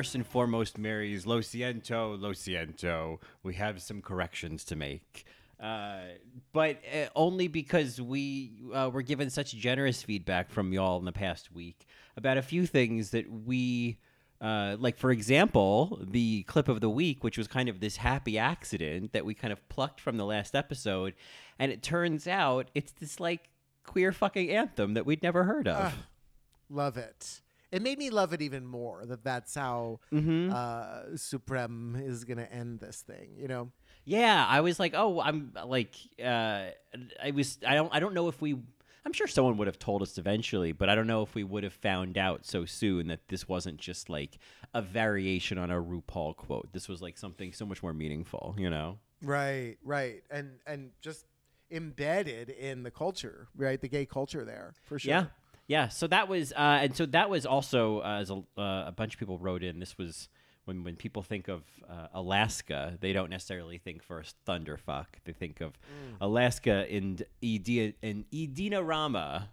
first 0.00 0.14
and 0.14 0.26
foremost, 0.26 0.78
Mary's 0.78 1.26
lo 1.26 1.40
siento, 1.40 2.18
lo 2.18 2.32
siento. 2.32 3.18
We 3.42 3.52
have 3.56 3.82
some 3.82 4.00
corrections 4.00 4.64
to 4.64 4.74
make. 4.74 5.26
Uh, 5.62 5.98
but 6.54 6.78
uh, 6.90 7.08
only 7.14 7.48
because 7.48 8.00
we 8.00 8.62
uh, 8.72 8.88
were 8.90 9.02
given 9.02 9.28
such 9.28 9.52
generous 9.52 10.02
feedback 10.02 10.50
from 10.50 10.72
y'all 10.72 10.98
in 10.98 11.04
the 11.04 11.12
past 11.12 11.52
week 11.52 11.86
about 12.16 12.38
a 12.38 12.42
few 12.42 12.64
things 12.64 13.10
that 13.10 13.30
we. 13.30 13.98
Uh, 14.40 14.74
like 14.80 14.96
for 14.96 15.10
example, 15.10 16.00
the 16.00 16.44
clip 16.44 16.68
of 16.68 16.80
the 16.80 16.88
week, 16.88 17.22
which 17.22 17.36
was 17.36 17.46
kind 17.46 17.68
of 17.68 17.80
this 17.80 17.98
happy 17.98 18.38
accident 18.38 19.12
that 19.12 19.26
we 19.26 19.34
kind 19.34 19.52
of 19.52 19.68
plucked 19.68 20.00
from 20.00 20.16
the 20.16 20.24
last 20.24 20.54
episode, 20.54 21.12
and 21.58 21.70
it 21.70 21.82
turns 21.82 22.26
out 22.26 22.70
it's 22.74 22.92
this 22.92 23.20
like 23.20 23.50
queer 23.84 24.12
fucking 24.12 24.48
anthem 24.48 24.94
that 24.94 25.04
we'd 25.04 25.22
never 25.22 25.44
heard 25.44 25.68
of. 25.68 25.94
Love 26.70 26.96
it. 26.96 27.42
It 27.72 27.82
made 27.82 27.98
me 27.98 28.10
love 28.10 28.32
it 28.32 28.42
even 28.42 28.66
more 28.66 29.04
that 29.06 29.22
that's 29.24 29.54
how 29.54 30.00
Mm-hmm. 30.12 30.50
uh, 30.52 31.16
Supremme 31.16 31.96
is 32.04 32.24
going 32.24 32.38
to 32.38 32.52
end 32.52 32.80
this 32.80 33.02
thing, 33.02 33.30
you 33.36 33.48
know? 33.48 33.70
Yeah, 34.04 34.44
I 34.48 34.60
was 34.60 34.80
like, 34.80 34.94
oh, 34.96 35.20
I'm 35.20 35.52
like, 35.66 35.94
uh, 36.22 36.66
I 37.22 37.30
was, 37.32 37.58
I 37.66 37.74
don't, 37.74 37.94
I 37.94 38.00
don't 38.00 38.14
know 38.14 38.28
if 38.28 38.40
we, 38.40 38.56
I'm 39.04 39.12
sure 39.12 39.26
someone 39.26 39.56
would 39.58 39.66
have 39.66 39.78
told 39.78 40.02
us 40.02 40.18
eventually, 40.18 40.72
but 40.72 40.88
I 40.88 40.94
don't 40.94 41.06
know 41.06 41.22
if 41.22 41.34
we 41.34 41.44
would 41.44 41.62
have 41.64 41.72
found 41.74 42.18
out 42.18 42.44
so 42.44 42.64
soon 42.64 43.08
that 43.08 43.28
this 43.28 43.48
wasn't 43.48 43.78
just 43.78 44.08
like 44.10 44.38
a 44.74 44.82
variation 44.82 45.58
on 45.58 45.70
a 45.70 45.80
RuPaul 45.80 46.36
quote. 46.36 46.72
This 46.72 46.88
was 46.88 47.00
like 47.00 47.16
something 47.18 47.52
so 47.52 47.64
much 47.66 47.82
more 47.82 47.92
meaningful, 47.94 48.54
you 48.58 48.68
know? 48.70 48.98
Right, 49.22 49.76
right. 49.84 50.22
And 50.30 50.58
and 50.66 50.90
just 51.02 51.26
embedded 51.70 52.50
in 52.50 52.82
the 52.82 52.90
culture, 52.90 53.48
right? 53.56 53.80
The 53.80 53.88
gay 53.88 54.06
culture 54.06 54.44
there, 54.44 54.74
for 54.84 54.98
sure. 54.98 55.10
Yeah, 55.10 55.24
yeah. 55.70 55.86
So 55.86 56.08
that 56.08 56.26
was, 56.26 56.52
uh, 56.52 56.80
and 56.82 56.96
so 56.96 57.06
that 57.06 57.30
was 57.30 57.46
also 57.46 58.00
uh, 58.00 58.18
as 58.20 58.30
a, 58.30 58.42
uh, 58.58 58.88
a 58.88 58.92
bunch 58.94 59.14
of 59.14 59.20
people 59.20 59.38
wrote 59.38 59.62
in. 59.62 59.78
This 59.78 59.96
was 59.96 60.28
when 60.64 60.82
when 60.82 60.96
people 60.96 61.22
think 61.22 61.46
of 61.46 61.62
uh, 61.88 62.08
Alaska, 62.12 62.98
they 63.00 63.12
don't 63.12 63.30
necessarily 63.30 63.78
think 63.78 64.02
first 64.02 64.34
thunderfuck. 64.44 65.06
They 65.24 65.32
think 65.32 65.60
of 65.60 65.78
Alaska 66.20 66.92
in 66.92 67.20
Edina 67.40 67.92
in 68.02 68.24
Edina 68.34 68.82
Rama. 68.82 69.50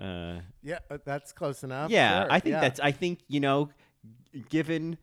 Uh, 0.00 0.40
Yeah, 0.62 0.78
uh, 0.90 0.96
that's 1.04 1.30
close 1.32 1.62
enough. 1.62 1.90
yeah, 1.90 2.22
Sure, 2.22 2.32
I 2.32 2.40
think 2.40 2.54
yeah. 2.54 2.60
that's. 2.60 2.80
I 2.80 2.92
think 2.92 3.18
you 3.28 3.40
know, 3.40 3.68
given 4.48 4.96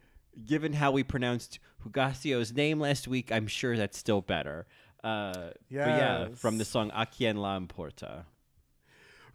given 0.43 0.73
how 0.73 0.89
we 0.89 1.03
pronounced 1.03 1.59
Hugáceo's 1.85 2.51
name 2.51 2.79
last 2.79 3.07
week, 3.07 3.31
I'm 3.31 3.45
sure 3.45 3.77
that's 3.77 3.97
still 3.97 4.21
better. 4.21 4.65
Uh, 5.03 5.33
but 5.33 5.53
yeah, 5.69 6.27
from 6.33 6.57
the 6.57 6.65
song 6.65 6.91
A 6.95 7.05
quien 7.05 7.37
la 7.37 7.55
importa. 7.55 8.25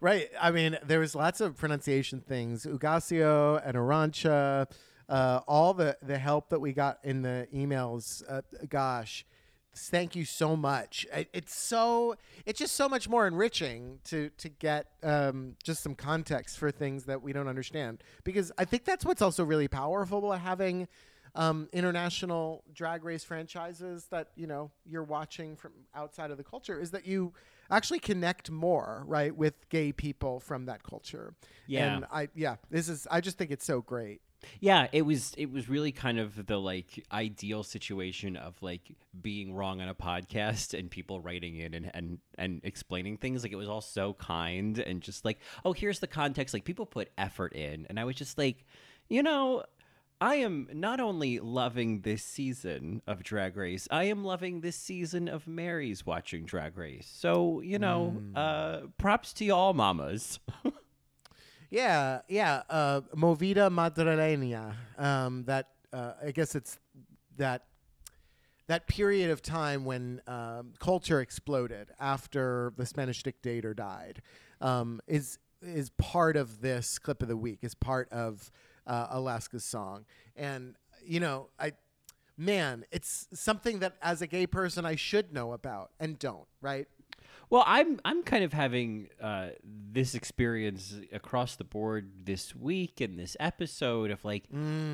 Right. 0.03 0.29
I 0.37 0.51
mean, 0.51 0.77
there 0.85 0.99
was 0.99 1.15
lots 1.15 1.39
of 1.39 1.55
pronunciation 1.55 2.19
things. 2.19 2.65
Hugáceo 2.65 3.61
and 3.65 3.77
Arantxa, 3.77 4.69
uh, 5.07 5.39
all 5.47 5.73
the, 5.73 5.95
the 6.01 6.17
help 6.17 6.49
that 6.49 6.59
we 6.59 6.73
got 6.73 6.99
in 7.05 7.21
the 7.21 7.47
emails. 7.55 8.21
Uh, 8.27 8.41
gosh, 8.67 9.25
thank 9.73 10.13
you 10.13 10.25
so 10.25 10.57
much. 10.57 11.07
It, 11.13 11.29
it's 11.31 11.55
so 11.55 12.17
it's 12.45 12.59
just 12.59 12.75
so 12.75 12.89
much 12.89 13.07
more 13.07 13.25
enriching 13.25 13.99
to 14.09 14.29
to 14.39 14.49
get 14.49 14.87
um, 15.03 15.55
just 15.63 15.81
some 15.81 15.95
context 15.95 16.57
for 16.57 16.69
things 16.69 17.05
that 17.05 17.21
we 17.21 17.31
don't 17.31 17.47
understand. 17.47 18.03
Because 18.25 18.51
I 18.57 18.65
think 18.65 18.83
that's 18.83 19.05
what's 19.05 19.21
also 19.21 19.45
really 19.45 19.69
powerful 19.69 20.17
about 20.17 20.41
having 20.41 20.89
um, 21.33 21.69
international 21.71 22.65
drag 22.73 23.05
race 23.05 23.23
franchises 23.23 24.07
that 24.11 24.31
you 24.35 24.47
know 24.47 24.69
you're 24.85 25.05
watching 25.05 25.55
from 25.55 25.71
outside 25.95 26.29
of 26.29 26.35
the 26.35 26.43
culture 26.43 26.77
is 26.77 26.91
that 26.91 27.07
you 27.07 27.31
actually 27.77 27.99
connect 27.99 28.49
more 28.49 29.03
right 29.07 29.35
with 29.35 29.67
gay 29.69 29.91
people 29.91 30.39
from 30.39 30.65
that 30.65 30.83
culture. 30.83 31.33
Yeah. 31.67 31.95
and 31.95 32.05
i 32.11 32.27
yeah 32.35 32.57
this 32.69 32.89
is 32.89 33.07
i 33.09 33.21
just 33.21 33.37
think 33.37 33.51
it's 33.51 33.65
so 33.65 33.81
great. 33.81 34.21
Yeah, 34.59 34.87
it 34.91 35.03
was 35.03 35.33
it 35.37 35.51
was 35.51 35.69
really 35.69 35.91
kind 35.91 36.19
of 36.19 36.45
the 36.45 36.57
like 36.57 37.05
ideal 37.11 37.63
situation 37.63 38.35
of 38.35 38.61
like 38.61 38.81
being 39.21 39.53
wrong 39.53 39.81
on 39.81 39.89
a 39.89 39.95
podcast 39.95 40.77
and 40.77 40.89
people 40.89 41.21
writing 41.21 41.57
in 41.57 41.73
and 41.73 41.91
and 41.93 42.19
and 42.37 42.61
explaining 42.63 43.17
things. 43.17 43.43
Like 43.43 43.51
it 43.51 43.57
was 43.57 43.69
all 43.69 43.81
so 43.81 44.13
kind 44.13 44.79
and 44.79 45.01
just 45.01 45.25
like 45.25 45.39
oh 45.65 45.73
here's 45.73 45.99
the 45.99 46.07
context. 46.07 46.53
Like 46.53 46.65
people 46.65 46.85
put 46.85 47.09
effort 47.17 47.53
in. 47.53 47.85
And 47.89 47.99
I 47.99 48.03
was 48.03 48.15
just 48.15 48.37
like 48.37 48.65
you 49.09 49.23
know 49.23 49.63
I 50.23 50.35
am 50.35 50.69
not 50.71 51.01
only 51.01 51.39
loving 51.39 51.99
this 51.99 52.23
season 52.23 53.01
of 53.05 53.23
Drag 53.23 53.57
Race, 53.57 53.89
I 53.91 54.05
am 54.05 54.23
loving 54.23 54.61
this 54.61 54.77
season 54.77 55.27
of 55.27 55.49
Mary's 55.49 56.05
watching 56.05 56.45
Drag 56.45 56.77
Race. 56.77 57.11
So, 57.13 57.59
you 57.59 57.77
know, 57.77 58.23
uh 58.33 58.87
props 58.97 59.33
to 59.33 59.45
y'all 59.45 59.73
mamas. 59.73 60.39
yeah 61.69 62.21
yeah 62.29 62.61
uh 62.69 63.01
movida 63.13 63.69
madrileña 63.69 64.75
um 64.97 65.43
that 65.45 65.69
uh, 65.91 66.13
i 66.23 66.31
guess 66.31 66.53
it's 66.55 66.77
that 67.35 67.65
that 68.67 68.87
period 68.87 69.29
of 69.29 69.41
time 69.41 69.83
when 69.83 70.21
um, 70.27 70.71
culture 70.79 71.19
exploded 71.19 71.89
after 71.99 72.71
the 72.77 72.85
Spanish 72.85 73.23
dictator 73.23 73.73
died 73.73 74.21
um, 74.61 75.01
is 75.05 75.37
is 75.61 75.89
part 75.91 76.37
of 76.37 76.61
this 76.61 76.97
clip 76.97 77.21
of 77.21 77.27
the 77.27 77.35
week. 77.37 77.59
Is 77.61 77.75
part 77.75 78.09
of 78.11 78.51
uh, 78.87 79.07
Alaska's 79.11 79.65
song, 79.65 80.05
and 80.35 80.75
you 81.05 81.19
know, 81.19 81.49
I 81.59 81.73
man, 82.37 82.85
it's 82.91 83.27
something 83.33 83.79
that 83.79 83.95
as 84.01 84.21
a 84.21 84.27
gay 84.27 84.47
person 84.47 84.85
I 84.85 84.95
should 84.95 85.33
know 85.33 85.53
about 85.53 85.91
and 85.99 86.17
don't. 86.17 86.47
Right? 86.61 86.87
Well, 87.49 87.63
I'm 87.67 87.99
I'm 88.03 88.23
kind 88.23 88.43
of 88.43 88.53
having 88.53 89.09
uh, 89.21 89.49
this 89.63 90.15
experience 90.15 90.95
across 91.11 91.55
the 91.55 91.63
board 91.63 92.11
this 92.25 92.55
week 92.55 92.99
in 93.01 93.15
this 93.15 93.37
episode 93.39 94.09
of 94.11 94.25
like, 94.25 94.45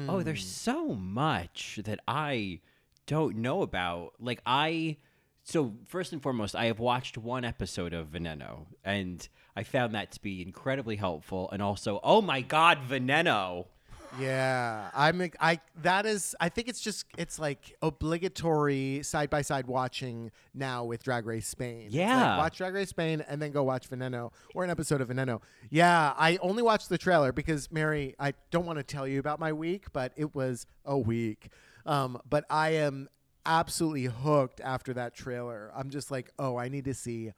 oh, 0.09 0.21
there's 0.23 0.45
so 0.45 0.87
much 0.89 1.79
that 1.85 1.99
I 2.07 2.59
don't 3.05 3.37
know 3.37 3.61
about. 3.61 4.13
Like 4.19 4.41
I, 4.45 4.97
so 5.43 5.73
first 5.87 6.11
and 6.11 6.21
foremost, 6.21 6.55
I 6.55 6.65
have 6.65 6.79
watched 6.79 7.17
one 7.17 7.45
episode 7.45 7.93
of 7.93 8.07
Veneno, 8.07 8.65
and 8.83 9.27
I 9.55 9.63
found 9.63 9.95
that 9.95 10.11
to 10.13 10.21
be 10.21 10.41
incredibly 10.41 10.97
helpful. 10.97 11.49
And 11.51 11.61
also, 11.61 11.99
oh 12.03 12.21
my 12.21 12.41
God, 12.41 12.79
Veneno! 12.89 13.67
Yeah, 14.17 14.89
I'm. 14.95 15.29
I 15.39 15.59
that 15.83 16.05
is. 16.05 16.35
I 16.39 16.49
think 16.49 16.67
it's 16.67 16.81
just. 16.81 17.05
It's 17.17 17.37
like 17.37 17.75
obligatory 17.81 19.01
side 19.03 19.29
by 19.29 19.41
side 19.41 19.67
watching 19.67 20.31
now 20.53 20.83
with 20.85 21.03
Drag 21.03 21.25
Race 21.25 21.47
Spain. 21.47 21.85
It's 21.87 21.93
like, 21.95 21.99
Yeah. 21.99 22.37
watch 22.37 22.57
Drag 22.57 22.73
Race 22.73 22.89
Spain 22.89 23.23
and 23.27 23.41
then 23.41 23.51
go 23.51 23.63
watch 23.63 23.89
Veneno 23.89 24.31
or 24.55 24.63
an 24.63 24.69
episode 24.69 25.01
of 25.01 25.09
Veneno. 25.09 25.41
Yeah, 25.69 26.13
I 26.17 26.37
only 26.41 26.63
watched 26.63 26.89
the 26.89 26.97
trailer 26.97 27.31
because 27.31 27.71
Mary. 27.71 28.15
I 28.19 28.33
don't 28.51 28.65
want 28.65 28.77
to 28.79 28.83
tell 28.83 29.07
you 29.07 29.19
about 29.19 29.39
my 29.39 29.53
week, 29.53 29.85
but 29.93 30.11
it 30.15 30.33
was 30.33 30.65
a 30.85 30.97
week. 30.97 31.49
Um, 31.85 32.19
but 32.29 32.45
I 32.49 32.69
am 32.71 33.09
absolutely 33.45 34.05
hooked 34.05 34.59
after 34.61 34.93
that 34.93 35.13
trailer. 35.13 35.71
I'm 35.75 35.89
just 35.89 36.11
like, 36.11 36.31
oh, 36.37 36.57
I 36.57 36.67
need 36.69 36.85
to 36.85 36.93
see 36.93 37.31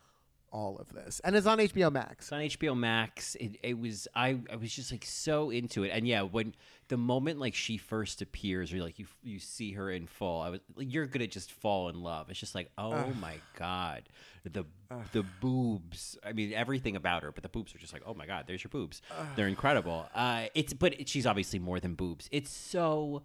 all 0.51 0.77
of 0.77 0.89
this, 0.93 1.21
and 1.23 1.35
it's 1.35 1.47
on 1.47 1.59
HBO 1.59 1.91
Max. 1.91 2.25
It's 2.25 2.31
on 2.31 2.41
HBO 2.41 2.77
Max. 2.77 3.35
It, 3.35 3.57
it 3.63 3.79
was 3.79 4.07
I 4.15 4.37
I 4.51 4.55
was 4.57 4.73
just 4.73 4.91
like 4.91 5.05
so 5.05 5.49
into 5.49 5.83
it, 5.83 5.89
and 5.89 6.07
yeah, 6.07 6.21
when 6.23 6.53
the 6.89 6.97
moment 6.97 7.39
like 7.39 7.55
she 7.55 7.77
first 7.77 8.21
appears, 8.21 8.73
or 8.73 8.77
like 8.77 8.99
you 8.99 9.07
you 9.23 9.39
see 9.39 9.71
her 9.73 9.89
in 9.89 10.07
full, 10.07 10.41
I 10.41 10.49
was 10.49 10.59
like, 10.75 10.91
you're 10.91 11.05
gonna 11.05 11.27
just 11.27 11.51
fall 11.51 11.89
in 11.89 12.01
love. 12.01 12.29
It's 12.29 12.39
just 12.39 12.53
like 12.55 12.69
oh 12.77 13.13
my 13.21 13.35
god, 13.57 14.03
the 14.43 14.65
the 15.13 15.23
boobs. 15.39 16.17
I 16.23 16.33
mean 16.33 16.53
everything 16.53 16.95
about 16.95 17.23
her, 17.23 17.31
but 17.31 17.43
the 17.43 17.49
boobs 17.49 17.73
are 17.73 17.79
just 17.79 17.93
like 17.93 18.03
oh 18.05 18.13
my 18.13 18.25
god, 18.25 18.45
there's 18.47 18.63
your 18.63 18.69
boobs. 18.69 19.01
They're 19.35 19.47
incredible. 19.47 20.05
Uh, 20.13 20.45
it's 20.53 20.73
but 20.73 20.99
it, 20.99 21.07
she's 21.09 21.25
obviously 21.25 21.59
more 21.59 21.79
than 21.79 21.95
boobs. 21.95 22.27
It's 22.31 22.51
so 22.51 23.23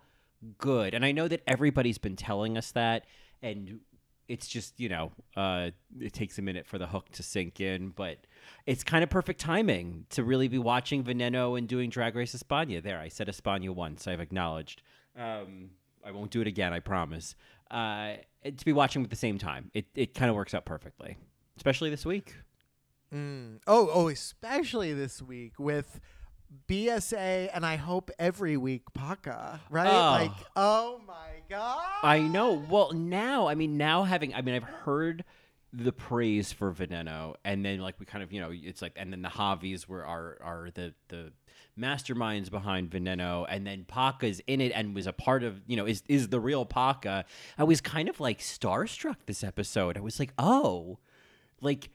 good, 0.58 0.94
and 0.94 1.04
I 1.04 1.12
know 1.12 1.28
that 1.28 1.42
everybody's 1.46 1.98
been 1.98 2.16
telling 2.16 2.56
us 2.56 2.70
that, 2.72 3.04
and 3.42 3.80
it's 4.28 4.46
just 4.46 4.78
you 4.80 4.88
know 4.88 5.12
uh, 5.36 5.70
it 6.00 6.12
takes 6.12 6.38
a 6.38 6.42
minute 6.42 6.66
for 6.66 6.78
the 6.78 6.86
hook 6.86 7.08
to 7.10 7.22
sink 7.22 7.60
in 7.60 7.90
but 7.90 8.18
it's 8.66 8.82
kind 8.84 9.02
of 9.02 9.10
perfect 9.10 9.40
timing 9.40 10.06
to 10.10 10.22
really 10.24 10.48
be 10.48 10.58
watching 10.58 11.04
veneno 11.04 11.56
and 11.58 11.68
doing 11.68 11.90
drag 11.90 12.14
race 12.16 12.34
españa 12.34 12.82
there 12.82 12.98
i 12.98 13.08
said 13.08 13.28
españa 13.28 13.70
once 13.70 14.06
i've 14.06 14.20
acknowledged 14.20 14.82
um, 15.16 15.70
i 16.04 16.10
won't 16.10 16.30
do 16.30 16.40
it 16.40 16.46
again 16.46 16.72
i 16.72 16.80
promise 16.80 17.34
uh, 17.70 18.14
to 18.44 18.64
be 18.64 18.72
watching 18.72 19.02
at 19.02 19.10
the 19.10 19.16
same 19.16 19.38
time 19.38 19.70
it, 19.74 19.86
it 19.94 20.14
kind 20.14 20.30
of 20.30 20.36
works 20.36 20.54
out 20.54 20.64
perfectly 20.64 21.16
especially 21.56 21.90
this 21.90 22.04
week 22.06 22.34
Mm. 23.14 23.60
Oh, 23.66 23.88
oh, 23.92 24.08
especially 24.08 24.92
this 24.92 25.22
week 25.22 25.58
with 25.58 26.00
BSA, 26.68 27.50
and 27.54 27.64
I 27.64 27.76
hope 27.76 28.10
every 28.18 28.56
week 28.56 28.82
Paca, 28.94 29.60
right? 29.70 29.88
Oh. 29.88 30.10
Like, 30.10 30.46
oh 30.56 31.00
my 31.06 31.35
god! 31.48 31.84
I 32.02 32.20
know. 32.20 32.52
Well, 32.68 32.92
now, 32.92 33.48
I 33.48 33.54
mean, 33.54 33.76
now 33.76 34.04
having, 34.04 34.34
I 34.34 34.42
mean, 34.42 34.54
I've 34.54 34.62
heard 34.62 35.24
the 35.72 35.92
praise 35.92 36.52
for 36.52 36.72
Veneno, 36.72 37.34
and 37.44 37.64
then 37.64 37.80
like 37.80 37.98
we 37.98 38.06
kind 38.06 38.22
of, 38.22 38.32
you 38.32 38.40
know, 38.40 38.50
it's 38.52 38.82
like, 38.82 38.92
and 38.96 39.12
then 39.12 39.22
the 39.22 39.30
Javis 39.30 39.88
were 39.88 40.04
are 40.04 40.38
are 40.42 40.70
the 40.74 40.94
the 41.08 41.32
masterminds 41.78 42.50
behind 42.50 42.90
Veneno, 42.90 43.46
and 43.48 43.66
then 43.66 43.84
Paca's 43.84 44.40
in 44.46 44.60
it 44.60 44.72
and 44.74 44.94
was 44.94 45.06
a 45.06 45.12
part 45.12 45.42
of, 45.42 45.60
you 45.66 45.76
know, 45.76 45.86
is 45.86 46.02
is 46.08 46.28
the 46.28 46.40
real 46.40 46.64
Paca. 46.64 47.24
I 47.58 47.64
was 47.64 47.80
kind 47.80 48.08
of 48.08 48.20
like 48.20 48.40
starstruck 48.40 49.16
this 49.26 49.44
episode. 49.44 49.96
I 49.96 50.00
was 50.00 50.18
like, 50.18 50.32
oh, 50.38 50.98
like 51.60 51.90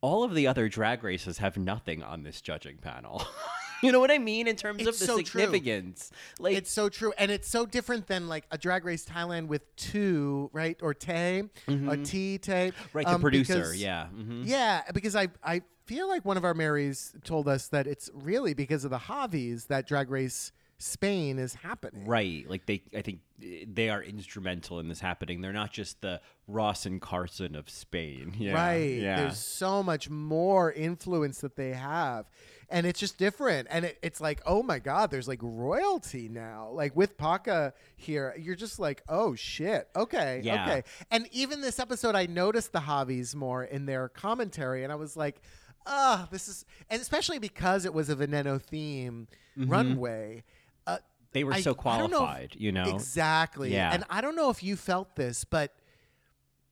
all 0.00 0.24
of 0.24 0.34
the 0.34 0.46
other 0.46 0.68
drag 0.68 1.04
races 1.04 1.38
have 1.38 1.56
nothing 1.56 2.02
on 2.02 2.24
this 2.24 2.40
judging 2.40 2.76
panel. 2.78 3.24
You 3.82 3.92
know 3.92 4.00
what 4.00 4.10
I 4.10 4.18
mean 4.18 4.46
in 4.48 4.56
terms 4.56 4.80
It's 4.80 4.88
of 4.88 4.98
the 4.98 5.04
so 5.06 5.16
true. 5.22 5.40
significance. 5.42 6.10
Like 6.38 6.56
It's 6.56 6.70
so 6.70 6.88
true, 6.88 7.12
and 7.18 7.30
it's 7.30 7.48
so 7.48 7.66
different 7.66 8.06
than 8.06 8.28
like 8.28 8.44
a 8.50 8.58
Drag 8.58 8.84
Race 8.84 9.04
Thailand 9.04 9.48
with 9.48 9.74
two, 9.76 10.50
right? 10.52 10.78
Or 10.82 10.94
Tay, 10.94 11.44
or 11.68 11.96
T 11.96 12.38
Tay, 12.38 12.72
Mm-hmm. 12.72 12.96
right, 12.98 13.06
the 13.06 13.12
um, 13.14 13.20
producer, 13.20 13.54
because- 13.54 13.76
yeah. 13.76 14.06
hmm 14.06 14.42
yeah. 14.44 14.82
Because 14.94 15.16
I 15.16 15.28
I 15.44 15.62
feel 15.86 16.08
like 16.08 16.24
one 16.24 16.36
of 16.36 16.44
our 16.44 16.54
Marys 16.54 17.12
told 17.24 17.48
us 17.48 17.68
that 17.68 17.86
it's 17.86 18.08
really 18.14 18.54
because 18.54 18.84
of 18.84 18.90
the 18.90 18.98
Javis 18.98 19.64
that 19.64 19.86
Drag 19.86 20.10
Race 20.10 20.52
Spain 20.78 21.38
is 21.38 21.54
happening. 21.54 22.06
Right. 22.06 22.48
Like 22.48 22.66
they 22.66 22.82
I 22.96 23.02
think 23.02 23.20
they 23.38 23.88
are 23.88 24.02
instrumental 24.02 24.80
in 24.80 24.88
this 24.88 24.98
happening. 25.00 25.40
They're 25.40 25.52
not 25.52 25.72
just 25.72 26.00
the 26.00 26.20
Ross 26.48 26.86
and 26.86 27.00
Carson 27.00 27.54
of 27.54 27.70
Spain. 27.70 28.34
Yeah. 28.36 28.52
Right. 28.54 28.98
Yeah. 29.00 29.16
There's 29.16 29.38
so 29.38 29.82
much 29.82 30.10
more 30.10 30.72
influence 30.72 31.40
that 31.40 31.54
they 31.56 31.70
have. 31.72 32.26
And 32.72 32.86
it's 32.86 32.98
just 32.98 33.18
different. 33.18 33.68
And 33.70 33.84
it, 33.84 33.98
it's 34.02 34.20
like, 34.20 34.40
oh 34.46 34.62
my 34.62 34.78
God, 34.78 35.10
there's 35.10 35.28
like 35.28 35.40
royalty 35.42 36.28
now. 36.28 36.70
Like 36.72 36.96
with 36.96 37.16
Paca 37.18 37.74
here, 37.96 38.34
you're 38.38 38.56
just 38.56 38.78
like, 38.80 39.02
oh 39.08 39.34
shit. 39.34 39.88
Okay. 39.94 40.40
Yeah. 40.42 40.64
Okay. 40.66 40.82
And 41.10 41.28
even 41.32 41.60
this 41.60 41.78
episode, 41.78 42.14
I 42.16 42.26
noticed 42.26 42.72
the 42.72 42.80
Javis 42.80 43.34
more 43.34 43.62
in 43.62 43.86
their 43.86 44.08
commentary. 44.08 44.82
And 44.84 44.92
I 44.92 44.96
was 44.96 45.16
like, 45.16 45.40
ah, 45.86 46.26
this 46.30 46.48
is, 46.48 46.64
and 46.90 47.00
especially 47.02 47.38
because 47.38 47.84
it 47.84 47.92
was 47.92 48.08
a 48.08 48.16
Veneno 48.16 48.60
theme 48.60 49.28
runway. 49.56 50.42
Uh, 50.86 50.98
they 51.32 51.44
were 51.44 51.52
I- 51.52 51.60
so 51.60 51.74
don't 51.74 51.84
know 51.84 52.02
if- 52.04 52.10
qualified, 52.10 52.56
you 52.58 52.72
know. 52.72 52.84
Exactly. 52.84 53.72
Yeah. 53.72 53.92
And 53.92 54.04
I 54.10 54.20
don't 54.20 54.34
know 54.36 54.50
if 54.50 54.62
you 54.62 54.76
felt 54.76 55.14
this, 55.16 55.44
but 55.44 55.74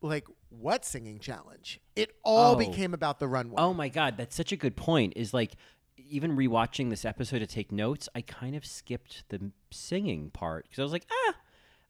like 0.03 0.27
what 0.49 0.85
singing 0.85 1.19
challenge? 1.19 1.81
It 1.95 2.15
all 2.25 2.55
Oh. 2.55 2.57
became 2.59 2.95
about 2.95 3.19
the 3.21 3.29
runway. 3.29 3.57
Oh 3.59 3.75
my 3.75 3.89
god, 3.89 4.17
that's 4.17 4.35
such 4.35 4.51
a 4.53 4.57
good 4.57 4.77
point. 4.77 5.13
Is 5.17 5.35
like 5.35 5.53
even 6.11 6.37
rewatching 6.37 6.91
this 6.91 7.05
episode 7.05 7.39
to 7.41 7.47
take 7.47 7.71
notes, 7.73 8.09
I 8.15 8.21
kind 8.23 8.55
of 8.57 8.65
skipped 8.67 9.25
the 9.29 9.51
singing 9.71 10.31
part 10.31 10.65
because 10.65 10.79
I 10.79 10.83
was 10.83 10.93
like, 10.93 11.07
ah, 11.11 11.35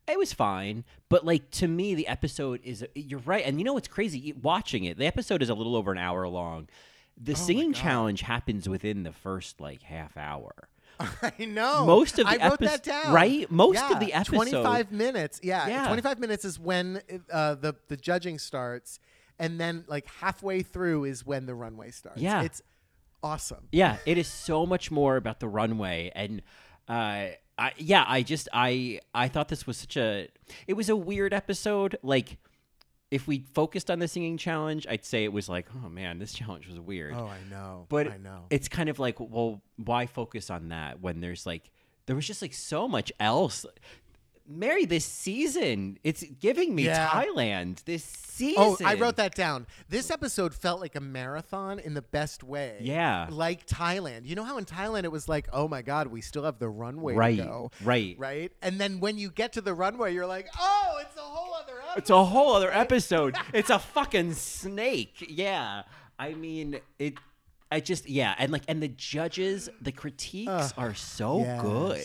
it 0.08 0.19
was 0.19 0.32
fine. 0.32 0.84
But 1.08 1.25
like 1.25 1.50
to 1.52 1.69
me, 1.69 1.94
the 1.94 2.06
episode 2.08 2.61
is 2.64 2.84
you're 2.94 3.20
right, 3.20 3.44
and 3.44 3.58
you 3.58 3.64
know 3.64 3.72
what's 3.75 3.88
crazy? 3.88 4.32
Watching 4.40 4.84
it, 4.84 4.99
the 4.99 5.06
episode 5.06 5.43
is 5.43 5.49
a 5.49 5.55
little 5.55 5.76
over 5.76 5.93
an 5.93 5.99
hour 5.99 6.26
long. 6.28 6.69
The 7.22 7.34
singing 7.34 7.72
challenge 7.75 8.22
happens 8.22 8.69
within 8.69 9.02
the 9.02 9.12
first 9.12 9.61
like 9.61 9.82
half 9.82 10.17
hour. 10.17 10.52
I 11.00 11.44
know. 11.46 11.84
Most 11.87 12.19
of 12.19 12.26
the 12.26 12.43
I 12.43 12.49
wrote 12.49 12.61
epis- 12.61 12.67
that 12.67 12.82
down. 12.82 13.12
right? 13.12 13.50
Most 13.50 13.82
of 13.90 14.00
the 14.00 14.12
episode- 14.12 14.34
25 14.37 14.93
minutes. 14.93 15.40
Yeah, 15.43 15.67
Yeah. 15.67 15.87
25 15.87 16.19
minutes 16.19 16.44
is 16.44 16.58
when 16.58 17.00
uh, 17.32 17.55
the 17.55 17.75
the 17.88 17.96
judging 17.96 18.38
starts 18.38 18.99
and 19.38 19.58
then 19.58 19.84
like 19.88 20.06
halfway 20.20 20.62
through 20.62 21.05
is 21.05 21.25
when 21.25 21.46
the 21.46 21.55
runway 21.55 21.90
starts. 21.90 22.20
Yeah. 22.20 22.43
It's 22.43 22.61
awesome. 23.22 23.69
Yeah, 23.72 23.99
it 24.06 24.19
is 24.19 24.26
so 24.28 24.67
much 24.67 24.90
more 24.90 25.17
about 25.17 25.40
the 25.40 25.49
runway 25.49 26.11
and 26.14 26.43
uh 26.88 27.28
I 27.58 27.72
yeah, 27.76 28.05
I 28.06 28.22
just 28.22 28.49
I 28.52 29.00
I 29.14 29.28
thought 29.28 29.49
this 29.49 29.67
was 29.67 29.76
such 29.76 29.96
a 29.96 30.28
it 30.67 30.75
was 30.75 30.88
a 30.88 30.96
weird 30.96 31.34
episode 31.34 31.96
like 32.02 32.38
if 33.11 33.26
we 33.26 33.40
focused 33.55 33.90
on 33.90 33.99
the 33.99 34.06
singing 34.06 34.37
challenge, 34.37 34.87
I'd 34.88 35.05
say 35.05 35.25
it 35.25 35.32
was 35.32 35.49
like, 35.49 35.67
oh 35.84 35.88
man, 35.88 36.19
this 36.19 36.32
challenge 36.32 36.69
was 36.69 36.78
weird. 36.78 37.14
Oh, 37.14 37.26
I 37.26 37.38
know. 37.50 37.87
but 37.88 38.08
I 38.08 38.17
know. 38.17 38.46
it's 38.50 38.69
kind 38.69 38.88
of 38.88 38.99
like, 38.99 39.19
well, 39.19 39.62
why 39.76 40.06
focus 40.06 40.49
on 40.49 40.69
that 40.69 41.00
when 41.00 41.20
there's 41.20 41.44
like 41.44 41.70
there 42.06 42.17
was 42.17 42.26
just 42.26 42.43
like 42.43 42.55
so 42.55 42.88
much 42.88 43.12
else. 43.20 43.67
Mary, 44.50 44.85
this 44.85 45.05
season, 45.05 45.99
it's 46.02 46.23
giving 46.23 46.75
me 46.75 46.85
Yeah. 46.87 47.08
Thailand. 47.08 47.85
This 47.85 48.02
season. 48.05 48.55
Oh, 48.58 48.76
I 48.85 48.94
wrote 48.94 49.17
that 49.17 49.35
down. 49.35 49.67
This 49.88 50.11
episode 50.11 50.55
felt 50.55 50.81
like 50.81 50.97
a 50.97 51.00
marathon 51.00 51.79
in 51.79 51.94
the 51.94 52.02
best 52.02 52.43
way. 52.43 52.79
Yeah. 52.81 53.29
Like 53.31 53.67
Thailand. 53.67 54.26
You 54.26 54.35
know 54.35 54.44
how 54.44 54.58
in 54.58 54.64
Thailand 54.64 55.05
it 55.05 55.12
was 55.12 55.29
like, 55.29 55.49
oh 55.52 55.69
my 55.69 55.82
God, 55.82 56.08
we 56.08 56.20
still 56.20 56.44
have 56.44 56.58
the 56.58 56.69
runway 56.69 57.14
Right, 57.14 57.37
to 57.38 57.43
go. 57.44 57.70
right. 57.85 58.17
Right? 58.19 58.52
And 58.62 58.81
then 58.81 59.00
when 59.00 59.19
you 59.19 59.31
get 59.31 59.52
to 59.55 59.61
the 59.61 59.73
runway, 59.75 60.12
you're 60.14 60.26
like, 60.26 60.49
oh, 60.58 60.99
it's 61.00 61.17
a 61.17 61.20
whole 61.20 61.55
other 61.55 61.75
episode. 61.81 61.99
It's 61.99 62.11
a 62.11 62.25
whole 62.25 62.55
other 62.55 62.70
episode. 62.73 63.37
it's 63.55 63.70
a 63.70 63.79
fucking 63.79 64.35
snake. 64.35 65.25
Yeah. 65.29 65.82
I 66.19 66.35
mean, 66.35 66.81
it. 66.99 67.14
I 67.73 67.79
just 67.79 68.08
yeah, 68.08 68.35
and 68.37 68.50
like 68.50 68.62
and 68.67 68.82
the 68.82 68.88
judges, 68.88 69.69
the 69.81 69.93
critiques 69.93 70.75
are 70.76 70.93
so 70.93 71.38
good. 71.62 72.03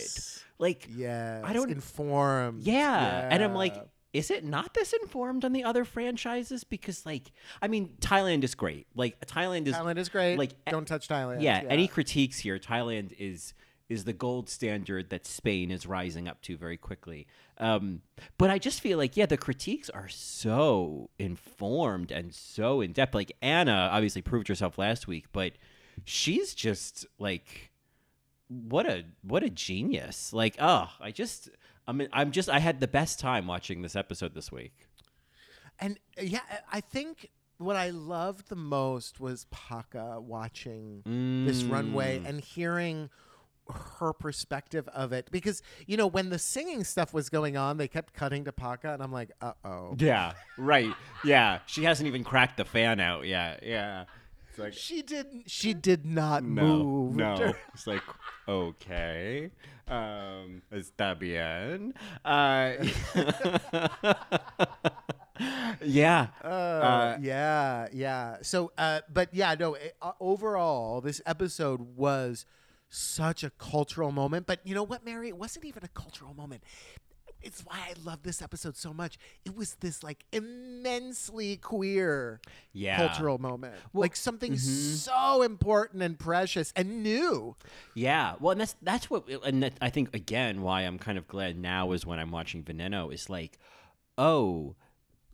Like 0.58 0.88
yeah, 0.94 1.42
I 1.44 1.52
don't- 1.52 1.70
inform. 1.70 2.60
yeah. 2.62 3.28
and 3.30 3.42
I'm 3.42 3.54
like, 3.54 3.76
is 4.12 4.30
it 4.30 4.44
not 4.44 4.72
this 4.72 4.94
informed 4.94 5.44
on 5.44 5.52
the 5.52 5.64
other 5.64 5.84
franchises? 5.84 6.64
Because 6.64 7.04
like, 7.04 7.30
I 7.60 7.68
mean, 7.68 7.90
Thailand 8.00 8.44
is 8.44 8.54
great. 8.54 8.86
Like 8.94 9.20
Thailand 9.26 9.66
is 9.66 9.74
Thailand 9.74 9.98
is 9.98 10.08
great. 10.08 10.38
Like 10.38 10.54
Like, 10.64 10.72
don't 10.72 10.86
touch 10.88 11.08
Thailand. 11.08 11.42
yeah, 11.42 11.62
any 11.68 11.86
critiques 11.88 12.38
here 12.38 12.58
thailand 12.58 13.12
is 13.18 13.52
is 13.88 14.02
the 14.04 14.12
gold 14.12 14.48
standard 14.48 15.10
that 15.10 15.24
spain 15.26 15.70
is 15.70 15.86
rising 15.86 16.26
up 16.26 16.42
to 16.42 16.56
very 16.56 16.76
quickly 16.76 17.24
um, 17.58 18.00
but 18.36 18.50
i 18.50 18.58
just 18.58 18.80
feel 18.80 18.98
like 18.98 19.16
yeah 19.16 19.26
the 19.26 19.36
critiques 19.36 19.88
are 19.90 20.08
so 20.08 21.08
informed 21.20 22.10
and 22.10 22.34
so 22.34 22.80
in 22.80 22.90
depth 22.92 23.14
like 23.14 23.30
anna 23.42 23.88
obviously 23.92 24.20
proved 24.20 24.48
herself 24.48 24.76
last 24.76 25.06
week 25.06 25.26
but 25.32 25.52
she's 26.04 26.52
just 26.52 27.06
like 27.20 27.70
what 28.48 28.86
a 28.86 29.04
what 29.22 29.42
a 29.42 29.50
genius. 29.50 30.32
Like 30.32 30.56
oh 30.60 30.88
i 31.00 31.10
just 31.10 31.48
i 31.86 31.92
mean 31.92 32.08
i'm 32.12 32.30
just 32.30 32.48
i 32.48 32.58
had 32.58 32.80
the 32.80 32.88
best 32.88 33.18
time 33.18 33.46
watching 33.46 33.82
this 33.82 33.96
episode 33.96 34.34
this 34.34 34.50
week. 34.52 34.86
And 35.78 35.98
uh, 36.18 36.22
yeah, 36.22 36.40
I 36.72 36.80
think 36.80 37.30
what 37.58 37.76
I 37.76 37.90
loved 37.90 38.48
the 38.48 38.56
most 38.56 39.18
was 39.18 39.46
Paca 39.50 40.20
watching 40.20 41.02
this 41.46 41.62
runway 41.64 42.18
Mm. 42.20 42.28
and 42.28 42.40
hearing 42.40 43.10
her 43.98 44.12
perspective 44.12 44.86
of 44.88 45.12
it. 45.12 45.28
Because 45.32 45.60
you 45.86 45.96
know 45.96 46.06
when 46.06 46.28
the 46.30 46.38
singing 46.38 46.84
stuff 46.84 47.12
was 47.12 47.28
going 47.28 47.56
on 47.56 47.78
they 47.78 47.88
kept 47.88 48.14
cutting 48.14 48.44
to 48.44 48.52
Paca 48.52 48.92
and 48.94 49.02
I'm 49.02 49.12
like 49.12 49.32
uh-oh. 49.40 49.96
Yeah 49.98 50.32
right. 50.56 50.94
Yeah 51.24 51.58
she 51.66 51.82
hasn't 51.84 52.06
even 52.06 52.24
cracked 52.24 52.58
the 52.58 52.64
fan 52.64 53.00
out 53.00 53.26
yet. 53.26 53.62
Yeah 53.64 54.04
it's 54.56 54.64
like 54.64 54.72
she 54.72 55.02
didn't 55.02 55.50
she 55.50 55.74
did 55.74 56.06
not 56.06 56.44
No, 56.44 56.62
move 56.62 57.16
no. 57.16 57.54
It's 57.74 57.86
like, 57.86 58.02
okay, 58.48 59.50
um, 59.88 60.62
está 60.72 61.18
bien. 61.18 61.92
Uh, 62.24 62.72
yeah. 65.84 66.28
Uh, 66.42 67.16
yeah, 67.20 67.88
yeah. 67.92 68.36
So, 68.42 68.72
uh, 68.78 69.00
but 69.12 69.28
yeah, 69.32 69.54
no. 69.58 69.74
It, 69.74 69.96
uh, 70.00 70.12
overall, 70.20 71.00
this 71.00 71.20
episode 71.26 71.80
was 71.96 72.46
such 72.88 73.44
a 73.44 73.50
cultural 73.50 74.12
moment. 74.12 74.46
But 74.46 74.60
you 74.64 74.74
know 74.74 74.84
what, 74.84 75.04
Mary? 75.04 75.28
It 75.28 75.36
wasn't 75.36 75.64
even 75.66 75.84
a 75.84 75.88
cultural 75.88 76.34
moment. 76.34 76.62
It's 77.42 77.62
why 77.62 77.76
I 77.76 77.94
love 78.04 78.22
this 78.22 78.42
episode 78.42 78.76
so 78.76 78.92
much. 78.92 79.18
It 79.44 79.56
was 79.56 79.74
this 79.76 80.02
like 80.02 80.24
immensely 80.32 81.56
queer 81.56 82.40
Yeah. 82.72 82.96
cultural 82.96 83.38
moment, 83.38 83.74
like 83.94 84.16
something 84.16 84.52
mm-hmm. 84.52 84.58
so 84.58 85.42
important 85.42 86.02
and 86.02 86.18
precious 86.18 86.72
and 86.74 87.02
new. 87.02 87.54
Yeah. 87.94 88.34
Well, 88.40 88.52
and 88.52 88.60
that's 88.60 88.74
that's 88.82 89.10
what, 89.10 89.28
and 89.44 89.62
that, 89.62 89.74
I 89.80 89.90
think 89.90 90.14
again 90.14 90.62
why 90.62 90.82
I'm 90.82 90.98
kind 90.98 91.18
of 91.18 91.28
glad 91.28 91.58
now 91.58 91.92
is 91.92 92.04
when 92.04 92.18
I'm 92.18 92.30
watching 92.30 92.62
Veneno 92.62 93.12
is 93.12 93.28
like, 93.30 93.58
oh. 94.18 94.74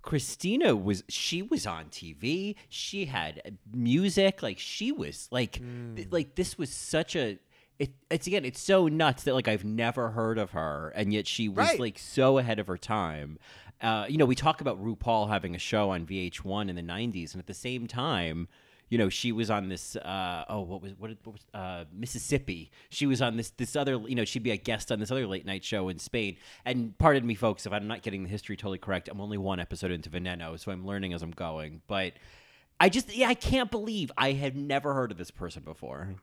Cristina 0.02 0.75
was 0.75 1.04
she 1.09 1.42
was 1.42 1.64
on 1.64 1.85
TV. 1.85 2.56
She 2.68 3.04
had 3.04 3.56
music. 3.73 4.42
Like 4.42 4.59
she 4.59 4.90
was 4.90 5.28
like 5.30 5.52
th- 5.52 5.62
mm. 5.64 6.12
like 6.12 6.35
this 6.35 6.59
was 6.59 6.71
such 6.71 7.14
a 7.14 7.38
it, 7.78 7.90
it's 8.10 8.26
again 8.26 8.44
it's 8.44 8.60
so 8.60 8.86
nuts 8.88 9.24
that 9.24 9.34
like 9.34 9.48
I've 9.48 9.64
never 9.64 10.10
heard 10.10 10.38
of 10.38 10.50
her 10.52 10.92
and 10.94 11.12
yet 11.12 11.26
she 11.26 11.48
was 11.48 11.68
Right. 11.68 11.80
like 11.80 11.98
so 11.98 12.38
ahead 12.38 12.58
of 12.58 12.66
her 12.66 12.78
time. 12.78 13.38
Uh, 13.80 14.06
you 14.08 14.16
know, 14.16 14.26
we 14.26 14.36
talk 14.36 14.60
about 14.60 14.80
RuPaul 14.82 15.28
having 15.28 15.56
a 15.56 15.58
show 15.58 15.90
on 15.90 16.06
VH1 16.06 16.68
in 16.68 16.76
the 16.76 16.82
90s 16.82 17.32
and 17.32 17.40
at 17.40 17.48
the 17.48 17.54
same 17.54 17.88
time, 17.88 18.46
you 18.88 18.98
know, 18.98 19.08
she 19.08 19.32
was 19.32 19.50
on 19.50 19.68
this 19.70 19.96
uh, 19.96 20.44
oh 20.48 20.60
what 20.60 20.82
was 20.82 20.92
what, 20.98 21.10
what 21.24 21.32
was 21.32 21.46
uh, 21.54 21.84
Mississippi. 21.92 22.70
She 22.90 23.06
was 23.06 23.20
on 23.22 23.36
this 23.38 23.50
this 23.50 23.74
other, 23.74 23.92
you 24.06 24.14
know, 24.14 24.24
she'd 24.26 24.42
be 24.42 24.50
a 24.50 24.56
guest 24.56 24.92
on 24.92 25.00
this 25.00 25.10
other 25.10 25.26
late 25.26 25.46
night 25.46 25.64
show 25.64 25.88
in 25.88 25.98
Spain. 25.98 26.36
And 26.66 26.96
pardon 26.98 27.26
me 27.26 27.34
folks 27.34 27.64
if 27.66 27.72
I'm 27.72 27.88
not 27.88 28.02
getting 28.02 28.22
the 28.24 28.28
history 28.28 28.56
totally 28.56 28.78
correct. 28.78 29.08
I'm 29.08 29.20
only 29.20 29.38
one 29.38 29.58
episode 29.60 29.90
into 29.90 30.10
Veneno, 30.10 30.60
so 30.60 30.70
I'm 30.70 30.86
learning 30.86 31.14
as 31.14 31.22
I'm 31.22 31.30
going, 31.30 31.80
but 31.86 32.12
I 32.78 32.88
just 32.90 33.16
yeah, 33.16 33.28
I 33.28 33.34
can't 33.34 33.70
believe 33.70 34.12
I 34.16 34.32
had 34.32 34.56
never 34.56 34.92
heard 34.94 35.10
of 35.10 35.16
this 35.18 35.30
person 35.30 35.62
before. 35.62 36.14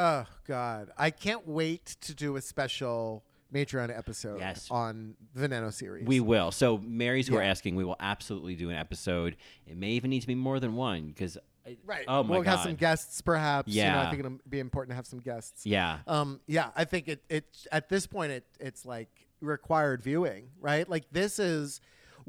Oh 0.00 0.24
God, 0.46 0.90
I 0.96 1.10
can't 1.10 1.46
wait 1.46 1.96
to 2.02 2.14
do 2.14 2.36
a 2.36 2.40
special 2.40 3.24
Matreon 3.52 3.96
episode 3.96 4.38
Yes. 4.38 4.68
on 4.70 5.16
Veneno 5.36 5.72
series. 5.72 6.06
We 6.06 6.20
will. 6.20 6.52
So, 6.52 6.78
Marys 6.78 7.26
who 7.26 7.36
are 7.36 7.42
asking, 7.42 7.74
we 7.76 7.84
will 7.84 7.96
absolutely 7.98 8.54
do 8.54 8.70
an 8.70 8.76
episode. 8.76 9.36
It 9.66 9.76
may 9.76 9.90
even 9.90 10.10
need 10.10 10.20
to 10.20 10.26
be 10.28 10.34
more 10.36 10.60
than 10.60 10.76
one 10.76 11.08
because, 11.08 11.36
right. 11.84 12.04
Oh 12.06 12.22
my 12.22 12.30
we'll 12.30 12.42
god, 12.42 12.50
have 12.58 12.60
some 12.60 12.76
guests, 12.76 13.20
perhaps. 13.22 13.72
You 13.72 13.82
know, 13.82 13.88
Yeah. 13.88 14.02
I 14.06 14.10
think 14.10 14.20
it'll 14.20 14.38
be 14.48 14.60
important 14.60 14.90
to 14.92 14.96
have 14.96 15.06
some 15.06 15.18
guests. 15.18 15.66
yeah, 15.66 15.98
Um, 16.06 16.40
yeah, 16.46 16.70
I 16.76 16.84
think 16.84 17.08
it, 17.08 17.24
it 17.28 17.66
at 17.72 17.88
this 17.88 18.06
point 18.06 18.30
it 18.32 18.44
it's 18.60 18.86
like 18.86 19.08
required 19.40 20.02
viewing, 20.02 20.50
right? 20.60 20.88
Like 20.88 21.06
this 21.10 21.38
is 21.40 21.80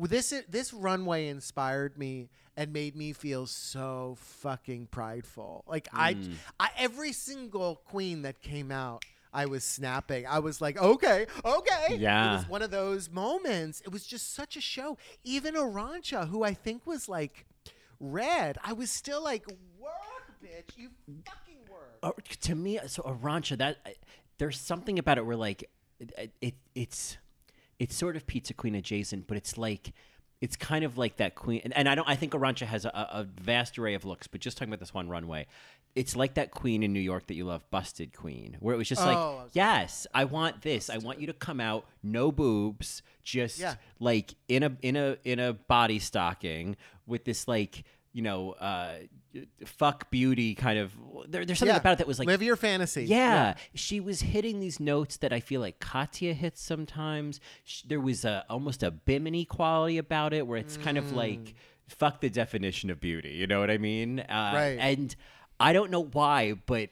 this 0.08 0.34
this 0.50 0.74
runway 0.74 1.27
inspired 1.27 1.98
me 1.98 2.29
and 2.58 2.74
made 2.74 2.96
me 2.96 3.13
feel 3.13 3.46
so 3.46 4.15
fucking 4.20 4.88
prideful. 4.91 5.63
Like 5.68 5.88
I, 5.94 6.13
Mm. 6.15 6.34
I 6.60 6.70
every 6.77 7.13
single 7.13 7.75
queen 7.86 8.24
that 8.24 8.41
came 8.41 8.72
out, 8.72 9.03
I 9.34 9.46
was 9.46 9.63
snapping. 9.63 10.25
I 10.27 10.39
was 10.39 10.60
like, 10.60 10.77
okay, 10.82 11.25
okay. 11.46 11.96
Yeah. 11.98 12.34
It 12.34 12.38
was 12.38 12.50
one 12.50 12.62
of 12.62 12.72
those 12.72 13.10
moments. 13.10 13.82
It 13.82 13.91
was 13.91 14.06
just 14.06 14.34
such 14.34 14.58
a 14.58 14.62
show. 14.62 14.98
Even 15.24 15.53
Arantxa, 15.56 16.27
who 16.29 16.44
I 16.44 16.53
think 16.53 16.86
was 16.86 17.08
like 17.08 17.46
red, 18.00 18.58
I 18.63 18.74
was 18.74 18.89
still 18.91 19.24
like, 19.24 19.46
work, 19.79 19.94
bitch. 20.44 20.77
You 20.77 20.89
fucking 21.25 21.58
work. 21.72 22.00
Oh, 22.03 22.13
to 22.41 22.56
me, 22.56 22.79
so 22.88 23.03
Arantxa, 23.03 23.58
that 23.60 23.77
I- 23.86 23.96
there's 24.38 24.60
something 24.60 24.98
about 25.00 25.18
it 25.18 25.25
where 25.25 25.36
like 25.36 25.70
it, 26.00 26.32
it 26.41 26.56
it's 26.74 27.18
it's 27.79 27.95
sort 27.95 28.15
of 28.15 28.27
Pizza 28.27 28.53
Queen 28.53 28.75
adjacent, 28.75 29.25
but 29.27 29.38
it's 29.38 29.57
like 29.57 29.93
it's 30.41 30.55
kind 30.55 30.86
of 30.86 30.98
like 30.98 31.17
that 31.17 31.36
queen. 31.36 31.59
And, 31.65 31.75
and 31.75 31.89
I 31.89 31.95
don't. 31.95 32.07
I 32.07 32.15
think 32.15 32.31
Arantxa 32.33 32.65
has 32.65 32.86
a, 32.86 32.89
a 32.93 33.24
vast 33.41 33.77
array 33.79 33.93
of 33.93 34.05
looks, 34.05 34.27
but 34.27 34.39
just 34.41 34.57
talking 34.57 34.69
about 34.71 34.79
this 34.79 34.93
one 34.93 35.09
runway, 35.09 35.48
it's 35.95 36.15
like 36.15 36.36
that 36.36 36.51
queen 36.51 36.81
in 36.83 36.93
New 36.93 37.00
York 37.01 37.27
that 37.27 37.33
you 37.33 37.43
love, 37.45 37.69
Busted 37.71 38.15
Queen, 38.15 38.55
where 38.62 38.74
it 38.74 38.77
was 38.77 38.88
just 38.88 39.01
Oh, 39.01 39.05
like, 39.05 39.17
okay. 39.17 39.50
yes, 39.53 40.07
I 40.13 40.24
want 40.25 40.62
this. 40.62 40.89
I 40.89 40.98
want 40.98 41.19
you 41.19 41.27
to 41.27 41.33
come 41.33 41.59
out, 41.59 41.86
no 42.03 42.31
boobs, 42.31 43.01
just 43.24 43.59
Yeah. 43.59 43.75
like 44.00 44.33
in 44.48 44.63
a 44.63 44.77
in 44.81 44.95
a 44.95 45.17
in 45.25 45.39
a 45.39 45.53
body 45.53 46.00
stocking 46.00 46.77
with 47.05 47.25
this 47.25 47.48
like 47.48 47.83
you 48.13 48.22
know 48.22 48.51
uh 48.54 48.94
fuck 49.66 50.10
beauty 50.10 50.56
kind 50.56 50.80
of 50.80 50.92
there, 51.28 51.46
there's 51.46 51.60
something 51.60 51.74
Yeah. 51.75 51.80
about 51.80 51.94
it 51.94 51.98
that 52.00 52.08
was 52.08 52.18
like 52.20 52.28
live 52.28 52.42
your 52.42 52.56
fantasy. 52.56 53.06
yeah, 53.06 53.54
she 53.75 54.00
was 54.00 54.22
hitting 54.22 54.60
these 54.60 54.80
notes 54.80 55.18
that 55.18 55.32
I 55.32 55.39
feel 55.39 55.62
like 55.62 55.80
Katya 55.80 56.34
hits 56.34 56.62
sometimes. 56.62 57.39
Sh 57.63 57.84
there 57.84 58.00
was 58.00 58.25
a 58.25 58.46
almost 58.50 58.82
a 58.84 58.89
Bimini 58.92 59.46
quality 59.46 59.98
about 59.98 60.34
it, 60.34 60.48
where 60.48 60.58
it's 60.58 60.78
kind 60.78 60.98
of 60.98 61.06
Mm. 61.06 61.16
like 61.16 61.56
fuck 61.88 62.22
the 62.22 62.30
definition 62.30 62.89
of 62.89 63.00
beauty. 63.00 63.30
You 63.32 63.48
know 63.48 63.60
what 63.60 63.70
I 63.72 63.78
mean? 63.78 64.20
Uh, 64.22 64.51
Right. 64.54 64.78
And 64.80 65.16
I 65.60 65.74
don't 65.74 65.92
know 65.92 66.04
why, 66.04 66.54
but 66.54 66.89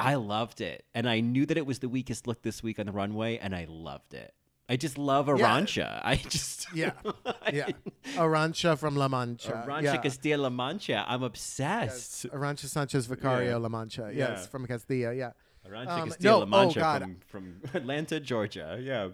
I 0.00 0.14
loved 0.16 0.60
it, 0.60 0.84
and 0.94 1.08
I 1.08 1.20
knew 1.20 1.46
that 1.46 1.56
it 1.56 1.66
was 1.66 1.78
the 1.78 1.88
weakest 1.88 2.26
look 2.26 2.42
this 2.42 2.62
week 2.62 2.78
on 2.80 2.86
the 2.86 2.92
runway, 2.92 3.38
and 3.38 3.54
I 3.54 3.66
loved 3.68 4.14
it. 4.14 4.34
I 4.68 4.76
just 4.76 4.96
love 4.96 5.26
Arantxa. 5.26 6.00
I 6.04 6.16
just 6.16 6.66
Yeah. 6.74 6.92
yeah. 7.52 7.68
Arantxa 8.16 8.78
from 8.78 8.96
La 8.96 9.08
Mancha. 9.08 9.64
Arantxa 9.66 9.82
yeah. 9.82 9.96
Castilla 9.98 10.42
La 10.42 10.50
Mancha. 10.50 11.04
I'm 11.06 11.22
obsessed. 11.22 12.26
Arantxa 12.30 12.66
Sanchez 12.66 13.06
Vicario 13.06 13.50
Yeah. 13.50 13.56
La 13.56 13.68
Mancha. 13.68 14.10
Yeah. 14.14 14.30
Yes, 14.30 14.46
from 14.46 14.66
Castilla. 14.66 15.12
Yeah. 15.12 15.32
Arantxa 15.68 15.88
Um, 15.88 16.08
Castilla 16.08 16.32
no, 16.32 16.38
La 16.38 16.44
oh, 16.44 16.46
Mancha 16.64 16.80
God. 16.80 17.00
from, 17.02 17.16
from 17.26 17.60
Atlanta, 17.74 18.20
Georgia. 18.20 18.78
Yeah. 18.80 19.08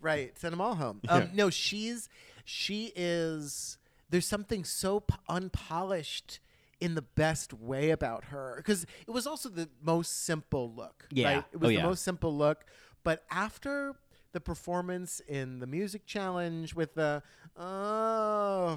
Right. 0.00 0.36
Send 0.38 0.52
them 0.52 0.60
all 0.60 0.74
home. 0.74 1.00
Um, 1.08 1.30
no, 1.32 1.48
she's 1.50 2.08
she 2.44 2.92
is. 2.94 3.78
There's 4.10 4.26
something 4.26 4.64
so 4.64 5.00
p- 5.00 5.14
unpolished 5.30 6.40
in 6.80 6.94
the 6.94 7.02
best 7.02 7.54
way 7.54 7.90
about 7.90 8.24
her 8.26 8.54
because 8.58 8.84
it 9.06 9.10
was 9.10 9.26
also 9.26 9.48
the 9.48 9.68
most 9.82 10.24
simple 10.24 10.70
look. 10.74 11.06
Yeah. 11.10 11.36
Right? 11.36 11.44
It 11.52 11.60
was 11.60 11.70
Oh, 11.72 11.76
the 11.76 11.82
most 11.82 12.02
simple 12.04 12.36
look, 12.36 12.66
but 13.04 13.24
after 13.30 13.94
the 14.32 14.40
performance 14.40 15.20
in 15.28 15.60
the 15.60 15.66
music 15.66 16.06
challenge 16.06 16.74
with 16.74 16.94
the 16.94 17.22
uh, 17.56 18.74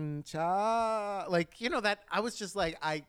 Rancha, 0.00 1.26
like 1.28 1.60
you 1.60 1.68
know 1.68 1.80
that 1.80 2.04
I 2.10 2.20
was 2.20 2.34
just 2.36 2.56
like 2.56 2.78
I. 2.82 3.04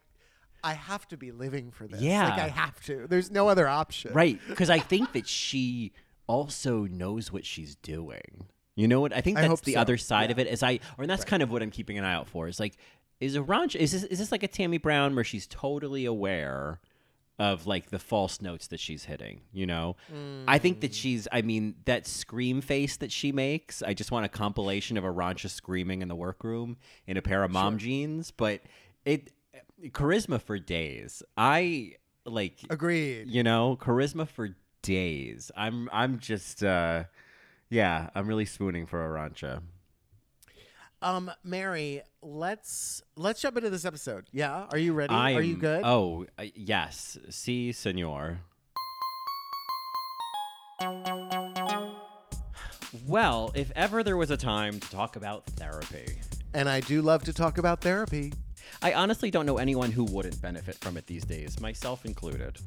I 0.62 0.74
have 0.74 1.08
to 1.08 1.16
be 1.16 1.32
living 1.32 1.72
for 1.72 1.88
this. 1.88 2.02
Yeah. 2.02 2.28
Like 2.28 2.38
I 2.38 2.50
have 2.50 2.84
to. 2.84 3.08
There's 3.08 3.32
no 3.32 3.48
other 3.48 3.66
option. 3.66 4.12
Right, 4.12 4.38
because 4.50 4.70
I 4.70 4.80
think 4.80 5.14
that 5.14 5.26
she 5.26 5.94
also 6.28 6.84
knows 6.84 7.32
what 7.32 7.46
she's 7.46 7.76
doing. 7.76 8.46
You 8.76 8.88
know 8.88 9.02
what? 9.02 9.14
I 9.14 9.22
think 9.22 9.38
that's 9.38 9.48
hope 9.48 9.62
the 9.62 9.74
so. 9.74 9.80
other 9.80 9.98
side 9.98 10.32
of 10.32 10.40
it. 10.40 10.48
Is 10.48 10.62
I, 10.62 10.80
or 10.98 11.04
and 11.04 11.10
that's 11.10 11.26
kind 11.26 11.42
of 11.42 11.50
what 11.52 11.62
I'm 11.62 11.72
keeping 11.72 11.98
an 11.98 12.04
eye 12.04 12.14
out 12.14 12.28
for. 12.30 12.48
Is 12.48 12.60
like, 12.60 12.78
is 13.20 13.36
Arantxa? 13.36 13.76
Is 13.76 13.92
this 13.92 14.04
is 14.04 14.20
this 14.20 14.32
like 14.32 14.44
a 14.44 14.48
Tammy 14.48 14.78
Brown 14.78 15.16
where 15.16 15.24
she's 15.24 15.48
totally 15.48 16.06
aware 16.06 16.80
of 17.40 17.66
like 17.66 17.90
the 17.90 17.98
false 18.00 18.42
notes 18.42 18.68
that 18.68 18.80
she's 18.80 19.06
hitting? 19.06 19.42
You 19.52 19.66
know, 19.66 19.96
I 20.48 20.58
think 20.60 20.82
that 20.82 20.94
she's. 20.94 21.28
I 21.32 21.42
mean, 21.42 21.76
that 21.86 22.06
scream 22.06 22.62
face 22.62 22.98
that 22.98 23.12
she 23.12 23.32
makes. 23.32 23.82
I 23.82 23.94
just 23.94 24.12
want 24.12 24.26
a 24.26 24.30
compilation 24.30 24.98
of 24.98 25.04
a 25.04 25.08
Arantxa 25.12 25.50
screaming 25.50 26.02
in 26.02 26.08
the 26.08 26.16
workroom 26.16 26.78
in 27.08 27.18
a 27.18 27.22
pair 27.22 27.44
of 27.44 27.52
mom 27.52 27.78
jeans. 27.78 28.32
But 28.32 28.62
it 29.06 29.32
charisma 29.92 30.42
for 30.42 30.60
days. 30.60 31.24
I 31.38 31.94
like 32.26 32.60
Agreed. 32.70 33.28
you 33.28 33.42
know 33.42 33.76
charisma 33.82 34.28
for 34.28 34.56
days 34.84 35.52
i'm 35.58 35.90
i'm 35.92 36.20
just 36.20 36.64
uh 36.64 37.04
yeah 37.70 38.10
i'm 38.14 38.28
really 38.28 38.46
swooning 38.46 38.86
for 38.86 39.00
Arantxa 39.00 39.62
Um, 41.02 41.32
Mary, 41.44 42.02
let's 42.22 43.02
let's 43.16 43.42
jump 43.42 43.58
into 43.58 43.70
this 43.70 43.86
episode. 43.86 44.26
Yeah, 44.32 44.66
are 44.72 44.78
you 44.78 44.94
ready? 44.94 45.14
I 45.14 45.34
are 45.36 45.42
you 45.42 45.56
good? 45.56 45.82
oh 45.86 46.26
uh, 46.38 46.44
yes 46.56 47.18
si 47.30 47.72
senor 47.72 48.40
well 53.08 53.52
if 53.56 53.72
ever 53.76 54.04
there 54.04 54.18
was 54.18 54.32
a 54.32 54.38
time 54.38 54.80
to 54.80 54.90
talk 54.90 55.16
about 55.16 55.46
therapy 55.46 56.20
And 56.54 56.68
I 56.70 56.80
do 56.80 57.02
love 57.02 57.24
to 57.26 57.34
talk 57.34 57.58
about 57.58 57.82
therapy. 57.82 58.34
i 58.82 58.94
honestly 58.94 59.30
don't 59.30 59.46
know 59.46 59.58
anyone 59.58 59.92
who 59.92 60.06
wouldn't 60.06 60.42
benefit 60.42 60.76
from 60.76 60.96
it 60.98 61.06
these 61.06 61.24
days 61.26 61.60
myself 61.60 62.06
included 62.06 62.58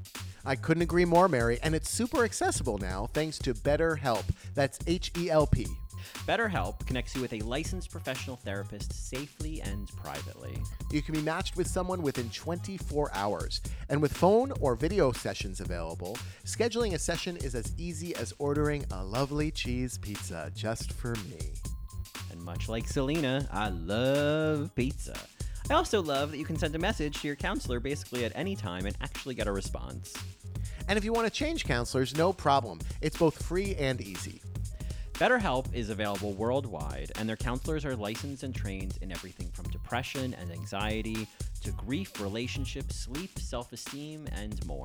I 0.45 0.57
couldn't 0.57 0.83
agree 0.83 1.05
more, 1.05 1.29
Mary, 1.29 1.61
and 1.63 1.73
it's 1.73 1.89
super 1.89 2.25
accessible 2.25 2.77
now 2.79 3.09
thanks 3.15 3.39
to 3.39 3.55
BetterHelp. 3.55 4.25
That's 4.55 4.77
H 4.89 5.13
E 5.17 5.31
L 5.31 5.47
P. 5.47 5.69
BetterHelp 6.27 6.87
connects 6.87 7.15
you 7.15 7.23
with 7.23 7.33
a 7.33 7.41
licensed 7.41 7.91
professional 7.91 8.37
therapist 8.37 8.93
safely 8.93 9.61
and 9.63 9.89
privately. 9.97 10.57
You 10.91 11.03
can 11.03 11.15
be 11.15 11.23
matched 11.23 11.57
with 11.57 11.67
someone 11.67 12.03
within 12.03 12.31
24 12.31 13.11
hours. 13.15 13.61
And 13.89 14.01
with 14.01 14.13
phone 14.13 14.53
or 14.61 14.75
video 14.75 15.13
sessions 15.13 15.61
available, 15.61 16.17
scheduling 16.45 16.95
a 16.95 16.99
session 16.99 17.37
is 17.37 17.55
as 17.55 17.73
easy 17.79 18.15
as 18.17 18.33
ordering 18.39 18.85
a 18.93 19.05
lovely 19.05 19.51
cheese 19.51 19.99
pizza 19.99 20.51
just 20.55 20.93
for 20.93 21.15
me. 21.29 21.53
And 22.31 22.41
much 22.43 22.69
like 22.69 22.89
Selena, 22.89 23.49
I 23.53 23.69
love 23.69 24.75
pizza. 24.75 25.17
I 25.71 25.75
also 25.75 26.03
love 26.03 26.33
that 26.33 26.39
you 26.39 26.45
can 26.45 26.59
send 26.59 26.75
a 26.75 26.79
message 26.79 27.21
to 27.21 27.27
your 27.27 27.37
counselor 27.37 27.81
basically 27.81 28.25
at 28.25 28.33
any 28.35 28.57
time 28.57 28.87
and 28.87 28.97
actually 29.01 29.35
get 29.35 29.47
a 29.47 29.53
response. 29.53 30.13
And 30.89 30.99
if 30.99 31.05
you 31.05 31.13
want 31.13 31.27
to 31.27 31.33
change 31.33 31.65
counselors, 31.65 32.17
no 32.17 32.33
problem. 32.33 32.81
It's 33.01 33.17
both 33.17 33.43
free 33.43 33.75
and 33.77 34.01
easy. 34.01 34.41
BetterHelp 35.23 35.73
is 35.73 35.89
available 35.89 36.33
worldwide, 36.33 37.13
and 37.17 37.29
their 37.29 37.37
counselors 37.37 37.85
are 37.85 37.95
licensed 37.95 38.43
and 38.43 38.53
trained 38.53 38.99
in 39.03 39.13
everything 39.13 39.47
from 39.53 39.67
depression 39.67 40.35
and 40.35 40.51
anxiety 40.51 41.29
to 41.63 41.71
grief, 41.71 42.21
relationships, 42.21 42.97
sleep, 42.97 43.39
self 43.39 43.73
esteem, 43.73 44.27
and 44.33 44.67
more. 44.67 44.85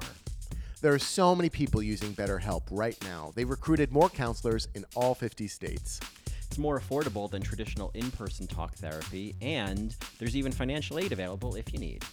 There 0.79 0.94
are 0.94 1.00
so 1.00 1.34
many 1.34 1.50
people 1.50 1.82
using 1.82 2.13
BetterHelp 2.13 2.62
right 2.70 2.96
now. 3.03 3.32
They've 3.34 3.50
recruited 3.50 3.91
more 3.91 4.10
counselors 4.10 4.67
in 4.75 4.86
all 4.94 5.15
50 5.15 5.48
states. 5.48 6.00
It's 6.27 6.60
more 6.60 6.79
affordable 6.79 7.32
than 7.32 7.41
traditional 7.41 7.89
in 7.96 8.12
person 8.12 8.46
talk 8.46 8.75
therapy, 8.75 9.34
and 9.41 9.96
there's 10.20 10.36
even 10.36 10.51
financial 10.51 11.00
aid 11.00 11.13
available 11.13 11.56
if 11.56 11.74
you 11.74 11.79
need. 11.79 12.06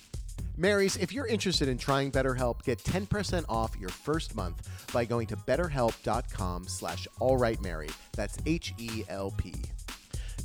Marys, 0.57 0.97
if 0.97 1.13
you're 1.13 1.27
interested 1.27 1.69
in 1.69 1.79
trying 1.79 2.13
BetterHelp, 2.13 2.63
get 2.63 2.79
10% 2.79 3.45
off 3.49 3.77
your 3.79 3.89
first 3.89 4.37
month 4.37 4.69
by 4.93 5.05
going 5.05 5.27
to 5.27 5.37
betterhelp.com 5.37 6.69
slash 6.69 7.09
allrightmary. 7.21 7.93
That's 8.13 8.39
H-E-L-P. 8.47 9.55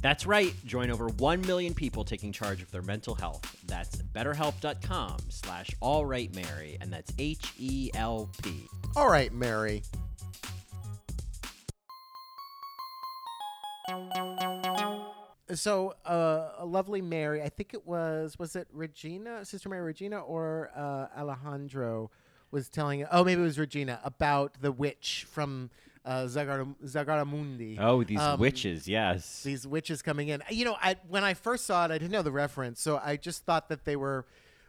That's 0.01 0.25
right. 0.25 0.53
Join 0.65 0.89
over 0.91 1.07
1 1.09 1.41
million 1.41 1.73
people 1.73 2.03
taking 2.03 2.31
charge 2.31 2.61
of 2.61 2.71
their 2.71 2.81
mental 2.81 3.13
health. 3.15 3.55
That's 3.67 3.97
betterhelp.com 3.97 5.17
slash 5.29 5.69
allrightmary, 5.81 6.77
and 6.81 6.91
that's 6.91 7.11
H-E-L-P. 7.19 8.67
All 8.95 9.09
right, 9.09 9.33
Mary. 9.33 9.83
So, 15.53 15.95
uh, 16.05 16.49
a 16.59 16.65
lovely 16.65 17.01
Mary, 17.01 17.41
I 17.41 17.49
think 17.49 17.73
it 17.73 17.87
was, 17.87 18.37
was 18.37 18.55
it 18.55 18.67
Regina, 18.71 19.43
Sister 19.45 19.67
Mary 19.69 19.81
Regina, 19.81 20.19
or 20.19 20.69
uh, 20.75 21.07
Alejandro 21.19 22.11
was 22.51 22.69
telling, 22.69 23.05
oh, 23.11 23.23
maybe 23.23 23.41
it 23.41 23.45
was 23.45 23.57
Regina, 23.59 23.99
about 24.03 24.61
the 24.61 24.71
witch 24.71 25.25
from 25.29 25.69
uh, 26.05 26.23
Zagar- 26.25 26.75
Zagaramundi. 26.85 27.77
Oh, 27.79 28.03
these 28.03 28.19
Um, 28.19 28.39
witches, 28.39 28.87
yes. 28.87 29.43
these 29.43 29.67
witches 29.67 30.01
coming 30.01 30.29
in. 30.29 30.41
You 30.49 30.65
know, 30.65 30.77
I 30.81 30.95
when 31.07 31.23
I 31.23 31.33
first 31.33 31.65
saw 31.65 31.85
it, 31.85 31.91
I 31.91 31.97
didn't 31.97 32.11
know 32.11 32.21
the 32.21 32.31
reference, 32.31 32.79
so 32.81 32.99
I 33.03 33.17
just 33.17 33.43
thought 33.45 33.69
that 33.69 33.85
they 33.85 33.95
were 33.95 34.25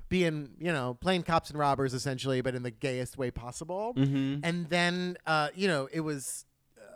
being, 0.08 0.50
you 0.58 0.72
know, 0.72 0.94
playing 1.00 1.22
cops 1.22 1.50
and 1.50 1.58
robbers 1.58 1.94
essentially, 1.94 2.40
but 2.40 2.54
in 2.54 2.62
the 2.64 2.70
gayest 2.72 3.16
way 3.16 3.30
possible. 3.30 3.94
Mhm. 3.96 4.40
And 4.42 4.68
then, 4.68 5.16
uh, 5.26 5.50
you 5.54 5.68
know, 5.68 5.88
it 5.92 6.00
was 6.00 6.46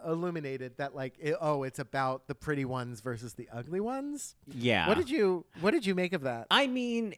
illuminated 0.06 0.76
that 0.78 0.94
like, 0.94 1.14
it, 1.18 1.36
oh, 1.40 1.62
it's 1.62 1.78
about 1.78 2.26
the 2.26 2.34
pretty 2.34 2.64
ones 2.64 3.00
versus 3.00 3.34
the 3.34 3.48
ugly 3.52 3.80
ones. 3.80 4.36
Yeah. 4.54 4.88
What 4.88 4.96
did 4.96 5.10
you 5.10 5.46
What 5.60 5.72
did 5.72 5.86
you 5.86 5.94
make 5.94 6.12
of 6.12 6.22
that? 6.22 6.46
I 6.50 6.66
mean, 6.66 7.14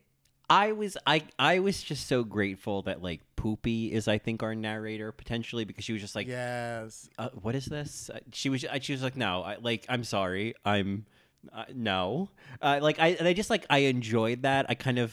I 0.49 0.73
was 0.73 0.97
I 1.07 1.25
I 1.39 1.59
was 1.59 1.83
just 1.83 2.07
so 2.07 2.23
grateful 2.23 2.83
that 2.83 3.03
like 3.03 3.21
Pupi 3.37 3.91
is 3.91 4.07
I 4.07 4.19
think 4.19 4.43
our 4.43 4.55
narrator 4.55 5.11
potentially 5.11 5.65
because 5.65 5.85
she 5.85 5.93
was 5.93 6.03
just 6.03 6.15
like 6.15 6.29
yes. 6.29 7.09
uh, 7.19 7.31
what 7.43 7.55
is 7.55 7.67
this? 7.67 8.11
Uh, 8.13 8.21
She 8.33 8.49
was 8.49 8.65
she 8.81 8.93
was 8.93 9.03
like 9.03 9.17
no, 9.17 9.43
I, 9.43 9.57
like 9.61 9.87
I'm 9.89 10.05
sorry, 10.05 10.55
I'm 10.65 11.07
uh, 11.53 11.65
no, 11.75 12.31
uh, 12.63 12.79
like 12.81 13.01
I 13.01 13.09
and 13.09 13.27
I 13.27 13.33
just 13.33 13.51
like 13.51 13.67
I 13.69 13.79
enjoyed 13.79 14.43
that. 14.43 14.67
I 14.69 14.75
kind 14.75 14.99
of 14.99 15.13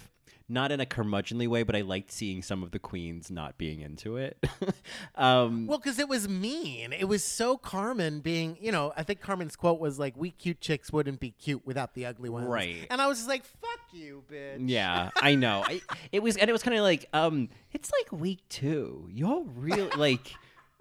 not 0.49 0.71
in 0.71 0.79
a 0.79 0.85
curmudgeonly 0.85 1.47
way, 1.47 1.63
but 1.63 1.75
I 1.75 1.81
liked 1.81 2.11
seeing 2.11 2.41
some 2.41 2.63
of 2.63 2.71
the 2.71 2.79
queens 2.79 3.31
not 3.31 3.57
being 3.57 3.79
into 3.79 4.17
it. 4.17 4.37
um, 5.15 5.67
Well, 5.67 5.77
because 5.77 5.99
it 5.99 6.09
was 6.09 6.27
mean. 6.27 6.93
It 6.93 7.05
was 7.05 7.23
so 7.23 7.57
Carmen 7.57 8.19
being, 8.19 8.57
you 8.59 8.71
know, 8.71 8.93
I 8.97 9.03
think 9.03 9.21
Carmen's 9.21 9.55
quote 9.55 9.79
was 9.79 9.99
like, 9.99 10.15
"We 10.17 10.31
cute 10.31 10.59
chicks 10.59 10.91
wouldn't 10.91 11.19
be 11.19 11.31
cute 11.31 11.65
without 11.65 11.93
the 11.93 12.05
ugly 12.05 12.29
ones." 12.29 12.47
Right. 12.47 12.85
And 12.89 13.01
I 13.01 13.07
was 13.07 13.19
just 13.19 13.29
like, 13.29 13.45
"Fuck 13.45 13.79
you, 13.93 14.23
bitch." 14.31 14.69
Yeah, 14.69 15.11
I 15.21 15.35
know. 15.35 15.63
I, 15.65 15.81
it 16.11 16.21
was, 16.21 16.37
and 16.37 16.49
it 16.49 16.53
was 16.53 16.63
kind 16.63 16.77
of 16.77 16.83
like, 16.83 17.07
um, 17.13 17.49
it's 17.71 17.91
like 17.99 18.11
week 18.11 18.39
two. 18.49 19.09
Y'all 19.11 19.43
really 19.55 19.89
like. 19.97 20.33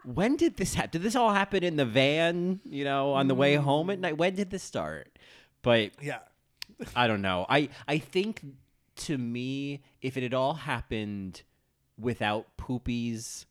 When 0.05 0.35
did 0.35 0.57
this 0.57 0.75
happen? 0.75 0.91
Did 0.91 1.03
this 1.03 1.15
all 1.15 1.33
happen 1.33 1.63
in 1.63 1.77
the 1.77 1.85
van? 1.85 2.59
You 2.65 2.83
know, 2.83 3.13
on 3.13 3.29
the 3.29 3.37
way 3.37 3.55
home 3.55 3.89
at 3.89 4.01
night. 4.01 4.19
When 4.19 4.35
did 4.35 4.51
this 4.51 4.65
start? 4.65 5.17
But 5.63 5.93
Yeah. 6.01 6.19
I 6.97 7.07
don't 7.07 7.23
know. 7.23 7.47
I 7.49 7.69
I 7.87 7.99
think 7.99 8.43
to 8.97 9.19
me, 9.19 9.83
if 10.01 10.17
it 10.17 10.23
had 10.23 10.35
all 10.35 10.55
happened 10.55 11.43
without 11.99 12.47
Poopies, 12.57 13.47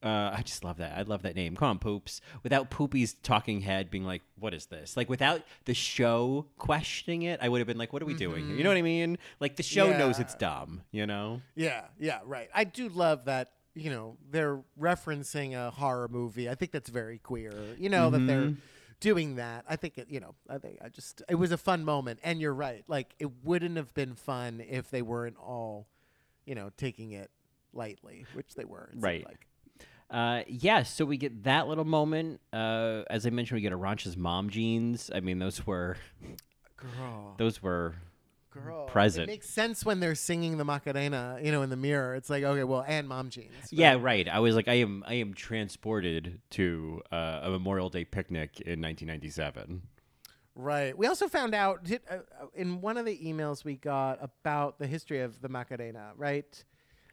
Uh, 0.00 0.30
I 0.32 0.42
just 0.44 0.62
love 0.62 0.76
that. 0.76 0.96
I 0.96 1.02
love 1.02 1.22
that 1.22 1.34
name. 1.34 1.56
Come 1.56 1.68
on, 1.70 1.78
Poops. 1.80 2.20
Without 2.44 2.70
Pupi's 2.70 3.14
talking 3.14 3.62
head 3.62 3.90
being 3.90 4.04
like, 4.04 4.22
"What 4.38 4.54
is 4.54 4.66
this?" 4.66 4.96
Like 4.96 5.08
without 5.08 5.42
the 5.64 5.74
show 5.74 6.46
questioning 6.56 7.22
it, 7.22 7.40
I 7.42 7.48
would 7.48 7.58
have 7.58 7.66
been 7.66 7.78
like, 7.78 7.92
"What 7.92 8.00
are 8.02 8.06
we 8.06 8.14
doing 8.14 8.46
here?" 8.46 8.54
You 8.56 8.62
know 8.62 8.70
what 8.70 8.76
I 8.78 8.82
mean? 8.82 9.18
Like 9.40 9.56
the 9.56 9.64
show 9.64 9.90
knows 9.98 10.20
it's 10.20 10.36
dumb. 10.36 10.82
You 10.92 11.04
know? 11.04 11.42
Yeah. 11.56 11.86
Yeah. 11.98 12.20
Right. 12.24 12.48
I 12.54 12.62
do 12.62 12.88
love 12.88 13.24
that. 13.24 13.50
You 13.74 13.90
know, 13.90 14.16
they're 14.30 14.60
referencing 14.80 15.54
a 15.54 15.70
horror 15.70 16.06
movie. 16.06 16.48
I 16.48 16.54
think 16.54 16.70
that's 16.70 16.90
very 16.90 17.18
queer. 17.18 17.52
You 17.76 17.88
know 17.88 18.08
that 18.10 18.24
they're 18.24 18.54
doing 19.00 19.36
that. 19.36 19.64
I 19.68 19.76
think 19.76 19.98
it. 19.98 20.08
You 20.10 20.20
know, 20.20 20.34
I 20.48 20.58
think 20.58 20.78
I 20.82 20.88
just 20.88 21.22
it 21.28 21.36
was 21.36 21.52
a 21.52 21.58
fun 21.58 21.84
moment. 21.84 22.20
And 22.22 22.40
you're 22.40 22.54
right. 22.54 22.84
Like 22.88 23.14
it 23.18 23.44
wouldn't 23.44 23.76
have 23.76 23.92
been 23.94 24.14
fun 24.14 24.62
if 24.66 24.90
they 24.90 25.02
weren't 25.02 25.36
all, 25.36 25.86
you 26.44 26.54
know, 26.54 26.70
taking 26.76 27.12
it 27.12 27.30
lightly, 27.72 28.26
which 28.34 28.54
they 28.54 28.64
were. 28.64 28.90
Right. 28.94 29.24
Like. 29.24 29.46
Uh, 30.10 30.42
yeah. 30.46 30.82
So 30.84 31.04
we 31.04 31.16
get 31.18 31.44
that 31.44 31.68
little 31.68 31.84
moment. 31.84 32.40
Uh, 32.52 33.02
as 33.10 33.26
I 33.26 33.30
mentioned, 33.30 33.56
we 33.56 33.62
get 33.62 33.72
Arantxa's 33.72 34.16
mom 34.16 34.48
jeans. 34.50 35.10
I 35.14 35.20
mean, 35.20 35.38
those 35.38 35.66
were 35.66 35.96
Girl. 36.76 37.34
those 37.38 37.62
were 37.62 37.96
Girl. 38.64 38.86
present. 38.86 39.24
It 39.24 39.32
makes 39.32 39.48
sense 39.48 39.84
when 39.84 40.00
they're 40.00 40.14
singing 40.14 40.56
the 40.58 40.64
Macarena, 40.64 41.38
you 41.42 41.52
know, 41.52 41.62
in 41.62 41.70
the 41.70 41.76
mirror. 41.76 42.14
It's 42.14 42.28
like, 42.30 42.44
okay, 42.44 42.64
well, 42.64 42.84
and 42.86 43.08
mom 43.08 43.30
jeans. 43.30 43.52
but- 43.62 43.72
Yeah, 43.72 43.96
right. 44.00 44.28
I 44.28 44.38
was 44.40 44.54
like, 44.54 44.68
I 44.68 44.74
am, 44.74 45.04
I 45.06 45.14
am 45.14 45.34
transported 45.34 46.40
to 46.50 47.02
uh, 47.12 47.40
a 47.44 47.50
Memorial 47.50 47.88
Day 47.88 48.04
picnic 48.04 48.60
in 48.60 48.80
1997. 48.80 49.82
Right. 50.54 50.96
We 50.98 51.06
also 51.06 51.28
found 51.28 51.54
out 51.54 51.84
did, 51.84 52.00
uh, 52.10 52.14
uh, 52.40 52.46
in 52.54 52.80
one 52.80 52.96
of 52.96 53.04
the 53.06 53.16
emails 53.18 53.64
we 53.64 53.76
got 53.76 54.18
about 54.20 54.78
the 54.78 54.86
history 54.86 55.20
of 55.20 55.40
the 55.40 55.48
Macarena, 55.48 56.10
right? 56.16 56.64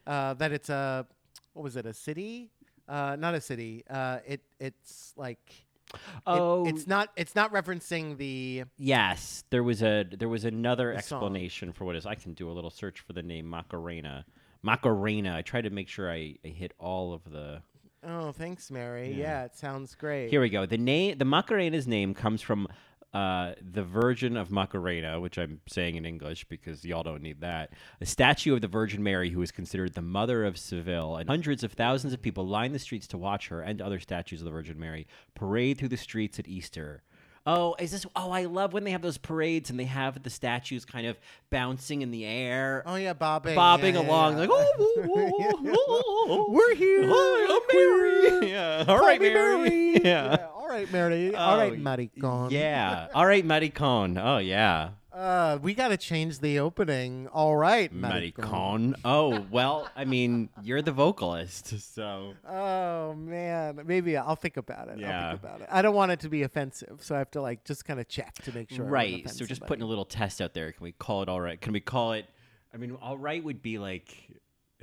Uh, 0.08 0.34
that 0.36 0.52
it's 0.52 0.70
a, 0.70 1.06
what 1.54 1.64
was 1.64 1.76
it, 1.76 1.86
a 1.86 1.94
city? 1.94 2.50
Uh, 2.88 3.16
not 3.20 3.34
a 3.36 3.42
city. 3.42 3.84
Uh, 3.90 4.20
it 4.28 4.42
it's 4.60 5.14
like. 5.18 5.65
It- 5.96 6.00
Oh, 6.28 6.66
it's 6.68 6.88
not. 6.88 7.10
It's 7.16 7.36
not 7.36 7.52
referencing 7.54 8.18
the. 8.18 8.64
yes. 8.78 9.44
There 9.50 9.64
was 9.64 9.82
a, 9.82 10.04
there 10.12 10.30
was 10.30 10.46
another 10.46 10.94
The 10.96 11.02
song. 11.02 11.20
explanation 11.24 11.74
for 11.74 11.86
what 11.86 11.96
is. 11.96 12.06
I 12.06 12.16
can 12.16 12.34
do 12.34 12.50
a 12.50 12.54
little 12.54 12.70
search 12.70 13.00
for 13.02 13.14
the 13.14 13.24
name 13.24 13.50
Macarena. 13.50 14.26
Macarena. 14.64 15.36
I 15.36 15.42
tried 15.42 15.62
to 15.66 15.70
make 15.70 15.88
sure 15.88 16.12
I, 16.12 16.36
I 16.44 16.48
hit 16.50 16.74
all 16.80 17.14
of 17.14 17.24
the. 17.32 17.62
Oh, 18.08 18.32
thanks, 18.32 18.70
Mary. 18.70 19.10
Yeah. 19.12 19.18
Yeah, 19.18 19.44
it 19.46 19.56
sounds 19.56 19.96
great. 19.96 20.30
Here 20.30 20.40
we 20.42 20.50
go. 20.50 20.66
The 20.68 20.78
name, 20.78 21.18
the 21.18 21.26
Macarena's 21.26 21.88
name 21.88 22.14
comes 22.14 22.42
from 22.42 22.68
uh, 23.16 23.54
the 23.62 23.82
Virgin 23.82 24.36
of 24.36 24.52
Macarena, 24.52 25.22
which 25.22 25.38
I'm 25.38 25.62
saying 25.68 25.96
in 25.96 26.06
English 26.06 26.44
because 26.50 26.84
y'all 26.84 27.02
don't 27.02 27.22
need 27.22 27.40
that. 27.40 27.72
A 28.02 28.06
statue 28.06 28.54
of 28.56 28.60
the 28.60 28.68
Virgin 28.68 29.02
Mary, 29.02 29.30
who 29.30 29.42
is 29.42 29.54
considered 29.54 29.94
the 29.94 30.02
mother 30.02 30.44
of 30.44 30.58
Seville, 30.58 31.16
and 31.16 31.30
hundreds 31.30 31.64
of 31.64 31.72
thousands 31.72 32.12
of 32.14 32.22
people 32.22 32.46
line 32.46 32.74
the 32.74 32.80
streets 32.80 33.08
to 33.08 33.18
watch 33.18 33.48
her 33.48 33.62
and 33.62 33.82
other 33.82 34.02
statues 34.02 34.42
of 34.42 34.46
the 34.46 34.52
Virgin 34.52 34.78
Mary 34.78 35.08
parade 35.34 35.78
through 35.78 35.88
the 35.88 35.96
streets 35.96 36.40
at 36.40 36.48
Easter. 36.50 37.04
Oh, 37.48 37.76
is 37.80 37.92
this? 37.92 38.06
Oh, 38.18 38.32
I 38.32 38.46
love 38.46 38.74
when 38.74 38.84
they 38.84 38.92
have 38.92 39.04
those 39.04 39.20
parades 39.20 39.70
and 39.70 39.80
they 39.80 39.86
have 39.86 40.22
the 40.22 40.30
statues 40.30 40.84
kind 40.84 41.08
of 41.08 41.18
bouncing 41.52 42.02
in 42.02 42.12
the 42.12 42.26
air, 42.26 42.84
Oh 42.86 42.96
yeah, 42.96 43.14
bobbing, 43.14 43.56
bobbing 43.56 43.96
Yeah, 43.96 44.02
yeah, 44.02 44.08
along, 44.10 44.34
yeah. 44.34 44.40
like 44.40 44.50
oh, 44.52 44.74
oh, 44.78 45.64
oh, 45.68 46.04
oh, 46.28 46.46
We're 46.50 46.76
here. 46.76 47.04
I'm 47.04 47.62
Mary. 47.72 48.52
Yeah. 48.52 48.86
All 48.88 49.00
right, 49.00 49.22
me 49.22 49.34
Mary. 49.34 50.00
Yeah. 50.04 50.45
All 50.76 50.82
right, 50.82 50.92
Mary. 50.92 51.34
All 51.34 51.58
right, 51.58 51.72
Oh, 51.72 51.76
maricon. 51.78 52.52
Yeah. 52.52 53.08
All 53.16 53.26
right, 53.26 53.48
Maricon. 53.48 54.22
Oh 54.22 54.40
yeah. 54.40 54.90
Uh, 55.10 55.58
we 55.62 55.74
got 55.74 55.88
to 55.88 55.96
change 55.96 56.40
the 56.40 56.60
opening. 56.60 57.30
All 57.30 57.56
right, 57.56 57.94
maricon. 57.96 58.34
Maricon. 58.34 58.96
Oh 59.06 59.46
well, 59.50 59.88
I 59.96 60.04
mean, 60.04 60.50
you're 60.64 60.82
the 60.82 60.92
vocalist, 60.92 61.80
so 61.96 62.34
Oh 62.46 63.14
man, 63.14 63.84
maybe 63.86 64.18
I'll 64.18 64.36
think 64.36 64.58
about 64.58 64.90
it. 64.90 65.00
Yeah. 65.00 65.28
I'll 65.28 65.30
think 65.30 65.44
about 65.44 65.62
it. 65.62 65.68
I 65.72 65.82
don't 65.82 65.96
want 65.96 66.12
it 66.12 66.20
to 66.20 66.30
be 66.30 66.44
offensive, 66.44 66.98
so 67.00 67.16
I 67.16 67.20
have 67.20 67.32
to 67.32 67.42
like 67.42 67.64
just 67.64 67.86
kind 67.86 68.02
of 68.02 68.10
check 68.10 68.34
to 68.44 68.52
make 68.52 68.70
sure. 68.70 68.84
Right. 68.84 69.30
So 69.30 69.46
just 69.46 69.62
somebody. 69.62 69.68
putting 69.70 69.84
a 69.84 69.88
little 69.88 70.04
test 70.04 70.42
out 70.42 70.54
there. 70.54 70.74
Can 70.74 70.84
we 70.84 70.92
call 70.92 71.22
it 71.22 71.30
all 71.30 71.40
right? 71.40 71.62
Can 71.62 71.72
we 71.72 71.80
call 71.80 72.12
it? 72.12 72.26
I 72.74 72.78
mean, 72.78 72.98
all 73.02 73.18
right 73.18 73.42
would 73.42 73.62
be 73.62 73.78
like 73.78 74.14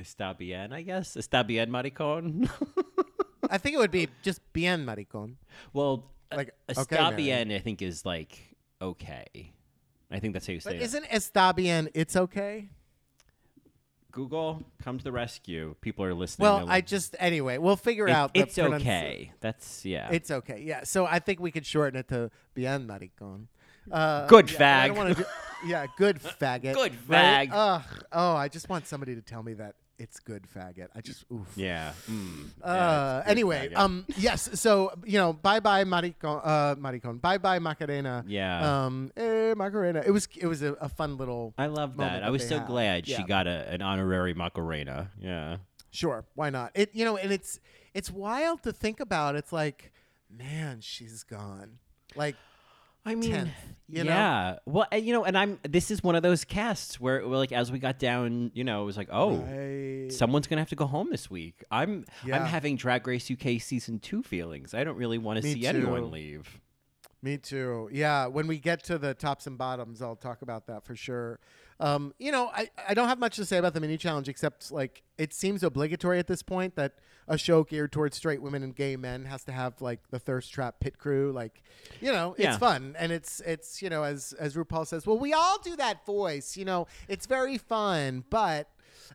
está 0.00 0.34
bien, 0.38 0.72
I 0.72 0.80
guess. 0.80 1.16
Está 1.18 1.46
bien, 1.46 1.70
Maricon. 1.70 2.48
I 3.52 3.58
think 3.58 3.74
it 3.76 3.78
would 3.78 3.90
be 3.90 4.08
just 4.22 4.40
bien 4.52 4.84
maricon. 4.86 5.34
well, 5.72 6.10
Like, 6.30 6.54
like 6.68 6.78
okay, 6.78 6.96
está 6.96 7.14
bien, 7.14 7.52
I 7.52 7.58
think 7.60 7.82
is 7.82 8.04
like 8.06 8.38
okay. 8.80 9.52
I 10.10 10.18
think 10.18 10.32
that's 10.32 10.46
how 10.46 10.54
you 10.54 10.60
say 10.60 10.70
But 10.70 10.76
it. 10.76 10.82
isn't 10.82 11.04
está 11.10 11.54
bien? 11.54 11.88
It's 11.94 12.16
okay. 12.16 12.70
Google 14.10 14.62
come 14.82 14.98
to 14.98 15.04
the 15.04 15.12
rescue. 15.12 15.74
People 15.80 16.04
are 16.04 16.12
listening. 16.14 16.44
Well, 16.44 16.66
I 16.68 16.82
just 16.82 17.16
anyway, 17.18 17.56
we'll 17.58 17.76
figure 17.76 18.08
It- 18.08 18.12
out. 18.12 18.34
The 18.34 18.40
it's 18.40 18.58
okay. 18.58 19.32
That's 19.40 19.84
yeah. 19.86 20.08
It's 20.12 20.30
okay. 20.30 20.60
Yeah. 20.64 20.84
So 20.84 21.06
I 21.06 21.18
think 21.18 21.40
we 21.40 21.50
could 21.50 21.64
shorten 21.64 21.98
it 21.98 22.08
to 22.08 22.30
bien 22.54 22.86
maricon. 22.86 23.46
Uh, 23.90 24.26
Good 24.26 24.50
yeah, 24.52 24.58
but 24.58 24.64
I 24.66 24.88
don't 24.88 25.14
fag. 25.14 25.16
do- 25.16 25.24
yeah, 25.68 25.86
good 25.96 26.20
faggot. 26.20 26.74
Good 26.74 26.92
right? 27.08 27.48
fag. 27.48 27.52
Ugh. 27.52 27.82
Oh, 28.12 28.34
I 28.36 28.48
just 28.48 28.68
want 28.68 28.86
somebody 28.86 29.14
to 29.14 29.22
tell 29.22 29.42
me 29.42 29.54
that 29.54 29.74
it's 30.02 30.18
good 30.18 30.44
faggot. 30.52 30.88
I 30.96 31.00
just 31.00 31.24
oof. 31.32 31.46
yeah. 31.54 31.92
Mm. 32.10 32.50
Uh, 32.62 33.20
good 33.22 33.30
anyway, 33.30 33.68
faggot. 33.68 33.76
um, 33.76 34.04
yes. 34.16 34.60
So 34.60 34.92
you 35.04 35.18
know, 35.18 35.32
bye 35.32 35.60
bye 35.60 35.84
Maricon, 35.84 36.40
uh, 36.42 36.74
Maricon, 36.74 37.20
bye 37.20 37.38
bye 37.38 37.60
Macarena. 37.60 38.24
Yeah. 38.26 38.84
Um, 38.84 39.12
eh, 39.16 39.54
Macarena. 39.54 40.02
It 40.04 40.10
was 40.10 40.28
it 40.36 40.46
was 40.46 40.62
a, 40.62 40.72
a 40.74 40.88
fun 40.88 41.16
little. 41.16 41.54
I 41.56 41.66
love 41.66 41.96
that. 41.98 42.24
I 42.24 42.30
was 42.30 42.46
so 42.46 42.58
have. 42.58 42.66
glad 42.66 43.06
she 43.06 43.22
got 43.22 43.46
a, 43.46 43.68
an 43.70 43.80
honorary 43.80 44.34
Macarena. 44.34 45.10
Yeah. 45.20 45.58
Sure, 45.90 46.24
why 46.34 46.50
not? 46.50 46.72
It 46.74 46.90
you 46.94 47.04
know, 47.04 47.16
and 47.16 47.30
it's 47.32 47.60
it's 47.94 48.10
wild 48.10 48.62
to 48.64 48.72
think 48.72 48.98
about. 48.98 49.36
It's 49.36 49.52
like, 49.52 49.92
man, 50.28 50.80
she's 50.80 51.22
gone. 51.22 51.78
Like, 52.16 52.36
I 53.04 53.14
mean, 53.14 53.32
10th, 53.32 53.48
you 53.88 54.04
know? 54.04 54.10
yeah. 54.10 54.56
Well, 54.64 54.86
and, 54.92 55.04
you 55.04 55.12
know, 55.12 55.24
and 55.24 55.36
I'm. 55.36 55.58
This 55.68 55.90
is 55.90 56.02
one 56.02 56.14
of 56.14 56.22
those 56.22 56.44
casts 56.44 57.00
where, 57.00 57.26
where, 57.26 57.38
like, 57.38 57.52
as 57.52 57.72
we 57.72 57.78
got 57.78 57.98
down, 57.98 58.52
you 58.54 58.64
know, 58.64 58.82
it 58.82 58.86
was 58.86 58.96
like, 58.96 59.08
oh, 59.10 59.38
right. 59.38 60.12
someone's 60.12 60.46
gonna 60.46 60.60
have 60.60 60.70
to 60.70 60.76
go 60.76 60.86
home 60.86 61.08
this 61.10 61.30
week. 61.30 61.64
I'm, 61.70 62.04
Yeah. 62.24 62.38
I'm 62.38 62.46
having 62.46 62.76
Drag 62.76 63.06
Race 63.06 63.30
UK 63.30 63.60
season 63.60 63.98
two 63.98 64.22
feelings. 64.22 64.72
I 64.74 64.84
don't 64.84 64.96
really 64.96 65.18
want 65.18 65.42
to 65.42 65.42
see 65.42 65.66
anyone 65.66 66.10
leave. 66.10 66.60
Me 67.22 67.38
too. 67.38 67.88
Yeah, 67.92 68.26
when 68.26 68.46
we 68.48 68.58
get 68.58 68.82
to 68.84 68.98
the 68.98 69.14
tops 69.14 69.46
and 69.46 69.56
bottoms, 69.56 70.02
I'll 70.02 70.16
talk 70.16 70.42
about 70.42 70.66
that 70.66 70.84
for 70.84 70.96
sure. 70.96 71.38
Um, 71.82 72.14
you 72.18 72.30
know, 72.30 72.48
I, 72.54 72.70
I 72.88 72.94
don't 72.94 73.08
have 73.08 73.18
much 73.18 73.36
to 73.36 73.44
say 73.44 73.56
about 73.58 73.74
the 73.74 73.80
mini 73.80 73.96
challenge 73.96 74.28
except 74.28 74.70
like 74.70 75.02
it 75.18 75.34
seems 75.34 75.62
obligatory 75.64 76.18
at 76.20 76.28
this 76.28 76.42
point 76.42 76.76
that 76.76 76.94
a 77.26 77.36
show 77.36 77.64
geared 77.64 77.90
towards 77.92 78.16
straight 78.16 78.40
women 78.40 78.62
and 78.62 78.74
gay 78.74 78.94
men 78.96 79.24
has 79.24 79.42
to 79.44 79.52
have 79.52 79.80
like 79.80 80.00
the 80.10 80.18
thirst 80.20 80.52
trap 80.52 80.80
pit 80.80 80.98
crew. 80.98 81.32
Like, 81.32 81.62
you 82.00 82.12
know, 82.12 82.34
it's 82.34 82.44
Yeah. 82.44 82.58
fun 82.58 82.94
and 82.98 83.10
it's 83.10 83.40
it's 83.40 83.82
you 83.82 83.90
know 83.90 84.04
as 84.04 84.32
as 84.38 84.54
RuPaul 84.54 84.86
says, 84.86 85.06
well, 85.06 85.18
we 85.18 85.32
all 85.32 85.58
do 85.60 85.74
that 85.76 86.06
voice. 86.06 86.56
You 86.56 86.64
know, 86.64 86.86
it's 87.08 87.26
very 87.26 87.58
fun, 87.58 88.24
but. 88.30 88.68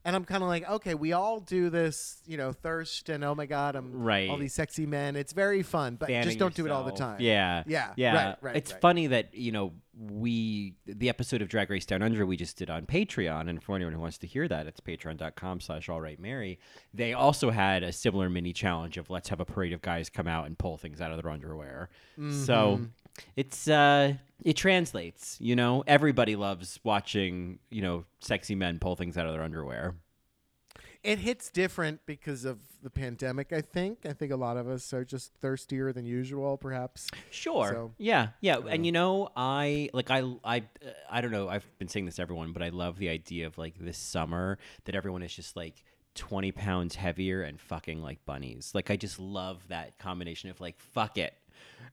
And 0.05 0.15
I'm 0.15 0.25
kind 0.25 0.43
of 0.43 0.49
like, 0.49 0.69
okay, 0.69 0.93
we 0.93 1.13
all 1.13 1.39
do 1.39 1.69
this, 1.69 2.21
you 2.25 2.37
know, 2.37 2.51
thirst 2.51 3.09
and 3.09 3.23
oh 3.23 3.35
my 3.35 3.45
god, 3.45 3.75
I'm 3.75 3.93
all 3.93 4.01
Right. 4.01 4.39
these 4.39 4.53
sexy 4.53 4.85
men. 4.85 5.15
It's 5.15 5.33
very 5.33 5.63
fun, 5.63 5.95
but 5.95 6.07
Fanning 6.09 6.23
just 6.23 6.39
don't 6.39 6.53
do 6.53 6.65
it 6.65 6.71
all 6.71 6.83
the 6.83 6.91
time. 6.91 7.17
Yeah. 7.19 7.63
Yeah, 7.67 7.93
Yeah. 7.95 8.13
right, 8.13 8.37
right, 8.41 8.55
it's 8.55 8.71
right. 8.71 8.81
funny 8.81 9.07
that, 9.07 9.33
you 9.33 9.51
know, 9.51 9.73
we 9.99 10.75
the 10.85 11.09
episode 11.09 11.41
of 11.41 11.49
Drag 11.49 11.69
Race 11.71 11.85
Down 11.85 12.03
Under 12.03 12.23
we 12.25 12.37
just 12.37 12.55
did 12.57 12.69
on 12.69 12.85
Patreon, 12.85 13.49
and 13.49 13.63
for 13.63 13.75
anyone 13.75 13.93
who 13.95 13.99
wants 13.99 14.19
to 14.19 14.27
hear 14.27 14.47
that, 14.47 14.67
it's 14.67 14.79
patreon.com 14.79 15.59
slash 15.59 15.89
all 15.89 15.99
right 15.99 16.19
Mary. 16.19 16.59
They 16.93 17.13
also 17.13 17.49
had 17.49 17.81
a 17.81 17.91
similar 17.91 18.29
mini 18.29 18.53
challenge 18.53 18.97
of 18.97 19.09
let's 19.09 19.29
have 19.29 19.39
a 19.39 19.45
parade 19.45 19.73
of 19.73 19.81
guys 19.81 20.09
come 20.09 20.27
out 20.27 20.45
and 20.45 20.57
pull 20.57 20.77
things 20.77 21.01
out 21.01 21.11
of 21.11 21.21
their 21.21 21.31
underwear. 21.31 21.89
So 22.15 22.21
mm-hmm. 22.23 22.83
It's 23.35 23.67
uh 23.67 24.13
it 24.43 24.53
translates 24.53 25.37
you 25.39 25.55
know 25.55 25.83
everybody 25.87 26.35
loves 26.35 26.79
watching 26.83 27.59
you 27.69 27.81
know 27.81 28.05
sexy 28.19 28.55
men 28.55 28.79
pull 28.79 28.95
things 28.95 29.17
out 29.17 29.25
of 29.25 29.33
their 29.33 29.43
underwear 29.43 29.95
It 31.03 31.19
hits 31.19 31.49
different 31.51 32.01
because 32.05 32.43
of 32.43 32.57
the 32.83 32.89
pandemic. 32.89 33.53
I 33.53 33.61
think. 33.61 33.99
I 34.05 34.13
think 34.13 34.31
a 34.31 34.35
lot 34.35 34.57
of 34.57 34.67
us 34.67 34.93
are 34.93 35.05
just 35.05 35.31
thirstier 35.41 35.93
than 35.93 36.05
usual, 36.05 36.57
perhaps. 36.57 37.07
Sure. 37.29 37.69
So- 37.71 37.93
yeah, 37.97 38.29
yeah, 38.41 38.57
and 38.57 38.85
you 38.85 38.91
know, 38.91 39.29
I 39.35 39.89
like 39.93 40.09
I 40.11 40.23
I 40.43 40.63
I 41.09 41.21
don't 41.21 41.31
know. 41.31 41.47
I've 41.49 41.65
been 41.79 41.87
saying 41.87 42.05
this 42.05 42.15
to 42.15 42.21
everyone, 42.23 42.51
but 42.51 42.61
I 42.61 42.69
love 42.69 42.97
the 42.97 43.09
idea 43.09 43.47
of 43.47 43.57
like 43.57 43.75
this 43.79 43.97
summer 43.97 44.57
that 44.85 44.95
everyone 44.95 45.23
is 45.23 45.33
just 45.33 45.55
like 45.55 45.83
twenty 46.13 46.51
pounds 46.51 46.95
heavier 46.95 47.41
and 47.43 47.59
fucking 47.61 48.01
like 48.01 48.19
bunnies. 48.25 48.71
Like 48.73 48.91
I 48.91 48.95
just 48.97 49.19
love 49.19 49.67
that 49.69 49.97
combination 49.99 50.49
of 50.49 50.59
like 50.59 50.79
fuck 50.79 51.17
it. 51.17 51.33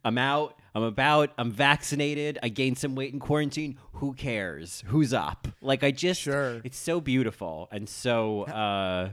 I'm 0.04 0.18
out. 0.18 0.58
I'm 0.74 0.82
about. 0.82 1.30
I'm 1.38 1.50
vaccinated. 1.50 2.38
I 2.42 2.48
gained 2.48 2.78
some 2.78 2.94
weight 2.94 3.12
in 3.12 3.20
quarantine. 3.20 3.78
Who 3.94 4.12
cares? 4.12 4.82
Who's 4.88 5.14
up? 5.14 5.48
Like 5.60 5.82
I 5.82 5.90
just. 5.90 6.20
Sure. 6.20 6.60
It's 6.64 6.78
so 6.78 7.00
beautiful, 7.00 7.68
and 7.70 7.88
so 7.88 8.42
uh, 8.42 9.10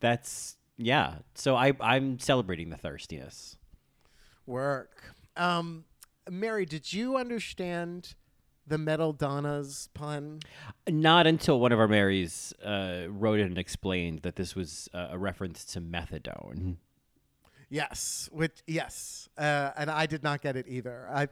that's 0.00 0.56
yeah. 0.78 1.16
So 1.34 1.56
I 1.56 1.72
I'm 1.80 2.18
celebrating 2.18 2.70
the 2.70 2.76
thirstiness. 2.76 3.56
Work. 4.46 5.14
Um, 5.36 5.84
Mary, 6.28 6.64
did 6.64 6.92
you 6.92 7.16
understand 7.16 8.14
the 8.66 8.78
Metal 8.78 9.12
Donnas 9.12 9.88
pun? 9.94 10.40
Not 10.88 11.26
until 11.26 11.60
one 11.60 11.72
of 11.72 11.78
our 11.78 11.88
Marys 11.88 12.54
uh, 12.64 13.02
wrote 13.08 13.40
in 13.40 13.46
and 13.46 13.58
explained 13.58 14.20
that 14.22 14.36
this 14.36 14.54
was 14.54 14.88
uh, 14.94 15.08
a 15.10 15.18
reference 15.18 15.64
to 15.66 15.80
methadone. 15.80 16.76
Yes, 17.70 18.28
which 18.32 18.62
yes, 18.66 19.28
uh, 19.38 19.70
and 19.76 19.90
I 19.90 20.06
did 20.06 20.22
not 20.22 20.42
get 20.42 20.56
it 20.56 20.66
either. 20.68 21.08
I, 21.12 21.28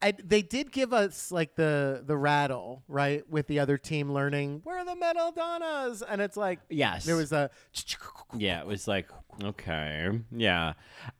I, 0.00 0.12
they 0.12 0.42
did 0.42 0.72
give 0.72 0.92
us 0.92 1.30
like 1.30 1.54
the 1.56 2.02
the 2.06 2.16
rattle 2.16 2.82
right 2.88 3.28
with 3.28 3.46
the 3.48 3.58
other 3.60 3.76
team 3.78 4.12
learning 4.12 4.60
where 4.64 4.78
are 4.78 4.84
the 4.84 4.96
Metal 4.96 5.32
Donnas, 5.32 6.02
and 6.02 6.20
it's 6.20 6.36
like 6.36 6.60
Yes. 6.70 7.04
there 7.04 7.16
was 7.16 7.32
a 7.32 7.50
Yeah, 8.36 8.60
it 8.60 8.66
was 8.66 8.88
like, 8.88 9.08
okay. 9.42 10.08
Yeah. 10.30 10.72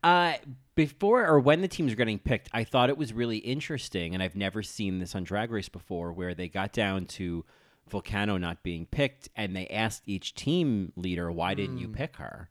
Uh, 0.03 0.35
before 0.75 1.27
or 1.27 1.39
when 1.41 1.61
the 1.61 1.69
teams 1.69 1.93
were 1.93 1.97
getting 1.97 2.19
picked, 2.19 2.49
I 2.53 2.65
thought 2.65 2.89
it 2.89 2.97
was 2.97 3.13
really 3.13 3.39
interesting, 3.39 4.15
and 4.15 4.23
I've 4.23 4.37
never 4.37 4.63
seen 4.63 4.99
this 5.01 5.15
on 5.15 5.25
Drag 5.25 5.51
Race 5.51 5.69
before, 5.69 6.13
where 6.13 6.35
they 6.35 6.49
got 6.49 6.73
down 6.73 7.07
to 7.07 7.45
Vulcano 7.91 8.41
not 8.41 8.63
being 8.63 8.87
picked, 8.87 9.29
and 9.37 9.55
they 9.55 9.67
asked 9.69 10.05
each 10.07 10.35
team 10.35 10.93
leader, 10.97 11.31
why 11.31 11.55
didn't 11.55 11.79
you 11.79 11.89
pick 11.89 12.17
her? 12.17 12.49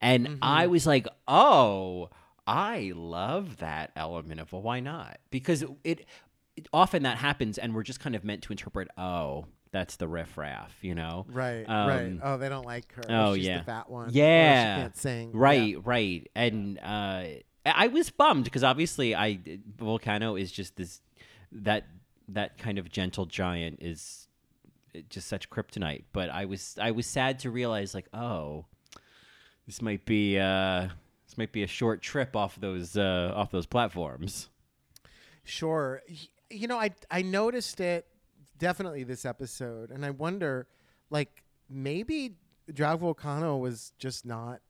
And 0.00 0.38
I 0.42 0.66
was 0.66 0.86
like, 0.86 1.06
oh, 1.28 2.10
I 2.46 2.92
love 2.94 3.58
that 3.58 3.90
element 3.96 4.40
of, 4.40 4.52
well, 4.52 4.62
why 4.62 4.80
not? 4.80 5.18
Because 5.30 5.64
it, 5.82 6.06
it 6.56 6.68
often 6.72 7.04
that 7.04 7.18
happens, 7.18 7.58
and 7.58 7.74
we're 7.74 7.82
just 7.82 8.00
kind 8.00 8.14
of 8.14 8.24
meant 8.24 8.42
to 8.42 8.52
interpret, 8.52 8.88
oh, 8.98 9.46
that's 9.72 9.96
the 9.96 10.06
riffraff, 10.06 10.72
you 10.82 10.94
know? 10.94 11.26
right, 11.28 11.68
Um, 11.68 11.88
right. 11.88 12.18
Oh, 12.22 12.36
they 12.38 12.48
don't 12.48 12.64
like 12.64 12.92
her. 12.94 13.02
Oh 13.08 13.34
She's 13.34 13.46
yeah, 13.46 13.58
the 13.58 13.64
fat 13.64 13.90
one. 13.90 14.06
Or 14.06 14.10
Yeah, 14.12 14.76
she 14.76 14.82
can't 14.82 14.96
sing. 14.96 15.28
Yeah. 15.30 15.40
Right, 15.40 15.76
right. 15.84 16.30
And 16.36 16.78
uh, 16.78 16.82
I 16.82 17.42
I 17.66 17.86
was 17.88 18.10
bummed 18.10 18.44
because 18.44 18.62
obviously 18.62 19.16
I 19.16 19.40
Vulcano 19.76 20.40
is 20.40 20.52
just 20.52 20.76
this 20.76 21.00
that 21.50 21.86
that 22.28 22.56
kind 22.56 22.78
of 22.78 22.88
gentle 22.88 23.26
giant 23.26 23.78
is 23.82 24.28
just 25.08 25.26
such 25.26 25.50
kryptonite. 25.50 26.04
But 26.12 26.30
I 26.30 26.44
was 26.44 26.78
I 26.80 26.92
was 26.92 27.06
sad 27.06 27.40
to 27.40 27.50
realize 27.50 27.94
like 27.94 28.06
oh, 28.14 28.66
this 29.66 29.80
might 29.82 30.04
be 30.04 30.38
uh 30.38 30.88
this 31.26 31.38
might 31.38 31.52
be 31.52 31.62
a 31.62 31.66
short 31.66 32.02
trip 32.02 32.36
off 32.36 32.56
those 32.60 32.96
uh 32.96 33.32
off 33.34 33.50
those 33.50 33.66
platforms. 33.66 34.48
Sure. 35.44 36.02
You 36.50 36.68
know, 36.68 36.78
I 36.78 36.90
I 37.10 37.22
noticed 37.22 37.80
it 37.80 38.06
definitely 38.58 39.04
this 39.04 39.24
episode, 39.24 39.90
and 39.90 40.04
I 40.04 40.10
wonder, 40.10 40.66
like, 41.10 41.42
maybe 41.68 42.36
Drag 42.72 43.00
Vulcano 43.00 43.58
was 43.60 43.92
just 43.98 44.24
not, 44.24 44.60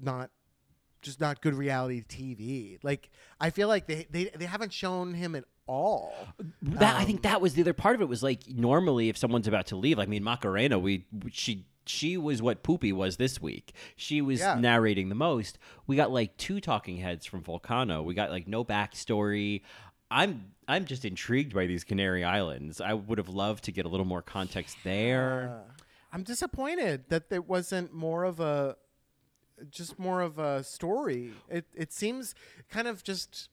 not, 0.00 0.30
just 1.02 1.20
not 1.20 1.40
good 1.40 1.54
reality 1.54 2.04
TV. 2.08 2.78
Like, 2.82 3.10
I 3.40 3.50
feel 3.50 3.68
like 3.68 3.86
they 3.86 4.06
they, 4.10 4.24
they 4.26 4.44
haven't 4.44 4.72
shown 4.72 5.14
him 5.14 5.34
at 5.34 5.44
all. 5.66 6.14
That 6.62 6.96
I 6.96 7.04
think 7.04 7.18
Um, 7.18 7.30
that 7.30 7.40
was 7.40 7.54
the 7.54 7.62
other 7.62 7.72
part 7.72 7.96
of 7.96 8.02
it 8.02 8.08
was 8.08 8.22
like 8.22 8.42
normally 8.48 9.08
if 9.08 9.16
someone's 9.16 9.48
about 9.48 9.66
to 9.68 9.76
leave, 9.76 9.98
like 9.98 10.08
I 10.08 10.10
mean 10.10 10.22
Macarena, 10.22 10.78
we 10.78 11.06
she 11.32 11.66
she 11.86 12.16
was 12.16 12.42
what 12.42 12.62
Pupi 12.62 12.92
was 12.92 13.16
this 13.16 13.40
week. 13.40 13.72
She 13.96 14.20
was 14.20 14.40
Yeah. 14.40 14.54
narrating 14.54 15.08
the 15.08 15.14
most. 15.14 15.58
We 15.86 15.96
got 15.96 16.10
like 16.10 16.36
two 16.36 16.60
talking 16.60 16.96
heads 16.98 17.24
from 17.26 17.42
Vulcano. 17.42 18.04
We 18.04 18.14
got 18.14 18.30
like 18.30 18.46
no 18.48 18.64
backstory. 18.64 19.62
I'm 20.10 20.52
I'm 20.68 20.84
just 20.84 21.04
intrigued 21.04 21.54
by 21.54 21.66
these 21.66 21.84
Canary 21.84 22.24
Islands. 22.24 22.80
I 22.80 22.94
would 22.94 23.18
have 23.18 23.28
loved 23.28 23.64
to 23.64 23.72
get 23.72 23.86
a 23.86 23.88
little 23.88 24.06
more 24.06 24.22
context 24.22 24.76
there. 24.84 25.62
Uh, 25.68 25.72
I'm 26.12 26.22
disappointed 26.22 27.04
that 27.08 27.28
there 27.30 27.42
wasn't 27.42 27.92
more 27.92 28.24
of 28.24 28.40
a, 28.40 28.76
just 29.70 29.98
more 29.98 30.20
of 30.22 30.38
a 30.38 30.62
story. 30.64 31.32
It 31.48 31.66
it 31.74 31.92
seems 31.92 32.34
kind 32.70 32.88
of 32.88 33.02
just, 33.04 33.48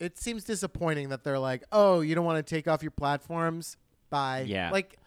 it 0.00 0.18
seems 0.18 0.44
disappointing 0.44 1.08
that 1.10 1.24
they're 1.24 1.38
like, 1.38 1.64
oh, 1.72 2.00
you 2.00 2.14
don't 2.14 2.24
want 2.24 2.44
to 2.44 2.54
take 2.54 2.66
off 2.68 2.82
your 2.82 2.90
platforms. 2.90 3.76
Bye. 4.10 4.44
Yeah. 4.46 4.70
Like, 4.70 4.98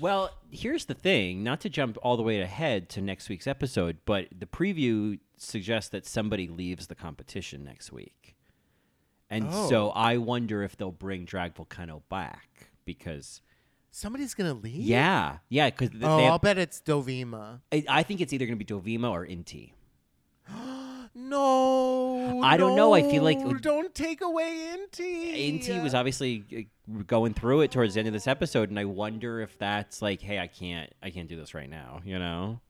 Well, 0.00 0.30
here's 0.50 0.86
the 0.86 0.94
thing, 0.94 1.42
not 1.44 1.60
to 1.60 1.68
jump 1.68 1.98
all 2.02 2.16
the 2.16 2.22
way 2.22 2.40
ahead 2.40 2.88
to 2.90 3.00
next 3.00 3.28
week's 3.28 3.46
episode, 3.46 3.98
but 4.04 4.26
the 4.36 4.46
preview 4.46 5.18
suggests 5.36 5.90
that 5.90 6.06
somebody 6.06 6.48
leaves 6.48 6.86
the 6.86 6.94
competition 6.94 7.62
next 7.64 7.92
week. 7.92 8.34
And 9.30 9.50
so 9.52 9.88
Oh. 9.88 9.92
I 9.94 10.16
wonder 10.18 10.62
if 10.62 10.76
they'll 10.76 10.90
bring 10.92 11.24
Drag 11.24 11.54
Vulcano 11.54 12.02
back 12.08 12.70
because 12.84 13.40
somebody's 13.90 14.34
gonna 14.34 14.54
leave. 14.54 14.74
yeah, 14.82 15.38
yeah, 15.48 15.70
because 15.70 15.90
Oh, 16.02 16.24
I'll 16.24 16.38
bet 16.38 16.58
it's 16.58 16.80
Dovima. 16.80 17.60
I, 17.72 17.84
I 17.88 18.02
think 18.02 18.20
it's 18.20 18.32
either 18.32 18.46
going 18.46 18.58
to 18.58 18.64
be 18.64 18.98
Dovima 18.98 19.10
or 19.10 19.26
Inti. 19.26 19.72
No. 21.14 22.40
I 22.42 22.56
don't 22.56 22.76
know, 22.76 22.92
I 22.94 23.02
feel 23.02 23.22
like- 23.22 23.38
no, 23.38 23.54
don't 23.54 23.94
take 23.94 24.20
away 24.20 24.76
Inti. 24.76 25.60
Inti 25.60 25.82
was 25.82 25.94
obviously 25.94 26.68
going 27.06 27.34
through 27.34 27.62
it 27.62 27.70
towards 27.70 27.94
the 27.94 28.00
end 28.00 28.08
of 28.08 28.12
this 28.12 28.26
episode, 28.26 28.70
and 28.70 28.78
I 28.78 28.84
wonder 28.84 29.40
if 29.40 29.56
that's 29.58 30.02
like, 30.02 30.20
hey, 30.20 30.38
I 30.38 30.46
can't, 30.46 30.92
I 31.02 31.10
can't 31.10 31.28
do 31.28 31.36
this 31.36 31.54
right 31.54 31.68
now, 31.70 32.00
you 32.04 32.18
know. 32.18 32.60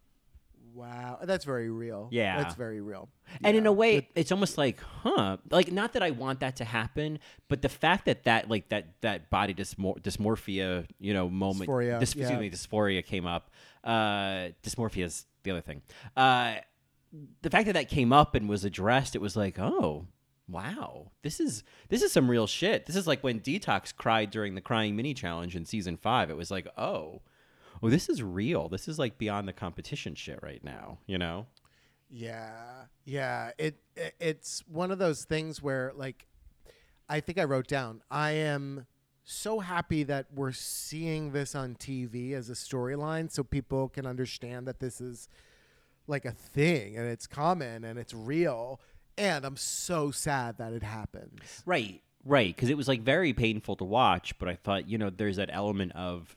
Wow, 0.74 1.18
that's 1.22 1.44
very 1.44 1.68
real. 1.68 2.08
Yeah. 2.10 2.42
that's 2.42 2.54
very 2.54 2.80
real. 2.80 3.10
And 3.44 3.56
in 3.58 3.66
a 3.66 3.72
way, 3.72 4.08
it's 4.14 4.32
almost 4.32 4.56
like, 4.56 4.80
huh? 4.80 5.36
Like, 5.50 5.70
not 5.70 5.92
that 5.92 6.02
I 6.02 6.12
want 6.12 6.40
that 6.40 6.56
to 6.56 6.64
happen, 6.64 7.18
but 7.48 7.60
the 7.60 7.68
fact 7.68 8.06
that 8.06 8.24
that 8.24 8.48
like 8.48 8.70
that 8.70 9.00
that 9.02 9.28
body 9.28 9.52
dysmor- 9.52 10.00
dysmorphia, 10.00 10.86
you 10.98 11.12
know, 11.12 11.28
moment, 11.28 11.68
Dysphoria, 11.68 12.00
dys- 12.00 12.16
yeah. 12.16 12.22
excuse 12.28 12.40
me, 12.40 12.50
dysphoria 12.50 13.04
came 13.04 13.26
up. 13.26 13.50
Uh, 13.84 14.48
dysmorphia 14.62 15.04
is 15.04 15.26
the 15.42 15.50
other 15.50 15.60
thing. 15.60 15.82
Uh, 16.16 16.54
the 17.42 17.50
fact 17.50 17.66
that 17.66 17.74
that 17.74 17.88
came 17.88 18.12
up 18.12 18.34
and 18.34 18.48
was 18.48 18.64
addressed, 18.64 19.14
it 19.14 19.20
was 19.20 19.36
like, 19.36 19.58
oh, 19.58 20.06
wow, 20.48 21.12
this 21.22 21.40
is 21.40 21.62
this 21.88 22.02
is 22.02 22.12
some 22.12 22.30
real 22.30 22.46
shit. 22.46 22.86
This 22.86 22.96
is 22.96 23.06
like 23.06 23.22
when 23.22 23.40
Detox 23.40 23.94
cried 23.94 24.30
during 24.30 24.54
the 24.54 24.60
crying 24.60 24.96
mini 24.96 25.14
challenge 25.14 25.56
in 25.56 25.64
season 25.64 25.96
five. 25.96 26.30
It 26.30 26.36
was 26.36 26.50
like, 26.50 26.66
oh. 26.76 27.22
Oh, 27.84 27.90
this 27.90 28.08
is 28.08 28.22
real. 28.22 28.68
This 28.68 28.86
is 28.86 28.96
like 28.96 29.18
beyond 29.18 29.48
the 29.48 29.52
competition 29.52 30.14
shit 30.14 30.38
right 30.40 30.62
now, 30.62 30.98
you 31.06 31.18
know? 31.18 31.46
Yeah, 32.08 32.84
yeah. 33.04 33.50
It, 33.58 33.80
it 33.96 34.14
it's 34.20 34.62
one 34.68 34.92
of 34.92 34.98
those 34.98 35.24
things 35.24 35.60
where 35.60 35.92
like 35.96 36.26
I 37.08 37.20
think 37.20 37.38
I 37.38 37.44
wrote 37.44 37.66
down. 37.66 38.02
I 38.10 38.32
am 38.32 38.86
so 39.24 39.60
happy 39.60 40.02
that 40.04 40.26
we're 40.34 40.52
seeing 40.52 41.32
this 41.32 41.54
on 41.54 41.74
TV 41.74 42.34
as 42.34 42.50
a 42.50 42.54
storyline, 42.54 43.32
so 43.32 43.42
people 43.42 43.88
can 43.88 44.06
understand 44.06 44.66
that 44.68 44.78
this 44.78 45.00
is 45.00 45.28
like 46.06 46.24
a 46.24 46.32
thing 46.32 46.96
and 46.96 47.08
it's 47.08 47.26
common 47.26 47.84
and 47.84 47.98
it's 47.98 48.14
real. 48.14 48.80
And 49.18 49.44
I'm 49.44 49.56
so 49.56 50.10
sad 50.10 50.58
that 50.58 50.72
it 50.72 50.82
happens. 50.82 51.62
Right, 51.66 52.00
right. 52.24 52.54
Because 52.54 52.70
it 52.70 52.76
was 52.76 52.88
like 52.88 53.02
very 53.02 53.32
painful 53.32 53.76
to 53.76 53.84
watch, 53.84 54.38
but 54.38 54.48
I 54.48 54.54
thought, 54.56 54.88
you 54.88 54.98
know, 54.98 55.10
there's 55.10 55.36
that 55.36 55.50
element 55.52 55.92
of, 55.94 56.34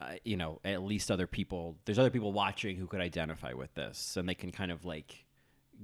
uh, 0.00 0.14
you 0.24 0.36
know, 0.36 0.60
at 0.64 0.82
least 0.82 1.10
other 1.10 1.26
people, 1.26 1.76
there's 1.84 1.98
other 1.98 2.10
people 2.10 2.32
watching 2.32 2.76
who 2.76 2.86
could 2.86 3.00
identify 3.00 3.52
with 3.52 3.74
this 3.74 4.16
and 4.16 4.28
they 4.28 4.34
can 4.34 4.50
kind 4.52 4.70
of 4.72 4.84
like 4.84 5.24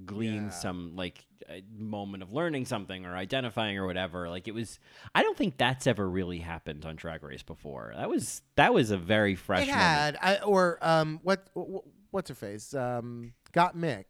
glean 0.06 0.44
Yeah. 0.44 0.50
some 0.50 0.94
like 0.94 1.24
a 1.48 1.62
moment 1.76 2.22
of 2.22 2.32
learning 2.32 2.64
something 2.66 3.04
or 3.04 3.16
identifying 3.16 3.76
or 3.76 3.86
whatever. 3.86 4.28
Like 4.28 4.46
it 4.46 4.54
was, 4.54 4.78
I 5.14 5.22
don't 5.22 5.36
think 5.36 5.56
that's 5.58 5.86
ever 5.88 6.08
really 6.08 6.38
happened 6.38 6.84
on 6.84 6.94
Drag 6.96 7.22
Race 7.24 7.42
before. 7.42 7.92
That 7.96 8.08
was, 8.08 8.42
that 8.54 8.72
was 8.72 8.92
a 8.92 8.96
very 8.96 9.34
fresh 9.34 9.66
It 9.66 9.70
had, 9.72 10.16
I, 10.22 10.36
or 10.38 10.78
um, 10.82 11.18
what, 11.24 11.48
wh- 11.56 11.78
what's 12.10 12.28
her 12.28 12.34
face? 12.34 12.74
Um, 12.74 13.32
Gottmik. 13.52 14.04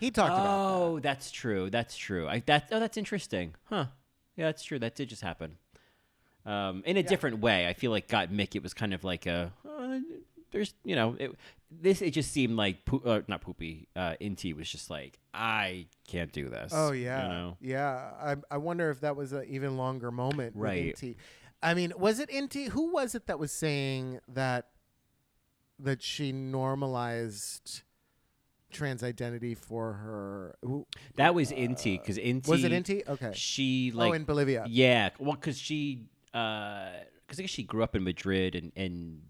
He 0.00 0.10
talked 0.10 0.32
about 0.32 0.42
that. 0.44 0.84
Oh, 0.84 1.00
that's 1.00 1.30
true. 1.30 1.70
That's 1.70 1.96
true. 1.96 2.28
I 2.28 2.42
that 2.46 2.68
oh, 2.72 2.80
that's 2.80 2.96
interesting. 2.96 3.54
Huh? 3.64 3.86
Yeah, 4.36 4.46
that's 4.46 4.62
true. 4.64 4.78
That 4.78 4.94
did 4.96 5.08
just 5.08 5.22
happen. 5.22 5.56
Um, 6.44 6.82
in 6.84 6.96
a 6.96 7.02
different 7.02 7.38
way. 7.38 7.66
I 7.66 7.72
feel 7.72 7.90
like 7.90 8.08
Gottmik. 8.08 8.54
It 8.54 8.62
was 8.62 8.74
kind 8.74 8.92
of 8.92 9.04
like 9.04 9.26
a 9.26 9.52
uh, 9.66 9.98
there's 10.50 10.74
you 10.84 10.94
know 10.94 11.16
it, 11.18 11.32
this 11.70 12.02
it 12.02 12.10
just 12.10 12.32
seemed 12.32 12.56
like 12.56 12.84
Poo- 12.84 13.02
uh, 13.04 13.22
not 13.28 13.42
Pupi. 13.42 13.86
Uh, 13.96 14.14
Inti 14.20 14.54
was 14.54 14.68
just 14.68 14.90
like 14.90 15.18
I 15.32 15.86
can't 16.06 16.32
do 16.32 16.48
this. 16.48 16.72
Oh 16.74 16.92
yeah, 16.92 17.22
you 17.22 17.28
know? 17.28 17.56
yeah. 17.60 18.10
I 18.20 18.36
I 18.50 18.58
wonder 18.58 18.90
if 18.90 19.00
that 19.00 19.16
was 19.16 19.32
an 19.32 19.44
even 19.48 19.76
longer 19.76 20.10
moment. 20.10 20.54
with 20.54 20.62
Right. 20.64 20.94
Inti. 20.96 21.16
I 21.62 21.72
mean, 21.72 21.92
was 21.96 22.18
it 22.18 22.28
Inti? 22.28 22.68
Who 22.68 22.92
was 22.92 23.14
it 23.14 23.26
that 23.26 23.38
was 23.38 23.50
saying 23.50 24.20
that 24.28 24.66
that 25.78 26.02
she 26.02 26.32
normalized 26.32 27.82
trans 28.70 29.02
identity 29.02 29.54
for 29.54 29.92
her? 29.94 30.56
Who, 30.62 30.86
That 31.16 31.34
was 31.34 31.50
Inti 31.52 32.00
because 32.00 32.18
Inti 32.18 32.48
Uh, 32.48 32.50
was 32.52 32.64
it 32.64 32.72
Inti? 32.72 33.08
Okay. 33.08 33.32
She 33.34 33.92
like 33.92 34.10
oh, 34.10 34.12
in 34.12 34.24
Bolivia. 34.24 34.64
Yeah, 34.68 35.10
well, 35.18 35.32
because 35.34 35.58
she, 35.58 36.04
because 36.26 37.38
I 37.38 37.42
guess 37.42 37.50
she 37.50 37.62
grew 37.62 37.82
up 37.82 37.94
in 37.94 38.04
Madrid, 38.04 38.54
and 38.54 38.72
and 38.76 39.22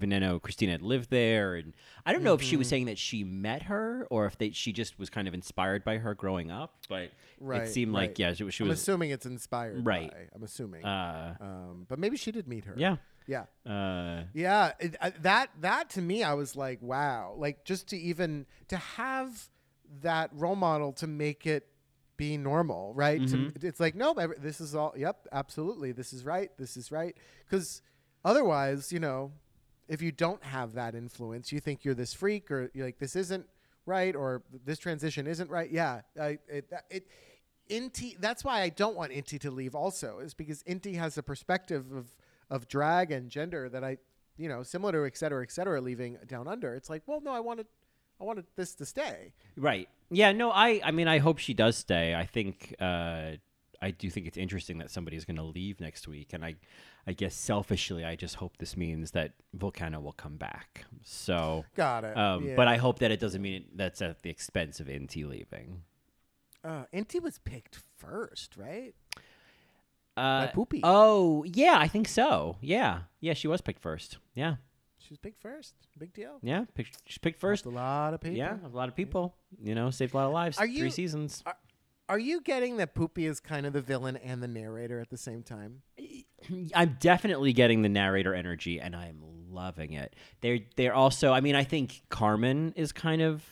Veneno 0.00 0.40
Cristina 0.40 0.72
had 0.72 0.82
lived 0.82 1.10
there, 1.10 1.54
and 1.54 1.74
I 2.06 2.12
don't 2.12 2.22
know 2.22 2.34
if 2.34 2.40
she 2.42 2.52
Mm-hmm. 2.52 2.58
was 2.58 2.68
saying 2.68 2.86
that 2.86 2.98
she 2.98 3.24
met 3.24 3.62
her 3.64 4.06
or 4.10 4.26
if 4.26 4.38
they 4.38 4.50
she 4.50 4.72
just 4.72 4.98
was 4.98 5.10
kind 5.10 5.28
of 5.28 5.34
inspired 5.34 5.84
by 5.84 5.98
her 5.98 6.14
growing 6.14 6.50
up, 6.50 6.74
but 6.88 7.10
Right, 7.38 7.62
it 7.62 7.68
seemed 7.68 7.92
like 7.92 8.18
yeah, 8.18 8.32
she, 8.34 8.48
she 8.50 8.64
I'm 8.64 8.68
was 8.70 8.80
assuming 8.80 9.10
it's 9.10 9.26
inspired. 9.26 9.84
Right. 9.84 10.10
by- 10.10 10.28
I'm 10.34 10.42
assuming. 10.42 10.84
uh, 10.84 11.34
um, 11.40 11.86
but 11.88 11.98
maybe 11.98 12.16
she 12.16 12.32
did 12.32 12.48
meet 12.48 12.64
her. 12.64 12.74
yeah, 12.76 12.96
Yeah. 13.26 13.44
uh, 13.66 14.24
Yeah, 14.34 14.72
it, 14.80 14.96
uh, 15.00 15.10
that 15.20 15.50
that 15.60 15.90
to 15.90 16.02
me, 16.02 16.22
I 16.22 16.34
was 16.34 16.56
like, 16.56 16.80
wow, 16.82 17.34
like 17.36 17.64
just 17.64 17.88
to 17.88 17.96
even 17.96 18.46
to 18.68 18.76
have 18.76 19.48
that 20.00 20.30
role 20.32 20.56
model 20.56 20.92
to 20.94 21.06
make 21.06 21.46
it 21.46 21.68
be 22.16 22.36
normal, 22.36 22.92
right? 22.94 23.20
Mm-hmm. 23.20 23.50
To, 23.60 23.66
it's 23.66 23.80
like, 23.80 23.94
no, 23.94 24.12
every- 24.14 24.36
this 24.38 24.60
is 24.60 24.74
all. 24.74 24.92
Yep, 24.96 25.28
absolutely, 25.32 25.92
this 25.92 26.12
is 26.12 26.24
right. 26.24 26.50
This 26.58 26.76
is 26.76 26.90
right. 26.92 27.16
Because 27.44 27.82
otherwise, 28.24 28.92
you 28.92 29.00
know, 29.00 29.32
if 29.88 30.00
you 30.02 30.12
don't 30.12 30.42
have 30.44 30.74
that 30.74 30.94
influence, 30.94 31.52
you 31.52 31.60
think 31.60 31.84
you're 31.84 31.94
this 31.94 32.14
freak, 32.14 32.50
or 32.50 32.70
you're 32.74 32.86
like 32.86 32.98
this 32.98 33.16
isn't 33.16 33.46
right, 33.86 34.14
or 34.14 34.42
this 34.64 34.78
transition 34.78 35.26
isn't 35.26 35.50
right. 35.50 35.70
Yeah, 35.70 36.02
I, 36.20 36.38
it, 36.48 36.70
it. 36.90 37.06
Inti, 37.70 38.16
that's 38.20 38.44
why 38.44 38.60
I 38.60 38.68
don't 38.68 38.96
want 38.96 39.12
Inti 39.12 39.38
to 39.40 39.50
leave. 39.50 39.74
Also, 39.74 40.18
is 40.18 40.34
because 40.34 40.62
Inti 40.64 40.96
has 40.96 41.16
a 41.16 41.22
perspective 41.22 41.90
of 41.92 42.14
of 42.50 42.68
drag 42.68 43.10
and 43.10 43.30
gender 43.30 43.68
that 43.68 43.82
I, 43.84 43.98
you 44.36 44.48
know, 44.48 44.62
similar 44.62 44.92
to 44.92 45.04
et 45.06 45.16
cetera, 45.16 45.42
et 45.42 45.50
cetera, 45.52 45.80
leaving 45.80 46.18
down 46.26 46.48
under. 46.48 46.74
It's 46.74 46.90
like, 46.90 47.02
well, 47.06 47.20
no, 47.20 47.32
I 47.32 47.40
wanted, 47.40 47.66
I 48.20 48.24
wanted 48.24 48.46
this 48.56 48.74
to 48.76 48.86
stay. 48.86 49.32
right, 49.56 49.88
yeah. 50.10 50.32
No, 50.32 50.50
I 50.50 50.80
I 50.84 50.90
mean 50.90 51.08
I 51.08 51.18
hope 51.18 51.38
she 51.38 51.54
does 51.54 51.76
stay. 51.76 52.14
I 52.14 52.26
think 52.26 52.74
uh, 52.80 53.32
I 53.80 53.90
do 53.90 54.08
think 54.10 54.26
it's 54.26 54.36
interesting 54.38 54.78
that 54.78 54.90
somebody 54.90 55.16
is 55.16 55.24
going 55.24 55.36
to 55.38 55.42
leave 55.42 55.80
next 55.80 56.06
week, 56.06 56.32
and 56.32 56.44
I 56.44 56.54
I 57.06 57.12
guess 57.14 57.34
selfishly 57.34 58.04
I 58.04 58.14
just 58.14 58.36
hope 58.36 58.58
this 58.58 58.76
means 58.76 59.10
that 59.12 59.32
Vulcano 59.56 60.00
will 60.00 60.12
come 60.12 60.36
back. 60.36 60.84
So. 61.02 61.64
Got 61.74 62.04
it. 62.04 62.16
Um, 62.16 62.46
Yeah. 62.46 62.54
But 62.56 62.68
I 62.68 62.76
hope 62.76 63.00
that 63.00 63.10
it 63.10 63.18
doesn't 63.18 63.42
mean 63.42 63.54
it, 63.54 63.76
that's 63.76 64.00
at 64.00 64.22
the 64.22 64.30
expense 64.30 64.78
of 64.78 64.86
Inti 64.86 65.28
leaving. 65.28 65.82
uh, 66.62 66.84
Inti 66.94 67.20
was 67.20 67.38
picked 67.38 67.80
first, 67.96 68.56
right? 68.56 68.94
Uh, 70.16 70.48
Pupi. 70.48 70.80
Oh, 70.82 71.44
yeah, 71.44 71.76
I 71.78 71.88
think 71.88 72.08
so. 72.08 72.56
Yeah. 72.60 73.00
Yeah, 73.20 73.34
she 73.34 73.48
was 73.48 73.60
picked 73.60 73.80
first. 73.80 74.18
Yeah. 74.34 74.56
She 74.98 75.08
was 75.10 75.18
picked 75.18 75.40
first. 75.40 75.74
Big 75.98 76.12
deal. 76.12 76.38
Yeah. 76.42 76.64
Picked, 76.74 76.98
she's 77.06 77.18
picked 77.18 77.40
first. 77.40 77.64
Helped 77.64 77.76
a 77.76 77.80
lot 77.80 78.14
of 78.14 78.20
people. 78.20 78.36
Yeah. 78.36 78.56
A 78.64 78.68
lot 78.68 78.88
of 78.88 78.94
people, 78.96 79.34
you 79.62 79.74
know, 79.74 79.90
saved 79.90 80.14
a 80.14 80.16
lot 80.16 80.26
of 80.26 80.32
lives. 80.32 80.58
Are 80.58 80.66
Three 80.66 80.90
seasons. 80.90 81.42
Are, 81.46 81.56
are 82.08 82.18
you 82.18 82.40
getting 82.42 82.76
that 82.76 82.94
Pupi 82.94 83.28
is 83.28 83.40
kind 83.40 83.64
of 83.66 83.72
the 83.72 83.80
villain 83.80 84.16
and 84.18 84.42
the 84.42 84.48
narrator 84.48 85.00
at 85.00 85.08
the 85.10 85.16
same 85.16 85.42
time? 85.42 85.82
I'm 86.74 86.96
definitely 87.00 87.52
getting 87.52 87.82
the 87.82 87.88
narrator 87.88 88.34
energy 88.34 88.80
and 88.80 88.94
I'm 88.94 89.22
loving 89.50 89.92
it. 89.94 90.14
They're, 90.40 90.60
they're 90.76 90.94
also, 90.94 91.32
I 91.32 91.40
mean, 91.40 91.54
I 91.54 91.64
think 91.64 92.02
Carmen 92.10 92.72
is 92.76 92.92
kind 92.92 93.22
of 93.22 93.42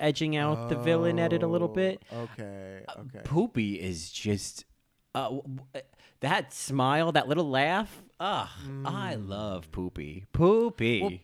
edging 0.00 0.36
out 0.36 0.68
the 0.68 0.76
villain 0.76 1.18
at 1.18 1.32
it 1.32 1.42
a 1.42 1.46
little 1.46 1.68
Oh, 1.68 1.74
bit. 1.74 2.02
Okay. 2.12 2.84
Okay. 2.98 3.20
Pupi 3.24 3.78
is 3.78 4.10
just 4.10 4.64
uh, 5.14 5.24
w- 5.24 5.42
w- 5.42 5.86
that 6.22 6.52
smile, 6.52 7.12
that 7.12 7.28
little 7.28 7.48
laugh. 7.48 8.02
Ugh, 8.18 8.48
I 8.84 9.16
love 9.16 9.70
Pupi. 9.70 10.24
Pupi. 10.32 11.02
Mm. 11.02 11.20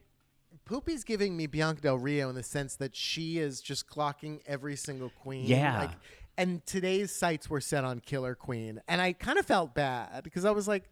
Well, 0.69 0.81
Pupi's 0.81 1.05
giving 1.05 1.37
me 1.37 1.47
Bianca 1.47 1.81
Del 1.81 1.99
Rio 1.99 2.29
in 2.29 2.35
the 2.35 2.43
sense 2.43 2.77
that 2.77 2.95
she 2.95 3.39
is 3.39 3.61
just 3.61 3.89
clocking 3.89 4.41
every 4.47 4.77
single 4.77 5.11
queen. 5.11 5.47
Yeah. 5.47 5.79
Like, 5.79 5.91
and 6.37 6.65
today's 6.67 7.11
sights 7.15 7.49
were 7.49 7.61
set 7.61 7.85
on 7.85 8.01
Killer 8.01 8.35
Queen, 8.35 8.81
and 8.87 9.01
I 9.01 9.13
kind 9.13 9.39
of 9.39 9.47
felt 9.47 9.75
bad 9.75 10.23
because 10.23 10.45
I 10.45 10.51
was 10.51 10.69
like, 10.69 10.85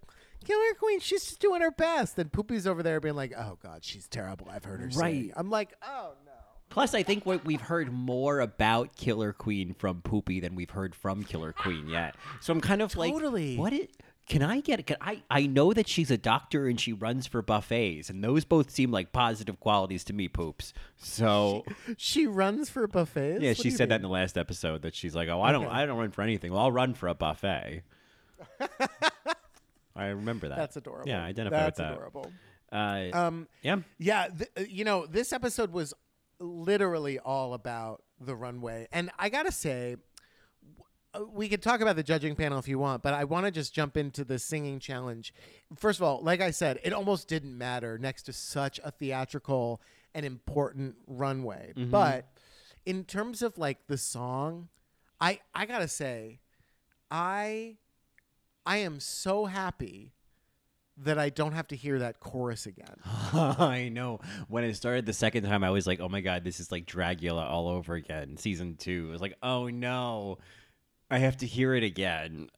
Killer 0.44 0.74
Queen, 0.78 1.00
she's 1.00 1.24
just 1.24 1.40
doing 1.40 1.60
her 1.60 1.70
best, 1.70 2.18
and 2.18 2.30
Pupi's 2.30 2.66
over 2.66 2.82
there 2.82 3.00
being 3.00 3.16
like, 3.16 3.32
Oh 3.36 3.58
God, 3.62 3.84
she's 3.84 4.08
terrible. 4.08 4.48
I've 4.50 4.64
heard 4.64 4.80
her 4.80 4.90
say. 4.90 5.32
I'm 5.36 5.50
like, 5.50 5.74
Oh 5.82 6.12
no. 6.24 6.25
Plus, 6.68 6.94
I 6.94 7.02
think 7.02 7.24
what 7.24 7.44
we've 7.44 7.60
heard 7.60 7.92
more 7.92 8.40
about 8.40 8.96
Killer 8.96 9.32
Queen 9.32 9.74
from 9.74 10.02
Pupi 10.02 10.40
than 10.42 10.54
we've 10.54 10.70
heard 10.70 10.94
from 10.94 11.22
Killer 11.24 11.52
Queen 11.52 11.88
yet. 11.88 12.14
So 12.40 12.52
I'm 12.52 12.60
kind 12.60 12.82
of 12.82 12.92
Totally. 12.92 13.52
like, 13.56 13.60
what? 13.60 13.72
It, 13.72 13.90
can 14.28 14.42
I 14.42 14.58
get? 14.60 14.84
Can 14.86 14.96
I? 15.00 15.22
I 15.30 15.46
know 15.46 15.72
that 15.72 15.86
she's 15.88 16.10
a 16.10 16.18
doctor 16.18 16.66
and 16.66 16.80
she 16.80 16.92
runs 16.92 17.28
for 17.28 17.40
buffets, 17.42 18.10
and 18.10 18.22
those 18.24 18.44
both 18.44 18.70
seem 18.70 18.90
like 18.90 19.12
positive 19.12 19.60
qualities 19.60 20.02
to 20.04 20.12
me. 20.12 20.26
Poops. 20.28 20.72
So 20.96 21.64
She 21.96 22.26
runs 22.26 22.68
for 22.68 22.86
buffets. 22.88 23.40
yeah, 23.40 23.50
What 23.50 23.58
she 23.58 23.70
said 23.70 23.88
that 23.90 23.96
in 23.96 24.02
the 24.02 24.08
last 24.08 24.36
episode 24.36 24.82
that 24.82 24.94
she's 24.96 25.14
like, 25.14 25.28
oh, 25.28 25.40
I 25.40 25.52
don't, 25.52 25.66
Okay. 25.66 25.72
I 25.74 25.86
don't 25.86 25.96
run 25.98 26.10
for 26.10 26.22
anything. 26.22 26.52
Well, 26.52 26.62
I'll 26.62 26.72
run 26.72 26.94
for 26.94 27.06
a 27.08 27.14
buffet. 27.14 27.82
I 29.94 30.08
remember 30.08 30.48
that. 30.48 30.56
That's 30.58 30.76
adorable. 30.76 31.08
Yeah, 31.08 31.24
I 31.24 31.28
identify 31.28 31.56
That's 31.56 31.78
with 31.78 31.86
that. 31.86 31.90
That's 31.90 31.96
adorable. 31.96 32.32
Uh, 32.72 33.08
Um, 33.16 33.48
yeah. 33.62 33.76
Yeah, 33.98 34.26
th- 34.28 34.50
uh, 34.58 34.62
you 34.68 34.84
know, 34.84 35.06
this 35.06 35.32
episode 35.32 35.72
was 35.72 35.94
literally 36.38 37.18
all 37.18 37.54
about 37.54 38.02
the 38.20 38.34
runway. 38.34 38.88
And 38.92 39.10
I 39.18 39.28
got 39.28 39.44
to 39.44 39.52
say, 39.52 39.96
uh, 41.14 41.24
we 41.24 41.48
could 41.48 41.62
talk 41.62 41.80
about 41.80 41.96
the 41.96 42.02
judging 42.02 42.34
panel 42.34 42.58
if 42.58 42.68
you 42.68 42.78
want, 42.78 43.02
but 43.02 43.14
I 43.14 43.24
want 43.24 43.46
to 43.46 43.52
just 43.52 43.74
jump 43.74 43.96
into 43.96 44.24
the 44.24 44.38
singing 44.38 44.78
challenge. 44.80 45.32
First 45.76 45.98
of 45.98 46.04
all, 46.04 46.22
like 46.22 46.40
I 46.40 46.50
said, 46.50 46.78
it 46.82 46.92
almost 46.92 47.28
didn't 47.28 47.56
matter 47.56 47.98
next 47.98 48.24
to 48.24 48.32
such 48.32 48.80
a 48.84 48.90
theatrical 48.90 49.80
and 50.14 50.24
important 50.26 50.96
runway. 51.06 51.72
But 51.90 52.26
in 52.84 53.04
terms 53.04 53.42
of 53.42 53.58
like 53.58 53.86
the 53.86 53.98
song, 53.98 54.68
I 55.20 55.40
I 55.54 55.66
got 55.66 55.78
to 55.78 55.88
say, 55.88 56.40
I 57.10 57.76
I 58.64 58.78
am 58.78 59.00
so 59.00 59.44
happy 59.46 60.12
that 60.98 61.18
I 61.18 61.28
don't 61.28 61.52
have 61.52 61.68
to 61.68 61.76
hear 61.76 61.98
that 61.98 62.20
chorus 62.20 62.66
again. 62.66 62.96
I 63.04 63.90
know. 63.92 64.20
When 64.48 64.64
it 64.64 64.74
started 64.74 65.06
the 65.06 65.12
second 65.12 65.44
time, 65.44 65.62
I 65.62 65.70
was 65.70 65.86
like, 65.86 66.00
"Oh 66.00 66.08
my 66.08 66.20
god, 66.20 66.44
this 66.44 66.60
is 66.60 66.72
like 66.72 66.86
Dragula 66.86 67.48
all 67.48 67.68
over 67.68 67.94
again." 67.94 68.36
Season 68.36 68.76
two. 68.76 69.06
I 69.08 69.12
was 69.12 69.20
like, 69.20 69.36
"Oh 69.42 69.68
no, 69.68 70.38
I 71.10 71.18
have 71.18 71.36
to 71.38 71.46
hear 71.46 71.74
it 71.74 71.82
again." 71.82 72.48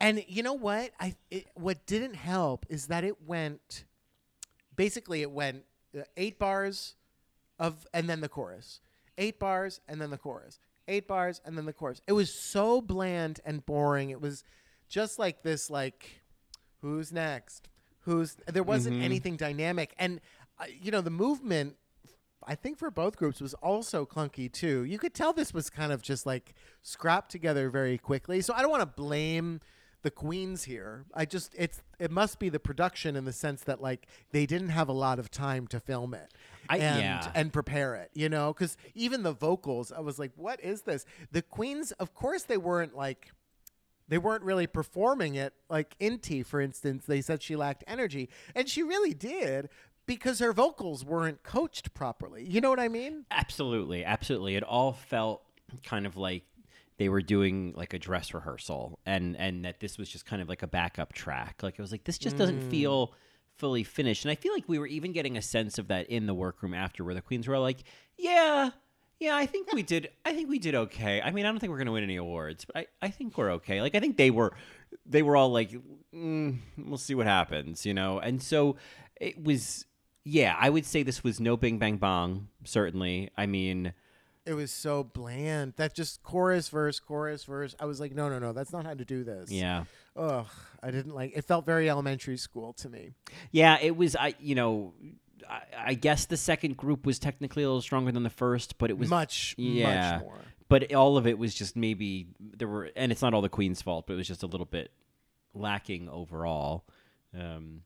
And 0.00 0.24
you 0.28 0.42
know 0.42 0.54
what? 0.54 0.90
I 1.00 1.14
it, 1.30 1.46
what 1.54 1.86
didn't 1.86 2.14
help 2.14 2.66
is 2.68 2.86
that 2.88 3.04
it 3.04 3.22
went 3.22 3.84
basically 4.76 5.22
it 5.22 5.30
went 5.30 5.64
uh, 5.96 6.02
8 6.16 6.38
bars 6.38 6.94
of 7.58 7.86
and 7.92 8.08
then 8.08 8.20
the 8.20 8.28
chorus. 8.28 8.80
8 9.18 9.38
bars 9.38 9.80
and 9.88 10.00
then 10.00 10.10
the 10.10 10.18
chorus. 10.18 10.58
8 10.88 11.06
bars 11.06 11.40
and 11.44 11.56
then 11.56 11.66
the 11.66 11.72
chorus. 11.72 12.00
It 12.06 12.12
was 12.12 12.34
so 12.34 12.80
bland 12.80 13.40
and 13.44 13.64
boring. 13.64 14.10
It 14.10 14.20
was 14.20 14.44
just 14.88 15.18
like 15.18 15.42
this 15.42 15.70
like 15.70 16.23
who's 16.84 17.12
next? 17.12 17.68
Who's 18.00 18.36
there 18.46 18.62
wasn't 18.62 19.02
anything 19.02 19.36
dynamic 19.36 19.94
and 19.98 20.20
uh, 20.58 20.64
you 20.68 20.90
know 20.90 21.00
the 21.00 21.10
movement 21.10 21.76
I 22.46 22.54
think 22.54 22.76
for 22.76 22.90
both 22.90 23.16
groups 23.16 23.40
was 23.40 23.54
also 23.54 24.04
clunky 24.04 24.52
too. 24.52 24.84
You 24.84 24.98
could 24.98 25.14
tell 25.14 25.32
this 25.32 25.54
was 25.54 25.70
kind 25.70 25.92
of 25.92 26.02
just 26.02 26.26
like 26.26 26.54
scrapped 26.82 27.30
together 27.30 27.70
very 27.70 27.96
quickly. 27.96 28.42
So 28.42 28.52
I 28.52 28.60
don't 28.60 28.70
want 28.70 28.82
to 28.82 28.86
blame 29.02 29.60
the 30.02 30.10
queens 30.10 30.64
here. 30.64 31.06
I 31.14 31.24
just 31.24 31.54
it's 31.56 31.82
it 31.98 32.10
must 32.10 32.38
be 32.38 32.50
the 32.50 32.60
production 32.60 33.16
in 33.16 33.24
the 33.24 33.32
sense 33.32 33.62
that 33.62 33.80
like 33.80 34.06
they 34.32 34.44
didn't 34.44 34.68
have 34.68 34.88
a 34.88 34.92
lot 34.92 35.18
of 35.18 35.30
time 35.30 35.66
to 35.68 35.80
film 35.80 36.12
it. 36.12 36.32
I- 36.68 36.78
and 36.78 37.00
yeah. 37.00 37.32
and 37.34 37.50
prepare 37.52 37.94
it, 37.94 38.10
you 38.12 38.28
know, 38.28 38.52
cuz 38.52 38.76
even 38.94 39.22
the 39.22 39.32
vocals, 39.32 39.90
I 39.90 40.00
was 40.00 40.18
like 40.18 40.32
what 40.36 40.60
is 40.60 40.82
this? 40.82 41.06
The 41.32 41.40
queens 41.40 41.92
of 41.92 42.12
course 42.12 42.42
they 42.42 42.58
weren't 42.58 42.94
like 42.94 43.32
they 44.08 44.18
weren't 44.18 44.42
really 44.42 44.66
performing 44.66 45.34
it 45.34 45.54
like 45.68 45.96
Inti, 45.98 46.44
for 46.44 46.60
instance. 46.60 47.06
They 47.06 47.20
said 47.20 47.42
she 47.42 47.56
lacked 47.56 47.84
energy, 47.86 48.28
and 48.54 48.68
she 48.68 48.82
really 48.82 49.14
did 49.14 49.68
because 50.06 50.38
her 50.38 50.52
vocals 50.52 51.04
weren't 51.04 51.42
coached 51.42 51.94
properly. 51.94 52.44
You 52.44 52.60
know 52.60 52.70
what 52.70 52.80
I 52.80 52.88
mean? 52.88 53.24
Absolutely, 53.30 54.04
absolutely. 54.04 54.56
It 54.56 54.62
all 54.62 54.92
felt 54.92 55.42
kind 55.84 56.06
of 56.06 56.16
like 56.16 56.44
they 56.98 57.08
were 57.08 57.22
doing 57.22 57.72
like 57.76 57.94
a 57.94 57.98
dress 57.98 58.34
rehearsal, 58.34 58.98
and 59.06 59.36
and 59.36 59.64
that 59.64 59.80
this 59.80 59.98
was 59.98 60.08
just 60.08 60.26
kind 60.26 60.42
of 60.42 60.48
like 60.48 60.62
a 60.62 60.68
backup 60.68 61.12
track. 61.12 61.60
Like 61.62 61.74
it 61.78 61.82
was 61.82 61.92
like 61.92 62.04
this 62.04 62.18
just 62.18 62.36
doesn't 62.36 62.60
mm. 62.60 62.70
feel 62.70 63.14
fully 63.56 63.84
finished. 63.84 64.24
And 64.24 64.32
I 64.32 64.34
feel 64.34 64.52
like 64.52 64.68
we 64.68 64.78
were 64.78 64.86
even 64.86 65.12
getting 65.12 65.36
a 65.36 65.42
sense 65.42 65.78
of 65.78 65.88
that 65.88 66.08
in 66.08 66.26
the 66.26 66.34
workroom 66.34 66.74
after, 66.74 67.04
where 67.04 67.14
the 67.14 67.22
queens 67.22 67.48
were 67.48 67.58
like, 67.58 67.78
"Yeah." 68.16 68.70
Yeah, 69.20 69.36
I 69.36 69.46
think 69.46 69.72
we 69.72 69.82
did. 69.82 70.10
I 70.24 70.34
think 70.34 70.48
we 70.48 70.58
did 70.58 70.74
okay. 70.74 71.22
I 71.22 71.30
mean, 71.30 71.46
I 71.46 71.50
don't 71.50 71.58
think 71.60 71.70
we're 71.70 71.78
going 71.78 71.86
to 71.86 71.92
win 71.92 72.02
any 72.02 72.16
awards, 72.16 72.64
but 72.64 72.76
I, 72.76 72.86
I 73.00 73.08
think 73.08 73.38
we're 73.38 73.52
okay. 73.52 73.80
Like, 73.80 73.94
I 73.94 74.00
think 74.00 74.16
they 74.16 74.30
were, 74.30 74.52
they 75.06 75.22
were 75.22 75.36
all 75.36 75.50
like, 75.50 75.70
mm, 76.14 76.58
"We'll 76.76 76.98
see 76.98 77.14
what 77.14 77.26
happens," 77.26 77.86
you 77.86 77.94
know. 77.94 78.18
And 78.18 78.42
so 78.42 78.76
it 79.20 79.42
was, 79.42 79.86
yeah, 80.24 80.56
I 80.58 80.68
would 80.68 80.84
say 80.84 81.02
this 81.02 81.22
was 81.24 81.40
no 81.40 81.56
Bing 81.56 81.78
Bang 81.78 81.96
Bong. 81.96 82.48
Certainly, 82.64 83.30
I 83.36 83.46
mean, 83.46 83.92
It 84.44 84.54
was 84.54 84.70
so 84.72 85.04
bland. 85.04 85.74
That 85.76 85.94
just 85.94 86.22
chorus 86.22 86.68
verse 86.68 86.98
chorus 87.00 87.44
verse. 87.44 87.74
I 87.80 87.86
was 87.86 88.00
like, 88.00 88.14
no, 88.14 88.28
no, 88.28 88.38
no, 88.38 88.52
that's 88.52 88.72
not 88.72 88.84
how 88.84 88.94
to 88.94 89.04
do 89.04 89.22
this. 89.24 89.50
yeah, 89.50 89.84
Ugh, 90.16 90.46
I 90.82 90.90
didn't 90.90 91.14
like. 91.14 91.32
It 91.36 91.44
felt 91.44 91.64
very 91.64 91.88
elementary 91.88 92.36
school 92.36 92.72
to 92.74 92.88
me. 92.90 93.12
yeah. 93.52 93.78
It 93.80 93.96
was. 93.96 94.16
I 94.16 94.34
you 94.38 94.54
know, 94.54 94.92
I, 95.48 95.62
I 95.90 95.94
guess 95.94 96.26
the 96.26 96.36
second 96.36 96.76
group 96.76 97.06
was 97.06 97.18
technically 97.18 97.62
a 97.62 97.66
little 97.66 97.82
stronger 97.82 98.12
than 98.12 98.22
the 98.22 98.30
first, 98.30 98.78
but 98.78 98.90
it 98.90 98.98
was 98.98 99.08
much, 99.10 99.54
yeah. 99.58 100.12
much 100.12 100.20
more. 100.22 100.38
But 100.68 100.92
all 100.94 101.16
of 101.16 101.26
it 101.26 101.38
was 101.38 101.54
just 101.54 101.76
maybe 101.76 102.28
there 102.40 102.68
were, 102.68 102.90
and 102.96 103.12
it's 103.12 103.22
not 103.22 103.34
all 103.34 103.42
the 103.42 103.48
Queen's 103.48 103.82
fault, 103.82 104.06
but 104.06 104.14
it 104.14 104.16
was 104.16 104.26
just 104.28 104.42
a 104.42 104.46
little 104.46 104.66
bit 104.66 104.90
lacking 105.52 106.08
overall. 106.08 106.84
Um, 107.38 107.82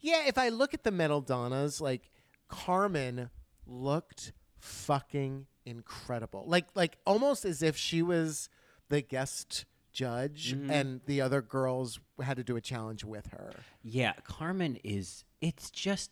Yeah, 0.00 0.24
if 0.26 0.36
I 0.38 0.48
look 0.50 0.74
at 0.74 0.82
the 0.84 0.90
metal 0.90 1.20
Donnas, 1.20 1.80
like 1.80 2.10
Carmen 2.48 3.30
looked 3.66 4.32
fucking 4.58 5.46
incredible. 5.64 6.44
Like 6.46 6.66
like 6.74 6.98
almost 7.06 7.44
as 7.44 7.62
if 7.62 7.76
she 7.76 8.02
was 8.02 8.48
the 8.88 9.00
guest 9.00 9.64
judge 9.92 10.54
Mhm. 10.54 10.70
and 10.70 11.00
the 11.06 11.20
other 11.20 11.40
girls 11.40 12.00
had 12.20 12.36
to 12.36 12.44
do 12.44 12.56
a 12.56 12.60
challenge 12.60 13.04
with 13.04 13.28
her. 13.28 13.52
Yeah, 13.82 14.12
Carmen 14.24 14.76
is. 14.82 15.24
It's 15.40 15.70
just 15.70 16.10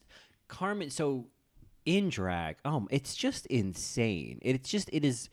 Carmen. 0.53 0.91
So 0.91 1.27
in 1.85 2.11
drag, 2.11 2.57
um, 2.65 2.87
it's 2.91 3.15
just 3.15 3.47
insane. 3.47 4.39
It's 4.43 4.69
just 4.69 4.89
it 4.93 5.05
is. 5.05 5.29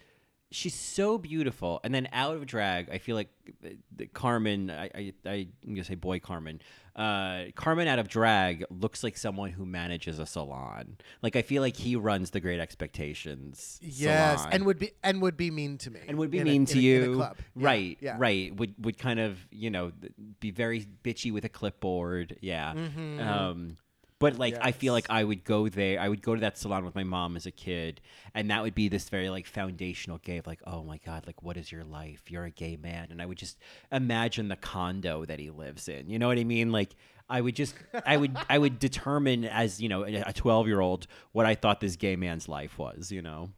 She's 0.51 0.73
so 0.73 1.19
beautiful, 1.19 1.79
and 1.84 1.93
then 1.93 2.08
out 2.12 2.36
of 2.36 2.47
drag, 2.47 2.89
I 2.89 2.97
feel 2.97 3.15
like 3.15 3.29
uh, 3.63 3.69
the 3.95 4.08
Carmen. 4.08 4.71
I 4.71 4.86
I, 4.95 5.13
I 5.25 5.47
am 5.67 5.75
gonna 5.75 5.84
say 5.84 5.93
boy 5.95 6.19
Carmen. 6.19 6.60
Uh, 6.95 7.51
Carmen 7.55 7.88
out 7.88 7.99
of 7.99 8.08
drag 8.10 8.65
looks 8.71 9.03
like 9.03 9.15
someone 9.15 9.51
who 9.51 9.63
manages 9.63 10.17
a 10.17 10.25
salon. 10.25 10.97
Like 11.21 11.36
I 11.36 11.43
feel 11.43 11.62
like 11.62 11.75
he 11.77 11.95
runs 11.95 12.32
the 12.32 12.39
Great 12.39 12.60
Expectations. 12.60 13.79
Yes, 13.82 14.39
salon. 14.39 14.53
and 14.53 14.65
would 14.65 14.79
be 14.79 14.91
and 15.03 15.21
would 15.21 15.38
be 15.38 15.51
mean 15.51 15.77
to 15.79 15.91
me. 15.91 15.99
and 16.08 16.17
would 16.17 16.32
be 16.32 16.39
in 16.39 16.47
a- 16.47 16.49
mean 16.51 16.62
in 16.62 16.65
to 16.67 16.79
a- 16.79 16.82
you, 16.82 17.03
in 17.03 17.12
a 17.12 17.15
club. 17.15 17.38
Right? 17.55 17.97
Yeah. 18.01 18.15
Right. 18.17 18.55
Would 18.55 18.73
would 18.84 18.97
kind 18.97 19.19
of 19.19 19.38
you 19.51 19.69
know 19.69 19.91
be 20.39 20.49
very 20.49 20.88
bitchy 21.03 21.32
with 21.32 21.45
a 21.45 21.49
clipboard, 21.49 22.38
yeah. 22.41 22.73
Mhm. 22.73 23.19
Um, 23.25 23.77
but 24.19 24.38
like 24.38 24.58
I 24.62 24.73
feel 24.73 24.93
like 24.93 25.10
I 25.10 25.23
would 25.23 25.45
go 25.45 25.69
there. 25.69 25.99
I 25.99 26.10
would 26.10 26.21
go 26.21 26.36
to 26.36 26.41
that 26.41 26.58
salon 26.58 26.84
with 26.84 26.93
my 26.93 27.05
mom 27.05 27.38
as 27.38 27.45
a 27.45 27.51
kid, 27.51 28.01
and 28.34 28.51
that 28.51 28.62
would 28.62 28.75
be 28.75 28.89
this 28.89 29.08
very 29.08 29.29
like 29.29 29.47
foundational 29.47 30.17
gay 30.17 30.38
of 30.38 30.45
like, 30.45 30.60
oh 30.67 30.84
my 30.84 30.97
god, 30.97 31.25
like 31.25 31.41
what 31.41 31.55
is 31.55 31.71
your 31.71 31.86
life? 31.86 32.23
You're 32.29 32.43
a 32.43 32.51
gay 32.51 32.75
man, 32.75 33.08
and 33.12 33.21
I 33.21 33.25
would 33.25 33.38
just 33.38 33.58
imagine 33.91 34.49
the 34.49 34.58
condo 34.58 35.25
that 35.25 35.39
he 35.39 35.49
lives 35.49 35.88
in. 35.88 36.10
You 36.10 36.19
know 36.19 36.27
what 36.27 36.38
I 36.38 36.43
mean? 36.43 36.71
Like 36.71 36.95
I 37.29 37.39
would 37.39 37.55
just 37.55 37.75
I 38.05 38.17
would 38.17 38.38
I 38.49 38.58
would 38.58 38.77
determine 38.77 39.45
as 39.45 39.82
you 39.82 39.88
know 39.88 40.03
a 40.03 40.34
twelve 40.34 40.67
year 40.67 40.82
old 40.82 41.08
what 41.32 41.45
I 41.45 41.55
thought 41.55 41.79
this 41.79 41.95
gay 41.95 42.17
man's 42.17 42.49
life 42.49 42.77
was. 42.77 43.12
You 43.12 43.21
know. 43.21 43.51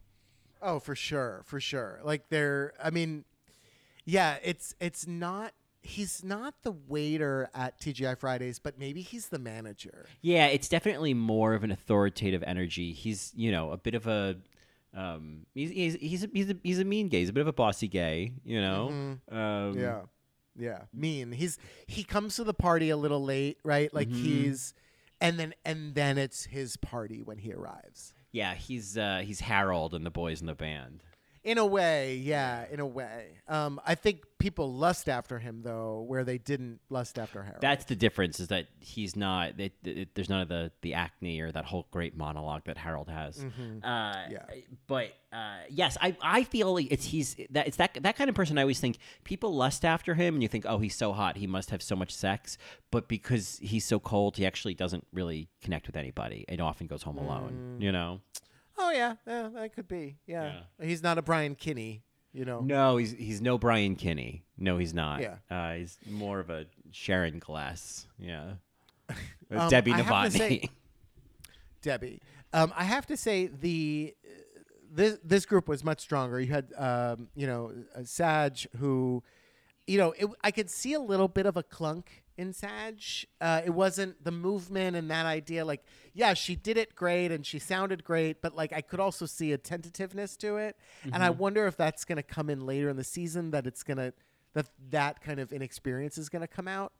Oh, 0.60 0.78
for 0.78 0.94
sure, 0.94 1.42
for 1.44 1.58
sure. 1.58 2.00
Like 2.04 2.28
they're 2.28 2.72
I 2.82 2.90
mean, 2.90 3.24
yeah, 4.04 4.36
it's 4.44 4.76
it's 4.80 5.08
not 5.08 5.52
he's 5.82 6.22
not 6.24 6.54
the 6.62 6.72
waiter 6.72 7.50
at 7.54 7.80
TGI 7.80 8.16
Fridays, 8.18 8.58
but 8.58 8.78
maybe 8.78 9.02
he's 9.02 9.28
the 9.28 9.38
manager. 9.38 10.06
Yeah, 10.20 10.46
it's 10.46 10.68
definitely 10.68 11.12
more 11.14 11.54
of 11.54 11.64
an 11.64 11.70
authoritative 11.70 12.42
energy. 12.46 12.92
He's, 12.92 13.32
you 13.34 13.50
know, 13.50 13.72
a 13.72 13.76
bit 13.76 13.94
of 13.94 14.06
a 14.06 14.36
um 14.94 15.46
he's 15.54 15.70
he's 15.70 15.94
he's 15.94 16.24
a, 16.24 16.28
he's 16.32 16.50
a, 16.50 16.56
he's 16.62 16.78
a 16.78 16.84
mean 16.84 17.08
gay. 17.08 17.20
He's 17.20 17.30
a 17.30 17.32
bit 17.32 17.40
of 17.40 17.46
a 17.48 17.52
bossy 17.52 17.88
gay, 17.88 18.32
you 18.44 18.60
know. 18.60 18.88
Um 18.88 19.20
Mm-hmm. 19.32 19.78
yeah. 19.80 20.00
Yeah. 20.56 20.78
Mean. 20.92 21.32
He's 21.32 21.58
he 21.86 22.04
comes 22.04 22.36
to 22.36 22.44
the 22.44 22.52
party 22.54 22.90
a 22.90 22.96
little 22.96 23.24
late, 23.24 23.58
right? 23.64 23.92
Like 23.92 24.08
Mhm. 24.08 24.14
he's 24.22 24.74
and 25.20 25.38
then 25.38 25.54
and 25.64 25.94
then 25.94 26.18
it's 26.18 26.44
his 26.44 26.76
party 26.76 27.22
when 27.22 27.38
he 27.38 27.52
arrives. 27.52 28.12
Yeah, 28.32 28.54
he's 28.54 28.98
uh 28.98 29.22
he's 29.24 29.40
Harold 29.40 29.94
and 29.94 30.04
the 30.04 30.10
boys 30.10 30.40
in 30.40 30.46
the 30.46 30.54
band. 30.54 31.02
In 31.44 31.58
a 31.58 31.66
way, 31.66 32.16
yeah, 32.16 32.66
in 32.70 32.78
a 32.78 32.86
way. 32.86 33.38
Um, 33.48 33.80
I 33.84 33.96
think 33.96 34.22
people 34.38 34.72
lust 34.72 35.08
after 35.08 35.40
him 35.40 35.62
though, 35.62 36.04
where 36.06 36.22
they 36.22 36.38
didn't 36.38 36.78
lust 36.88 37.18
after 37.18 37.42
Harold. 37.42 37.60
That's 37.60 37.84
the 37.86 37.96
difference 37.96 38.38
is 38.38 38.48
that 38.48 38.66
he's 38.78 39.16
not 39.16 39.58
it, 39.58 39.72
it, 39.82 40.14
there's 40.14 40.28
none 40.28 40.40
of 40.40 40.48
the 40.48 40.70
the 40.82 40.94
acne 40.94 41.40
or 41.40 41.50
that 41.50 41.64
whole 41.64 41.88
great 41.90 42.16
monologue 42.16 42.62
that 42.66 42.76
Harold 42.76 43.08
has. 43.08 43.38
Mhm. 43.38 43.78
Uh, 43.82 44.28
Yeah. 44.30 44.44
But 44.86 45.14
uh, 45.32 45.58
yes, 45.68 45.98
I, 46.00 46.16
I 46.22 46.44
feel 46.44 46.74
like 46.74 46.86
it's 46.92 47.06
he's 47.06 47.34
that 47.50 47.66
it's 47.66 47.76
that 47.78 47.98
that 48.02 48.16
kind 48.16 48.30
of 48.30 48.36
person. 48.36 48.56
I 48.56 48.62
always 48.62 48.78
think 48.78 48.98
people 49.24 49.52
lust 49.52 49.84
after 49.84 50.14
him, 50.14 50.34
and 50.34 50.42
you 50.44 50.48
think, 50.48 50.64
oh, 50.68 50.78
he's 50.78 50.94
so 50.94 51.12
hot, 51.12 51.36
he 51.38 51.48
must 51.48 51.70
have 51.70 51.82
so 51.82 51.96
much 51.96 52.14
sex. 52.14 52.56
But 52.92 53.08
because 53.08 53.58
he's 53.60 53.84
so 53.84 53.98
cold, 53.98 54.36
he 54.36 54.46
actually 54.46 54.74
doesn't 54.74 55.06
really 55.12 55.48
connect 55.60 55.88
with 55.88 55.96
anybody, 55.96 56.44
and 56.48 56.60
often 56.60 56.86
goes 56.86 57.02
home 57.02 57.18
alone. 57.18 57.78
Mm. 57.78 57.82
You 57.82 57.90
know? 57.90 58.20
Oh 58.78 58.90
yeah, 58.90 59.16
yeah, 59.26 59.48
that 59.54 59.74
could 59.74 59.88
be. 59.88 60.16
Yeah. 60.26 60.60
Yeah. 60.80 60.86
He's 60.86 61.02
not 61.02 61.18
a 61.18 61.22
Brian 61.22 61.54
Kinney, 61.54 62.02
you 62.32 62.44
know. 62.44 62.60
No, 62.60 62.96
he's 62.96 63.12
he's 63.12 63.40
no 63.40 63.58
Brian 63.58 63.96
Kinney. 63.96 64.44
No, 64.58 64.78
he's 64.78 64.94
not. 64.94 65.20
Yeah. 65.20 65.36
uh, 65.50 65.74
he's 65.74 65.98
more 66.08 66.40
of 66.40 66.50
a 66.50 66.66
Sharon 66.90 67.38
Gless. 67.38 68.06
Yeah, 68.18 68.52
Um, 69.50 69.68
Debbie 69.68 69.92
I 69.92 69.98
have 70.02 70.32
to 70.32 70.38
Novotny. 70.38 70.38
say- 70.38 70.70
Debbie. 71.82 72.20
Um, 72.52 72.72
I 72.76 72.84
have 72.84 73.06
to 73.06 73.16
say 73.16 73.46
the 73.48 74.14
this 74.90 75.18
this 75.24 75.46
group 75.46 75.68
was 75.68 75.82
much 75.84 76.00
stronger. 76.00 76.40
You 76.40 76.52
had 76.52 76.72
um, 76.76 77.28
you 77.34 77.46
know 77.46 77.72
uh, 77.96 78.00
Sag 78.04 78.58
who, 78.78 79.22
you 79.86 79.98
know, 79.98 80.12
it, 80.18 80.26
I 80.42 80.50
could 80.50 80.70
see 80.70 80.92
a 80.92 81.00
little 81.00 81.28
bit 81.28 81.46
of 81.46 81.56
a 81.56 81.62
clunk 81.62 82.21
in 82.42 82.52
Sag. 82.52 83.00
Uh, 83.40 83.62
it 83.64 83.70
wasn't 83.70 84.22
the 84.22 84.30
movement 84.30 84.96
and 84.96 85.10
that 85.10 85.24
idea. 85.24 85.64
Like, 85.64 85.82
yeah, 86.12 86.34
she 86.34 86.54
did 86.54 86.76
it 86.76 86.94
great 86.94 87.32
and 87.32 87.46
she 87.46 87.58
sounded 87.58 88.04
great, 88.04 88.42
but 88.42 88.54
like 88.54 88.72
I 88.74 88.82
could 88.82 89.00
also 89.00 89.24
see 89.24 89.52
a 89.52 89.58
tentativeness 89.58 90.36
to 90.38 90.58
it, 90.58 90.76
and 91.04 91.22
I 91.24 91.30
wonder 91.30 91.66
if 91.66 91.76
that's 91.76 92.04
going 92.04 92.16
to 92.16 92.22
come 92.22 92.50
in 92.50 92.66
later 92.66 92.90
in 92.90 92.96
the 92.96 93.04
season. 93.04 93.52
That 93.52 93.66
it's 93.66 93.82
gonna 93.82 94.12
that 94.52 94.66
that 94.90 95.22
kind 95.22 95.40
of 95.40 95.52
inexperience 95.52 96.18
is 96.18 96.28
going 96.28 96.42
to 96.42 96.48
come 96.48 96.68
out. 96.68 96.92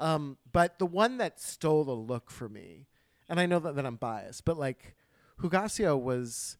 Um, 0.00 0.36
but 0.52 0.78
the 0.78 0.86
one 0.86 1.18
that 1.18 1.40
stole 1.40 1.84
the 1.84 1.92
look 1.92 2.30
for 2.30 2.48
me, 2.48 2.86
and 3.28 3.40
I 3.40 3.46
know 3.46 3.58
that, 3.58 3.74
that 3.76 3.86
I'm 3.86 3.96
biased, 3.96 4.44
but 4.44 4.58
like 4.58 4.94
Hugáceo 5.40 5.98
was 5.98 6.56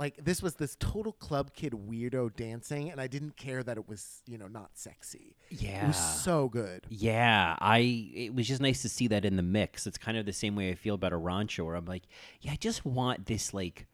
like 0.00 0.24
this 0.24 0.42
was 0.42 0.54
this 0.54 0.76
total 0.80 1.12
club 1.12 1.52
kid 1.54 1.74
weirdo 1.74 2.34
dancing, 2.34 2.90
and 2.90 3.00
I 3.00 3.06
didn't 3.06 3.36
care 3.36 3.62
that 3.62 3.76
it 3.76 3.86
was 3.86 4.22
you 4.26 4.38
know 4.38 4.48
not 4.48 4.70
sexy. 4.74 5.36
yeah, 5.50 5.84
It 5.84 5.88
was 5.88 6.22
so 6.22 6.48
good. 6.48 6.86
Yeah, 6.88 7.56
I 7.60 8.10
it 8.14 8.34
was 8.34 8.48
just 8.48 8.62
nice 8.62 8.80
to 8.82 8.88
see 8.88 9.06
that 9.08 9.24
in 9.24 9.36
the 9.36 9.42
mix. 9.42 9.86
It's 9.86 9.98
kind 9.98 10.16
of 10.16 10.24
the 10.24 10.32
same 10.32 10.56
way 10.56 10.70
I 10.70 10.74
feel 10.74 10.94
about 10.94 11.12
Arantxa 11.12 11.64
where 11.64 11.74
I'm 11.74 11.84
like, 11.84 12.04
yeah, 12.40 12.52
I 12.52 12.56
just 12.56 12.84
want 12.84 13.26
this 13.26 13.52
like 13.52 13.86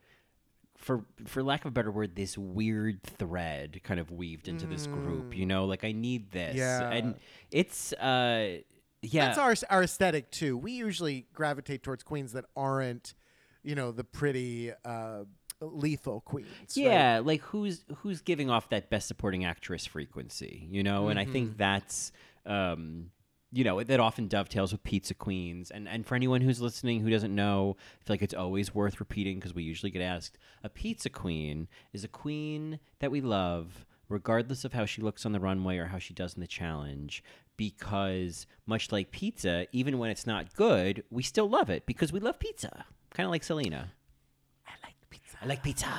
for 0.77 1.05
for 1.25 1.43
lack 1.43 1.65
of 1.65 1.69
a 1.69 1.73
better 1.73 1.91
word, 1.91 2.15
this 2.15 2.39
weird 2.39 3.03
thread 3.03 3.81
kind 3.83 3.99
of 3.99 4.13
weaved 4.13 4.47
into 4.47 4.67
this 4.67 4.87
group, 4.87 5.37
you 5.37 5.45
know? 5.45 5.65
Like 5.65 5.83
I 5.83 5.91
need 5.91 6.31
this. 6.31 6.55
Yeah. 6.55 6.89
And 6.89 7.17
it's 7.51 7.93
uh 7.95 8.59
yeah. 9.03 9.27
That's 9.27 9.39
our 9.39 9.55
our 9.71 9.83
aesthetic 9.83 10.31
too. 10.31 10.57
We 10.57 10.73
usually 10.73 11.27
gravitate 11.33 11.83
towards 11.83 12.05
queens 12.05 12.33
that 12.33 12.45
aren't, 12.57 13.15
you 13.65 13.75
know, 13.75 13.91
the 13.91 14.05
pretty 14.05 14.71
uh, 14.85 15.25
lethal 15.61 16.21
queens. 16.21 16.49
right? 16.77 16.77
yeah, 16.77 17.21
like 17.25 17.41
who's 17.43 17.85
who's 17.99 18.21
giving 18.21 18.51
off 18.51 18.69
that 18.71 18.91
best 18.91 19.09
supporting 19.09 19.45
actress 19.45 19.87
frequency, 19.87 20.67
you 20.71 20.83
know? 20.83 21.09
And 21.09 21.19
I 21.19 21.25
Mm-hmm. 21.25 21.33
think 21.33 21.57
that's 21.59 22.13
um 22.45 23.11
you 23.53 23.63
know, 23.65 23.83
that 23.83 24.01
often 24.01 24.27
dovetails 24.29 24.73
with 24.73 24.83
pizza 24.83 25.15
queens. 25.15 25.71
And 25.71 25.89
and 25.89 26.05
for 26.05 26.15
anyone 26.15 26.41
who's 26.43 26.61
listening 26.61 27.01
who 27.01 27.09
doesn't 27.11 27.35
know, 27.35 27.77
I 28.01 28.05
feel 28.05 28.15
like 28.15 28.23
it's 28.23 28.35
always 28.35 28.75
worth 28.75 29.01
repeating 29.01 29.39
because 29.39 29.55
we 29.55 29.63
usually 29.63 29.91
get 29.91 30.03
asked. 30.03 30.37
A 30.63 30.69
pizza 30.69 31.09
queen 31.09 31.69
is 31.93 32.05
a 32.05 32.09
queen 32.09 32.81
that 32.99 33.11
we 33.11 33.21
love 33.21 33.87
regardless 34.09 34.65
of 34.65 34.73
how 34.73 34.85
she 34.85 35.01
looks 35.03 35.25
on 35.27 35.33
the 35.33 35.41
runway 35.41 35.79
or 35.79 35.87
how 35.87 35.99
she 35.99 36.13
does 36.15 36.35
in 36.35 36.41
the 36.41 36.47
challenge 36.47 37.25
because 37.57 38.47
much 38.67 38.93
like 38.93 39.11
pizza, 39.11 39.67
even 39.73 39.99
when 39.99 40.11
it's 40.11 40.27
not 40.27 40.55
good, 40.55 41.03
we 41.11 41.23
still 41.23 41.49
love 41.49 41.71
it 41.71 41.87
because 41.87 42.13
we 42.13 42.21
love 42.21 42.39
pizza. 42.39 42.85
Kind 43.15 43.27
of 43.27 43.31
like 43.31 43.43
Selena. 43.45 43.93
I 45.43 45.47
like 45.47 45.63
pizza. 45.63 45.87
I 45.87 45.91
like 45.91 45.99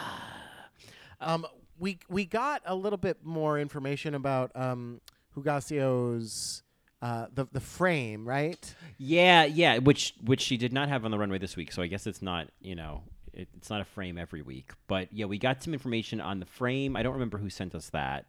pizza. 0.79 0.97
Um, 1.19 1.45
we 1.79 1.99
we 2.09 2.25
got 2.25 2.61
a 2.65 2.75
little 2.75 2.97
bit 2.97 3.17
more 3.23 3.59
information 3.59 4.15
about 4.15 4.51
um, 4.55 5.01
Hugáceo's 5.35 6.63
uh, 7.01 7.27
the 7.33 7.47
the 7.51 7.59
frame, 7.59 8.27
right? 8.27 8.75
Yeah, 8.97 9.45
yeah, 9.45 9.77
which 9.77 10.15
which 10.23 10.41
she 10.41 10.57
did 10.57 10.73
not 10.73 10.89
have 10.89 11.05
on 11.05 11.11
the 11.11 11.17
runway 11.17 11.37
this 11.37 11.55
week. 11.55 11.71
So 11.71 11.81
I 11.81 11.87
guess 11.87 12.07
it's 12.07 12.21
not, 12.21 12.49
you 12.59 12.75
know, 12.75 13.03
it, 13.33 13.47
it's 13.55 13.69
not 13.69 13.81
a 13.81 13.85
frame 13.85 14.17
every 14.17 14.41
week. 14.41 14.71
But 14.87 15.13
yeah, 15.13 15.25
we 15.25 15.37
got 15.37 15.63
some 15.63 15.73
information 15.73 16.19
on 16.19 16.39
the 16.39 16.45
frame. 16.45 16.95
I 16.95 17.03
don't 17.03 17.13
remember 17.13 17.37
who 17.37 17.49
sent 17.49 17.75
us 17.75 17.89
that. 17.91 18.25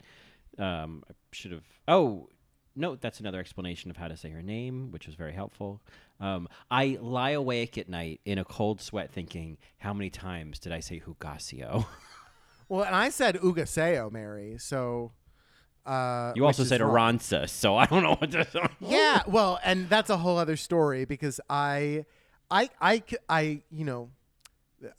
Um, 0.58 1.04
I 1.08 1.12
should 1.32 1.52
have. 1.52 1.64
Oh, 1.86 2.28
no, 2.78 2.96
that's 2.96 3.20
another 3.20 3.40
explanation 3.40 3.90
of 3.90 3.96
how 3.96 4.08
to 4.08 4.16
say 4.16 4.30
her 4.30 4.42
name, 4.42 4.90
which 4.90 5.06
was 5.06 5.16
very 5.16 5.32
helpful. 5.32 5.82
Um, 6.20 6.48
I 6.70 6.98
lie 7.00 7.30
awake 7.30 7.76
at 7.76 7.88
night 7.88 8.20
in 8.24 8.38
a 8.38 8.44
cold 8.44 8.80
sweat, 8.80 9.10
thinking, 9.12 9.58
how 9.78 9.92
many 9.92 10.10
times 10.10 10.58
did 10.58 10.72
I 10.72 10.80
say 10.80 11.02
Hugáceo? 11.04 11.86
Well, 12.70 12.84
and 12.84 12.94
I 12.94 13.08
said 13.08 13.36
Ugaseo, 13.36 14.12
Mary. 14.12 14.56
So 14.58 15.12
uh, 15.86 16.32
you 16.36 16.44
also 16.44 16.64
said. 16.64 16.82
Aranza, 16.82 17.48
so 17.48 17.76
I 17.76 17.86
don't 17.86 18.02
know 18.02 18.16
what 18.16 18.30
to. 18.32 18.70
Yeah, 18.80 19.22
well, 19.26 19.58
and 19.64 19.88
that's 19.88 20.10
a 20.10 20.18
whole 20.18 20.36
other 20.36 20.56
story 20.56 21.06
because 21.06 21.40
I, 21.48 22.04
I, 22.50 22.68
I, 22.78 23.02
I, 23.26 23.62
you 23.70 23.86
know, 23.86 24.10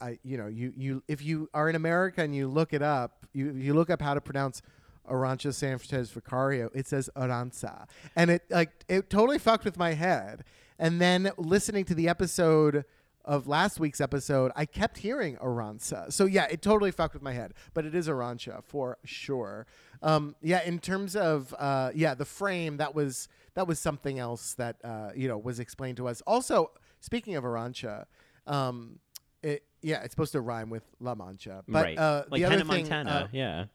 I, 0.01 0.17
you 0.23 0.37
know, 0.37 0.47
you, 0.47 0.73
you, 0.75 1.03
if 1.07 1.23
you 1.23 1.47
are 1.53 1.69
in 1.69 1.75
America 1.75 2.23
and 2.23 2.35
you 2.35 2.47
look 2.47 2.73
it 2.73 2.81
up, 2.81 3.27
you, 3.33 3.51
you 3.51 3.75
look 3.75 3.91
up 3.91 4.01
how 4.01 4.15
to 4.15 4.21
pronounce 4.21 4.63
Arantxa 5.09 5.53
San 5.53 5.77
Francisco 5.77 6.19
Vicario, 6.19 6.69
it 6.73 6.87
says 6.87 7.09
Aranza, 7.15 7.87
and 8.15 8.29
it 8.29 8.43
like 8.49 8.85
it 8.87 9.09
totally 9.09 9.39
fucked 9.39 9.65
with 9.65 9.77
my 9.77 9.93
head. 9.93 10.43
And 10.77 11.01
then 11.01 11.31
listening 11.37 11.83
to 11.85 11.95
the 11.95 12.07
episode 12.07 12.85
of 13.25 13.47
last 13.47 13.79
week's 13.79 13.99
episode, 13.99 14.51
I 14.55 14.65
kept 14.65 14.97
hearing 14.99 15.35
Aranza. 15.37 16.11
So 16.11 16.25
yeah, 16.25 16.47
it 16.49 16.61
totally 16.61 16.91
fucked 16.91 17.13
with 17.13 17.23
my 17.23 17.33
head, 17.33 17.53
but 17.73 17.85
it 17.85 17.93
is 17.93 18.07
Arantxa 18.07 18.63
for 18.63 18.97
sure. 19.03 19.67
Um, 20.01 20.35
yeah, 20.41 20.63
in 20.63 20.79
terms 20.79 21.15
of 21.15 21.53
uh, 21.59 21.91
yeah, 21.93 22.15
the 22.15 22.25
frame 22.25 22.77
that 22.77 22.95
was 22.95 23.27
that 23.55 23.67
was 23.67 23.79
something 23.79 24.19
else 24.19 24.53
that 24.55 24.77
uh, 24.83 25.11
you 25.15 25.27
know 25.27 25.37
was 25.37 25.59
explained 25.59 25.97
to 25.97 26.07
us. 26.07 26.21
Also, 26.25 26.71
speaking 27.01 27.35
of 27.35 27.43
Arantxa, 27.43 28.05
um, 28.47 28.99
it, 29.43 29.63
yeah, 29.81 30.01
it's 30.03 30.13
supposed 30.13 30.31
to 30.33 30.41
rhyme 30.41 30.69
with 30.69 30.83
La 30.99 31.15
Mancha, 31.15 31.63
but 31.67 31.83
right. 31.83 31.97
uh, 31.97 32.23
like 32.29 32.39
the 32.39 32.45
other 32.45 32.57
Hannah 32.57 32.71
thing, 32.71 32.83
Montana. 32.83 33.09
uh, 33.09 33.27
yeah. 33.31 33.65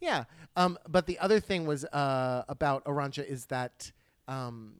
Yeah. 0.00 0.24
Um, 0.56 0.78
but 0.88 1.06
the 1.06 1.18
other 1.18 1.40
thing 1.40 1.66
was 1.66 1.84
uh, 1.84 2.44
about 2.48 2.84
Arantxa 2.84 3.24
is 3.26 3.46
that 3.46 3.92
um, 4.28 4.74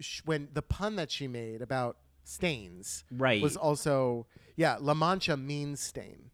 sh- 0.00 0.22
when 0.24 0.48
the 0.52 0.62
pun 0.62 0.96
that 0.96 1.10
she 1.10 1.28
made 1.28 1.60
about 1.62 1.96
stains 2.24 3.04
Right. 3.10 3.42
was 3.42 3.56
also 3.56 4.26
yeah, 4.56 4.76
La 4.80 4.94
Mancha 4.94 5.36
means 5.36 5.80
stain 5.80 6.30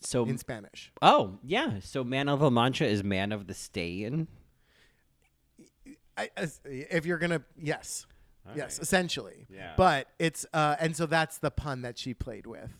So 0.00 0.24
in 0.26 0.38
Spanish. 0.38 0.92
Oh, 1.00 1.38
yeah. 1.42 1.78
So 1.80 2.04
Man 2.04 2.28
of 2.28 2.42
La 2.42 2.50
Mancha 2.50 2.86
is 2.86 3.02
Man 3.04 3.32
of 3.32 3.46
the 3.46 3.54
Stain. 3.54 4.28
I, 6.16 6.28
as, 6.36 6.60
if 6.64 7.06
you're 7.06 7.18
gonna 7.18 7.42
yes, 7.56 8.06
yes, 8.54 8.78
right. 8.78 8.82
essentially. 8.82 9.46
Yeah. 9.48 9.72
But 9.76 10.08
it's 10.18 10.44
uh, 10.52 10.76
and 10.80 10.94
so 10.96 11.06
that's 11.06 11.38
the 11.38 11.50
pun 11.50 11.82
that 11.82 11.96
she 11.98 12.12
played 12.14 12.46
with. 12.46 12.70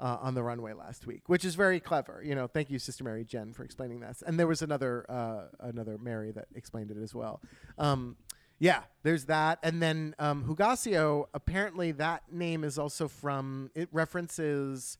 Uh, 0.00 0.18
on 0.20 0.34
the 0.34 0.42
runway 0.42 0.72
last 0.72 1.06
week, 1.06 1.22
which 1.28 1.44
is 1.44 1.54
very 1.54 1.78
clever. 1.78 2.20
You 2.22 2.34
know, 2.34 2.48
thank 2.48 2.68
you, 2.68 2.80
Sister 2.80 3.04
Mary 3.04 3.24
Jen, 3.24 3.52
for 3.52 3.62
explaining 3.62 4.00
this. 4.00 4.24
And 4.26 4.38
there 4.38 4.48
was 4.48 4.60
another 4.60 5.06
uh, 5.08 5.44
another 5.60 5.98
Mary 5.98 6.32
that 6.32 6.46
explained 6.56 6.90
it 6.90 6.96
as 7.00 7.14
well. 7.14 7.40
Um, 7.78 8.16
yeah, 8.58 8.82
there's 9.04 9.26
that, 9.26 9.60
and 9.62 9.80
then 9.80 10.14
um, 10.18 10.44
Hugáceo. 10.44 11.26
Apparently, 11.32 11.92
that 11.92 12.24
name 12.32 12.64
is 12.64 12.76
also 12.76 13.06
from. 13.06 13.70
It 13.74 13.88
references 13.92 14.98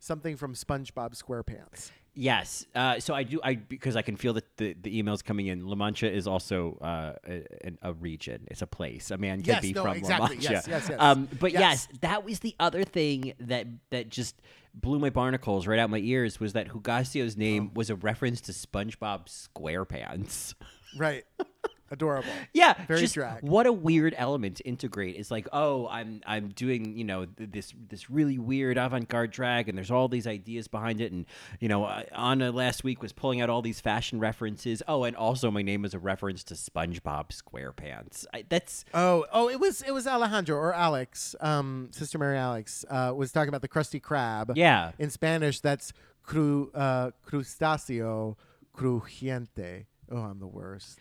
something 0.00 0.36
from 0.36 0.54
SpongeBob 0.54 1.14
SquarePants. 1.14 1.90
Yes. 2.14 2.66
Uh, 2.74 3.00
so 3.00 3.14
I 3.14 3.22
do. 3.22 3.40
I 3.42 3.54
because 3.54 3.96
I 3.96 4.02
can 4.02 4.16
feel 4.16 4.34
that 4.34 4.56
the, 4.58 4.74
the 4.80 5.02
emails 5.02 5.24
coming 5.24 5.46
in. 5.46 5.66
La 5.66 5.74
Mancha 5.74 6.10
is 6.12 6.26
also 6.26 6.76
uh, 6.82 7.14
a, 7.26 7.42
a 7.80 7.92
region. 7.94 8.46
It's 8.50 8.60
a 8.60 8.66
place. 8.66 9.10
A 9.10 9.16
man 9.16 9.38
can 9.42 9.54
Yes, 9.54 9.62
be 9.62 9.72
no, 9.72 9.82
from 9.82 9.96
exactly. 9.96 10.22
La 10.22 10.28
Mancha. 10.34 10.52
Yes, 10.52 10.68
yes, 10.68 10.86
yes. 10.90 11.00
Um, 11.00 11.28
but 11.40 11.52
Yes. 11.52 11.88
yes. 11.90 11.98
that 12.02 12.24
was 12.24 12.40
the 12.40 12.54
other 12.60 12.84
thing 12.84 13.32
that 13.40 13.66
that 13.90 14.10
just 14.10 14.36
blew 14.74 14.98
my 14.98 15.08
barnacles 15.10 15.66
right 15.66 15.78
out 15.78 15.88
my 15.90 15.98
ears 15.98 16.38
was 16.38 16.52
that 16.52 16.68
Hugáceo's 16.68 17.36
name 17.36 17.68
Oh. 17.70 17.72
was 17.76 17.88
a 17.90 17.96
reference 17.96 18.40
to 18.42 18.52
SpongeBob 18.52 19.26
SquarePants. 19.28 20.54
Right. 20.96 21.24
Adorable. 21.92 22.30
Yeah, 22.54 22.74
Very 22.88 23.00
just 23.00 23.14
drag. 23.14 23.42
what 23.42 23.66
a 23.66 23.72
weird 23.72 24.14
element 24.16 24.56
to 24.56 24.64
integrate. 24.64 25.14
It's 25.16 25.30
like, 25.30 25.46
oh, 25.52 25.86
I'm 25.88 26.22
I'm 26.26 26.48
doing 26.48 26.96
you 26.96 27.04
know 27.04 27.26
th- 27.26 27.50
this 27.52 27.74
this 27.88 28.08
really 28.10 28.38
weird 28.38 28.78
avant-garde 28.78 29.30
drag, 29.30 29.68
and 29.68 29.76
there's 29.76 29.90
all 29.90 30.08
these 30.08 30.26
ideas 30.26 30.68
behind 30.68 31.00
it, 31.02 31.12
and 31.12 31.26
you 31.60 31.68
know 31.68 31.84
uh, 31.84 32.02
Anna 32.16 32.50
last 32.50 32.82
week 32.82 33.02
was 33.02 33.12
pulling 33.12 33.42
out 33.42 33.50
all 33.50 33.60
these 33.62 33.80
fashion 33.80 34.18
references. 34.18 34.82
Oh, 34.88 35.04
and 35.04 35.14
also 35.14 35.50
my 35.50 35.60
name 35.62 35.84
is 35.84 35.92
a 35.92 35.98
reference 35.98 36.42
to 36.44 36.54
SpongeBob 36.54 37.28
SquarePants. 37.28 38.24
I, 38.32 38.44
that's 38.48 38.84
Oh, 38.94 39.26
oh, 39.32 39.48
it 39.50 39.60
was 39.60 39.82
it 39.82 39.92
was 39.92 40.06
Alejandro 40.06 40.56
or 40.56 40.74
Alex, 40.74 41.36
um, 41.40 41.88
Sister 41.92 42.16
Mary 42.18 42.38
Alex, 42.38 42.84
uh, 42.88 43.12
was 43.14 43.32
talking 43.32 43.50
about 43.50 43.60
the 43.62 43.68
Krusty 43.68 44.00
Krab. 44.00 44.52
yeah, 44.56 44.92
In 44.98 45.10
Spanish, 45.10 45.60
that's 45.60 45.92
cru, 46.22 46.70
uh, 46.74 47.10
crustáceo 47.28 48.36
crujiente. 48.76 49.86
Oh, 50.12 50.18
I'm 50.18 50.38
the 50.38 50.46
worst. 50.46 50.98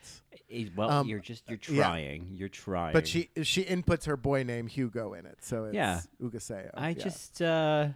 Eh, 0.50 0.68
well, 0.76 0.90
Um, 0.90 1.08
you're 1.08 1.20
just 1.20 1.44
you're 1.50 1.60
yeah. 1.70 1.84
trying, 1.84 2.30
you're 2.34 2.50
trying. 2.50 2.94
But 2.94 3.08
she 3.08 3.30
she 3.44 3.64
inputs 3.66 4.06
her 4.06 4.16
boy 4.16 4.44
name 4.44 4.68
Hugo 4.68 5.14
in 5.14 5.26
it, 5.26 5.40
so 5.42 5.66
it's 5.66 5.76
Yeah. 5.76 6.02
Hugáceo. 6.22 6.72
I 6.74 6.90
yeah. 6.90 6.94
just 7.04 7.42
uh, 7.42 7.90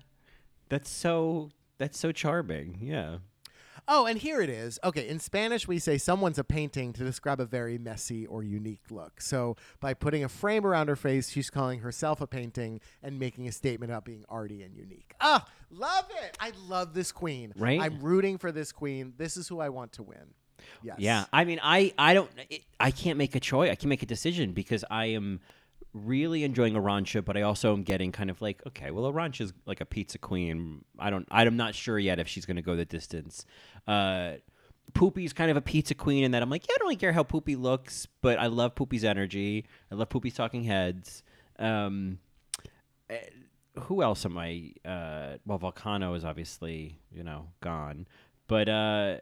that's 0.69 0.89
so 0.89 1.51
that's 1.77 1.97
so 1.97 2.11
charming. 2.11 2.79
Yeah. 2.81 3.17
Oh, 3.87 4.07
and 4.07 4.17
here 4.17 4.41
it 4.41 4.49
is. 4.49 4.79
Okay, 4.83 5.07
in 5.07 5.19
Spanish 5.19 5.67
we 5.67 5.77
say 5.77 5.97
someone's 5.99 6.39
a 6.39 6.43
painting 6.43 6.91
to 6.93 7.03
describe 7.03 7.39
a 7.39 7.45
very 7.45 7.77
messy 7.77 8.25
or 8.25 8.41
unique 8.43 8.81
look. 8.89 9.21
So 9.21 9.57
by 9.79 9.93
putting 9.93 10.23
a 10.23 10.29
frame 10.29 10.65
around 10.65 10.87
her 10.87 10.95
face, 10.95 11.29
she's 11.29 11.51
calling 11.51 11.81
herself 11.81 12.19
a 12.19 12.25
painting 12.27 12.81
and 13.03 13.19
making 13.19 13.47
a 13.47 13.51
statement 13.51 13.91
about 13.91 14.03
being 14.03 14.25
arty 14.27 14.63
and 14.63 14.75
unique. 14.75 15.13
Ah, 15.21 15.45
love 15.69 16.09
it. 16.23 16.35
I 16.39 16.51
love 16.67 16.93
this 16.95 17.11
queen. 17.11 17.53
Right? 17.55 17.79
I'm 17.79 17.99
rooting 17.99 18.39
for 18.39 18.51
this 18.51 18.71
queen. 18.71 19.13
This 19.17 19.37
is 19.37 19.47
who 19.47 19.59
I 19.59 19.69
want 19.69 19.91
to 19.93 20.03
win. 20.03 20.33
Yes. 20.83 20.97
Yeah, 20.99 21.25
I 21.31 21.45
mean, 21.45 21.59
I 21.61 21.93
I 21.97 22.13
don't, 22.13 22.29
it, 22.49 22.61
I 22.79 22.91
can't 22.91 23.17
make 23.17 23.35
a 23.35 23.39
choice. 23.39 23.71
I 23.71 23.75
can 23.75 23.89
make 23.89 24.03
a 24.03 24.05
decision 24.05 24.53
because 24.53 24.83
I 24.89 25.05
am 25.07 25.39
really 25.93 26.43
enjoying 26.43 26.73
Arantxa, 26.73 27.23
but 27.23 27.37
I 27.37 27.43
also 27.43 27.73
am 27.73 27.83
getting 27.83 28.11
kind 28.11 28.29
of 28.29 28.41
like, 28.41 28.61
okay, 28.67 28.91
well, 28.91 29.11
Arantxa's 29.11 29.53
like 29.65 29.79
a 29.79 29.85
pizza 29.85 30.17
queen. 30.17 30.83
I 30.99 31.09
don't, 31.09 31.25
I'm 31.31 31.55
not 31.55 31.73
sure 31.73 31.97
yet 31.97 32.19
if 32.19 32.27
she's 32.27 32.45
going 32.45 32.57
to 32.57 32.61
go 32.61 32.75
the 32.75 32.85
distance. 32.85 33.45
Uh, 33.87 34.33
Pupi's 34.91 35.33
kind 35.33 35.49
of 35.49 35.57
a 35.57 35.61
pizza 35.61 35.95
queen 35.95 36.25
in 36.25 36.31
that 36.31 36.41
I'm 36.41 36.49
like, 36.49 36.67
yeah, 36.67 36.75
I 36.75 36.77
don't 36.79 36.87
really 36.87 36.97
care 36.97 37.13
how 37.13 37.23
Pupi 37.23 37.59
looks, 37.59 38.07
but 38.21 38.37
I 38.39 38.47
love 38.47 38.75
Pupi's 38.75 39.03
energy. 39.03 39.65
I 39.91 39.95
love 39.95 40.09
Pupi's 40.09 40.35
talking 40.35 40.63
heads. 40.63 41.23
Um, 41.57 42.19
eh, 43.09 43.17
who 43.79 44.03
else 44.03 44.25
am 44.25 44.37
I? 44.37 44.73
Uh, 44.85 45.37
well, 45.45 45.59
Vulcano 45.59 46.15
is 46.15 46.23
obviously 46.23 46.99
you 47.11 47.23
know 47.23 47.47
gone, 47.61 48.07
but 48.47 48.69
uh, 48.69 49.17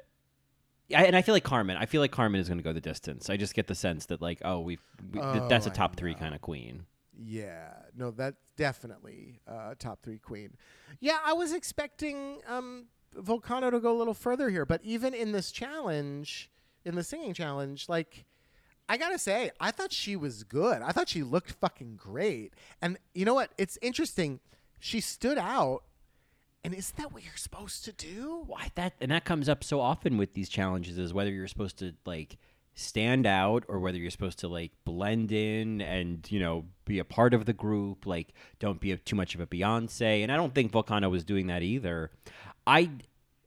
I, 0.96 1.06
and 1.06 1.16
I 1.16 1.22
feel 1.22 1.34
like 1.34 1.44
Carmen. 1.44 1.78
I 1.78 1.86
feel 1.86 2.02
like 2.02 2.12
Carmen 2.12 2.40
is 2.42 2.48
going 2.48 2.58
to 2.58 2.64
go 2.64 2.74
the 2.74 2.82
distance. 2.82 3.30
I 3.30 3.38
just 3.38 3.54
get 3.54 3.68
the 3.68 3.76
sense 3.76 4.06
that 4.08 4.22
like, 4.22 4.42
oh, 4.44 4.60
we've 4.60 4.82
we, 5.12 5.20
th- 5.20 5.24
Oh, 5.42 5.48
that's 5.48 5.66
a 5.66 5.70
top 5.70 5.96
three 5.96 6.14
kind 6.14 6.36
of 6.36 6.42
queen. 6.42 6.86
Yeah, 7.18 7.70
no, 7.96 8.12
that's 8.12 8.38
definitely 8.58 9.40
uh, 9.48 9.76
top 9.78 10.02
three 10.04 10.18
queen. 10.18 10.58
Yeah, 11.00 11.20
I 11.24 11.34
was 11.34 11.54
expecting 11.54 12.40
um, 12.48 12.86
Vulcano 13.16 13.70
to 13.72 13.80
go 13.80 13.96
a 13.96 13.98
little 13.98 14.14
further 14.16 14.50
here, 14.50 14.66
but 14.66 14.82
even 14.84 15.14
in 15.14 15.32
this 15.32 15.52
challenge, 15.52 16.50
in 16.86 16.96
the 16.96 17.04
singing 17.04 17.34
challenge, 17.34 17.88
like 17.88 18.26
I 18.90 18.98
gotta 18.98 19.20
say, 19.20 19.52
I 19.60 19.72
thought 19.72 19.92
she 19.92 20.16
was 20.16 20.44
good. 20.44 20.82
I 20.82 20.92
thought 20.92 21.08
she 21.10 21.24
looked 21.24 21.52
fucking 21.52 21.96
great. 21.96 22.54
And 22.82 22.98
you 23.14 23.26
know 23.26 23.34
what? 23.36 23.52
It's 23.58 23.78
interesting. 23.82 24.40
She 24.80 25.00
stood 25.00 25.38
out, 25.38 25.84
and 26.64 26.74
isn't 26.74 26.96
that 26.98 27.12
what 27.12 27.24
you're 27.24 27.36
supposed 27.36 27.84
to 27.86 27.92
do? 27.92 28.44
Why 28.48 28.70
that 28.76 28.94
and 29.02 29.12
that 29.12 29.26
comes 29.26 29.50
up 29.50 29.64
so 29.64 29.82
often 29.82 30.18
with 30.18 30.34
these 30.34 30.50
challenges 30.50 30.98
is 30.98 31.14
whether 31.14 31.32
you're 31.32 31.48
supposed 31.48 31.78
to 31.80 31.94
like 32.06 32.38
stand 32.76 33.28
out 33.28 33.64
or 33.68 33.80
whether 33.80 33.98
you're 33.98 34.10
supposed 34.10 34.40
to 34.40 34.48
like 34.48 34.72
blend 34.84 35.32
in 35.32 35.82
and 35.82 36.26
you 36.32 36.40
know 36.40 36.66
be 36.86 37.00
a 37.00 37.06
part 37.06 37.34
of 37.34 37.46
the 37.46 37.54
group 37.54 38.06
like 38.06 38.34
don't 38.60 38.80
be 38.80 38.92
a, 38.92 38.98
too 38.98 39.16
much 39.16 39.36
of 39.36 39.42
a 39.42 39.48
beyonce. 39.48 40.24
And 40.24 40.32
i 40.32 40.36
don't 40.36 40.56
think 40.56 40.72
Vulcano 40.72 41.12
was 41.12 41.24
doing 41.24 41.48
that 41.48 41.64
either. 41.64 42.12
I 42.66 42.92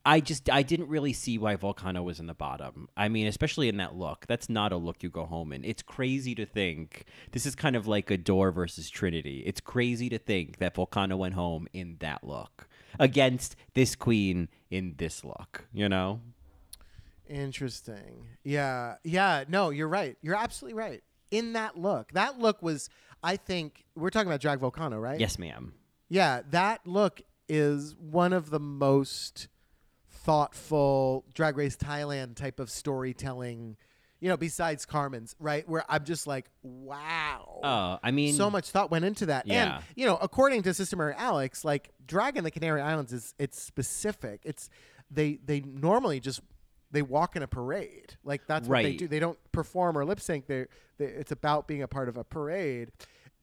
i 0.05 0.21
just 0.21 0.51
i 0.51 0.63
didn't 0.63 0.89
really 0.89 1.15
see 1.15 1.39
why 1.39 1.57
Vulcano 1.57 2.05
was 2.05 2.21
in 2.21 2.27
the 2.27 2.35
bottom. 2.35 2.87
I 2.99 3.09
mean 3.09 3.27
especially 3.27 3.71
in 3.71 3.79
that 3.79 3.97
look. 3.97 4.27
That's 4.29 4.51
not 4.51 4.73
a 4.73 4.77
look 4.77 5.03
you 5.03 5.09
go 5.09 5.25
home 5.25 5.55
in. 5.55 5.65
It's 5.65 5.83
crazy 5.83 6.35
to 6.35 6.45
think 6.45 7.07
this 7.33 7.47
is 7.47 7.55
kind 7.55 7.77
of 7.77 7.87
like 7.87 8.11
a 8.11 8.19
door 8.19 8.53
versus 8.53 8.91
trinity. 8.91 9.43
It's 9.47 9.61
crazy 9.61 10.11
to 10.11 10.19
think 10.19 10.59
that 10.59 10.75
Vulcano 10.75 11.17
went 11.17 11.35
home 11.35 11.67
in 11.73 11.97
that 12.01 12.23
look 12.23 12.69
against 12.99 13.57
this 13.75 13.95
queen 13.95 14.49
in 14.71 14.95
this 14.99 15.25
look 15.25 15.67
you 15.73 15.89
know 15.89 16.21
Interesting. 17.29 18.27
Yeah. 18.45 18.97
Yeah. 19.03 19.45
No, 19.49 19.71
you're 19.71 19.89
right. 19.89 20.17
You're 20.23 20.37
absolutely 20.37 20.79
right. 20.79 21.03
In 21.31 21.55
that 21.55 21.77
look, 21.77 22.13
that 22.13 22.39
look 22.39 22.63
was, 22.63 22.89
I 23.23 23.37
think, 23.37 23.85
we're 23.97 24.11
talking 24.11 24.29
about 24.29 24.41
Drag 24.41 24.61
Vulcano, 24.61 25.01
right? 25.01 25.19
yes 25.19 25.39
ma'am 25.39 25.73
Yeah. 26.09 26.43
That 26.51 26.87
look 26.87 27.23
is 27.49 27.95
one 27.97 28.33
of 28.33 28.51
the 28.51 28.61
most 28.61 29.49
thoughtful 30.09 31.25
Drag 31.35 31.57
Race 31.57 31.77
Thailand 31.77 32.37
type 32.37 32.61
of 32.61 32.71
storytelling, 32.71 33.77
you 34.21 34.29
know, 34.29 34.37
besides 34.37 34.87
Carmen's, 34.87 35.35
right? 35.39 35.69
Where 35.69 35.85
I'm 35.89 36.05
just 36.05 36.27
like, 36.27 36.47
wow. 36.63 37.61
Oh, 37.63 37.99
I 38.03 38.11
mean, 38.11 38.35
so 38.35 38.51
much 38.51 38.71
thought 38.71 38.91
went 38.91 39.05
into 39.05 39.27
that. 39.27 39.47
Yeah. 39.47 39.77
And, 39.77 39.85
you 39.95 40.07
know, 40.07 40.17
according 40.21 40.63
to 40.63 40.75
Sister 40.75 40.97
Mary 40.97 41.15
Alex, 41.17 41.65
like 41.65 41.91
Drag 42.07 42.37
in 42.37 42.45
the 42.45 42.51
Canary 42.51 42.81
Islands 42.81 43.13
is 43.13 43.35
it's 43.39 43.61
specific. 43.61 44.41
It's 44.45 44.71
they 45.11 45.39
they 45.45 45.61
normally 45.61 46.21
just 46.21 46.41
they 46.91 47.03
walk 47.03 47.37
in 47.37 47.43
a 47.43 47.47
parade. 47.47 48.17
Like 48.25 48.47
that's 48.47 48.69
what 48.69 48.83
they 48.83 48.97
do. 48.97 49.09
They 49.09 49.21
don't 49.21 49.39
perform 49.53 49.99
or 49.99 50.05
lip 50.05 50.21
sync. 50.21 50.47
They 50.47 50.67
it's 50.99 51.33
about 51.33 51.69
being 51.69 51.83
a 51.83 51.89
part 51.89 52.09
of 52.09 52.17
a 52.17 52.25
parade. 52.25 52.91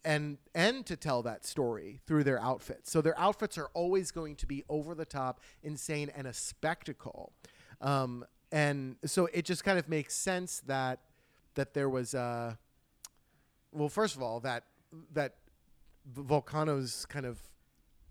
And 0.05 0.37
and 0.53 0.85
to 0.87 0.97
tell 0.97 1.21
that 1.23 1.45
story 1.45 2.01
through 2.05 2.25
their 2.25 2.41
outfits. 2.41 2.91
So 2.91 2.99
their 3.01 3.17
outfits 3.17 3.57
are 3.57 3.69
always 3.73 4.11
going 4.11 4.35
to 4.37 4.45
be 4.45 4.63
over 4.67 4.95
the 4.95 5.05
top, 5.05 5.39
insane, 5.61 6.11
and 6.13 6.27
a 6.27 6.33
spectacle. 6.33 7.31
Um, 7.79 8.25
and 8.53 8.95
so 9.03 9.27
it 9.33 9.43
just 9.43 9.63
kind 9.65 9.79
of 9.79 9.89
makes 9.89 10.15
sense 10.15 10.61
that 10.67 10.99
that 11.55 11.73
there 11.73 11.89
was 11.89 12.15
uh 12.15 12.53
well, 13.73 13.89
first 13.89 14.15
of 14.15 14.21
all, 14.21 14.39
that 14.41 14.63
that 15.13 15.35
Vulcano's 16.15 17.05
kind 17.07 17.25
of 17.25 17.39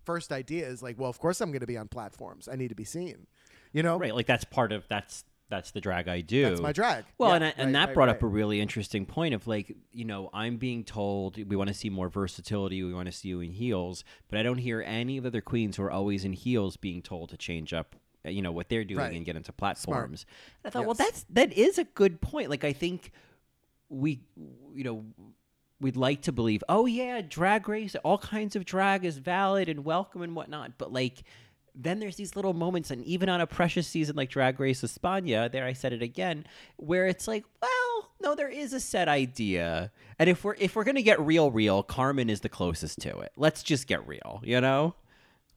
first 0.05 0.33
idea 0.33 0.67
is 0.67 0.83
like, 0.83 0.99
well, 0.99 1.09
of 1.09 1.19
course 1.19 1.41
I'm 1.41 1.51
going 1.51 1.61
to 1.61 1.67
be 1.67 1.79
on 1.79 1.89
platforms. 1.89 2.49
I 2.51 2.57
need 2.57 2.69
to 2.69 2.75
be 2.75 2.85
seen. 2.85 3.27
You 3.73 3.83
know, 3.83 3.99
Right, 3.99 4.15
like 4.15 4.27
that's 4.27 4.45
part 4.45 4.73
of 4.73 4.85
that's 4.89 5.25
that's 5.49 5.71
the 5.71 5.81
drag 5.81 6.09
I 6.09 6.23
do. 6.23 6.49
That's 6.49 6.61
my 6.61 6.73
drag. 6.73 7.05
Well, 7.19 7.31
Yeah, 7.31 7.37
and 7.37 7.45
I, 7.45 7.49
and 7.57 7.67
right, 7.67 7.73
that 7.73 7.87
right, 7.89 7.95
brought 7.95 8.09
right. 8.09 8.17
up 8.17 8.23
a 8.23 8.27
really 8.27 8.61
interesting 8.61 9.05
point 9.05 9.35
of 9.35 9.47
like, 9.47 9.77
you 9.93 10.05
know, 10.07 10.31
I'm 10.33 10.57
being 10.57 10.83
told 10.83 11.37
we 11.37 11.57
want 11.57 11.69
to 11.69 11.75
see 11.75 11.91
more 11.91 12.09
versatility, 12.09 12.83
we 12.83 12.95
want 12.95 13.07
to 13.07 13.13
see 13.13 13.29
you 13.29 13.41
in 13.41 13.53
heels, 13.53 14.03
but 14.29 14.39
I 14.39 14.43
don't 14.43 14.59
hear 14.59 14.83
any 14.85 15.19
of 15.19 15.25
the 15.25 15.29
other 15.29 15.43
queens 15.43 15.77
who 15.77 15.85
are 15.85 15.91
always 15.91 16.25
in 16.25 16.33
heels 16.33 16.77
being 16.77 17.03
told 17.03 17.29
to 17.31 17.37
change 17.37 17.73
up, 17.75 17.97
Uh, 18.25 18.31
you 18.31 18.43
know, 18.43 18.53
what 18.53 18.69
they're 18.69 18.85
doing 18.85 18.99
Right. 19.01 19.17
and 19.17 19.25
get 19.25 19.37
into 19.37 19.53
platforms. 19.53 20.27
And 20.63 20.71
I 20.71 20.71
thought, 20.71 20.87
well, 20.87 20.95
that's 20.95 21.25
that 21.31 21.53
is 21.53 21.79
a 21.79 21.85
good 21.85 22.21
point. 22.21 22.51
Like, 22.51 22.65
I 22.65 22.73
think 22.73 23.13
we, 23.89 24.21
you 24.75 24.85
know. 24.85 25.05
We'd 25.81 25.97
like 25.97 26.23
to 26.23 26.33
believe, 26.33 26.63
oh 26.69 26.87
yeah, 26.87 27.23
drag 27.23 27.69
race, 27.69 27.97
all 28.05 28.17
kinds 28.17 28.55
of 28.55 28.65
drag 28.65 29.05
is 29.05 29.19
valid 29.19 29.69
and 29.69 29.85
welcome 29.85 30.23
and 30.23 30.37
whatnot. 30.37 30.79
But 30.79 30.93
like, 30.93 31.25
then 31.75 31.99
there's 31.99 32.15
these 32.15 32.37
little 32.37 32.53
moments, 32.53 32.93
and 32.93 33.03
even 33.03 33.29
on 33.29 33.41
a 33.41 33.49
precious 33.49 33.89
season 33.89 34.15
like 34.15 34.31
Drag 34.31 34.61
Race 34.61 34.83
España, 34.83 35.51
there 35.51 35.65
I 35.67 35.73
said 35.73 35.93
it 35.93 36.01
again, 36.01 36.47
where 36.77 37.09
it's 37.09 37.27
like, 37.27 37.45
well, 37.61 38.11
no, 38.23 38.37
there 38.37 38.49
is 38.49 38.73
a 38.73 38.79
set 38.79 39.09
idea, 39.09 39.91
and 40.21 40.31
if 40.31 40.45
we're 40.45 40.55
if 40.61 40.77
we're 40.77 40.85
gonna 40.85 41.03
get 41.03 41.19
real, 41.19 41.51
real, 41.51 41.83
Carmen 41.83 42.31
is 42.31 42.43
the 42.43 42.49
closest 42.49 43.01
to 43.01 43.19
it. 43.19 43.33
Let's 43.37 43.65
just 43.65 43.89
get 43.89 44.07
real, 44.07 44.41
you 44.45 44.61
know? 44.61 44.95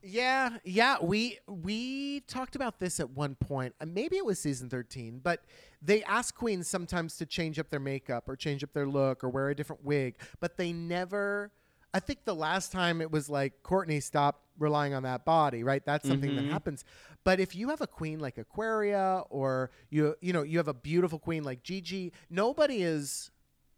Yeah, 0.08 0.58
yeah. 0.64 0.96
We 1.02 1.38
we 1.48 2.20
talked 2.20 2.54
about 2.54 2.78
this 2.78 3.00
at 3.00 3.10
one 3.10 3.34
point. 3.34 3.74
Uh, 3.80 3.86
maybe 3.86 4.16
it 4.16 4.24
was 4.24 4.38
season 4.38 4.70
thirteen, 4.70 5.20
but 5.22 5.42
they 5.82 6.02
ask 6.04 6.34
queens 6.34 6.68
sometimes 6.68 7.16
to 7.16 7.26
change 7.26 7.58
up 7.58 7.70
their 7.70 7.80
makeup 7.80 8.28
or 8.28 8.36
change 8.36 8.62
up 8.62 8.72
their 8.72 8.86
look 8.86 9.24
or 9.24 9.28
wear 9.28 9.50
a 9.50 9.54
different 9.54 9.84
wig, 9.84 10.16
but 10.40 10.56
they 10.56 10.72
never. 10.72 11.50
I 11.92 12.00
think 12.00 12.24
the 12.24 12.34
last 12.34 12.72
time 12.72 13.00
it 13.00 13.10
was 13.10 13.30
like 13.30 13.62
Courtney, 13.62 14.00
stop 14.00 14.42
relying 14.58 14.92
on 14.92 15.02
that 15.04 15.24
body, 15.24 15.62
right? 15.64 15.84
That's 15.84 16.06
something 16.06 16.30
Mm-hmm. 16.32 16.46
that 16.46 16.52
happens. 16.52 16.84
But 17.24 17.40
if 17.40 17.56
you 17.56 17.70
have 17.70 17.80
a 17.80 17.86
queen 17.86 18.18
like 18.20 18.36
Aquaria, 18.38 19.22
or 19.30 19.70
you 19.90 20.14
you 20.20 20.32
know 20.32 20.42
you 20.42 20.58
have 20.58 20.68
a 20.68 20.74
beautiful 20.74 21.18
queen 21.18 21.42
like 21.42 21.62
Gigi, 21.62 22.12
nobody 22.30 22.82
is 22.82 23.30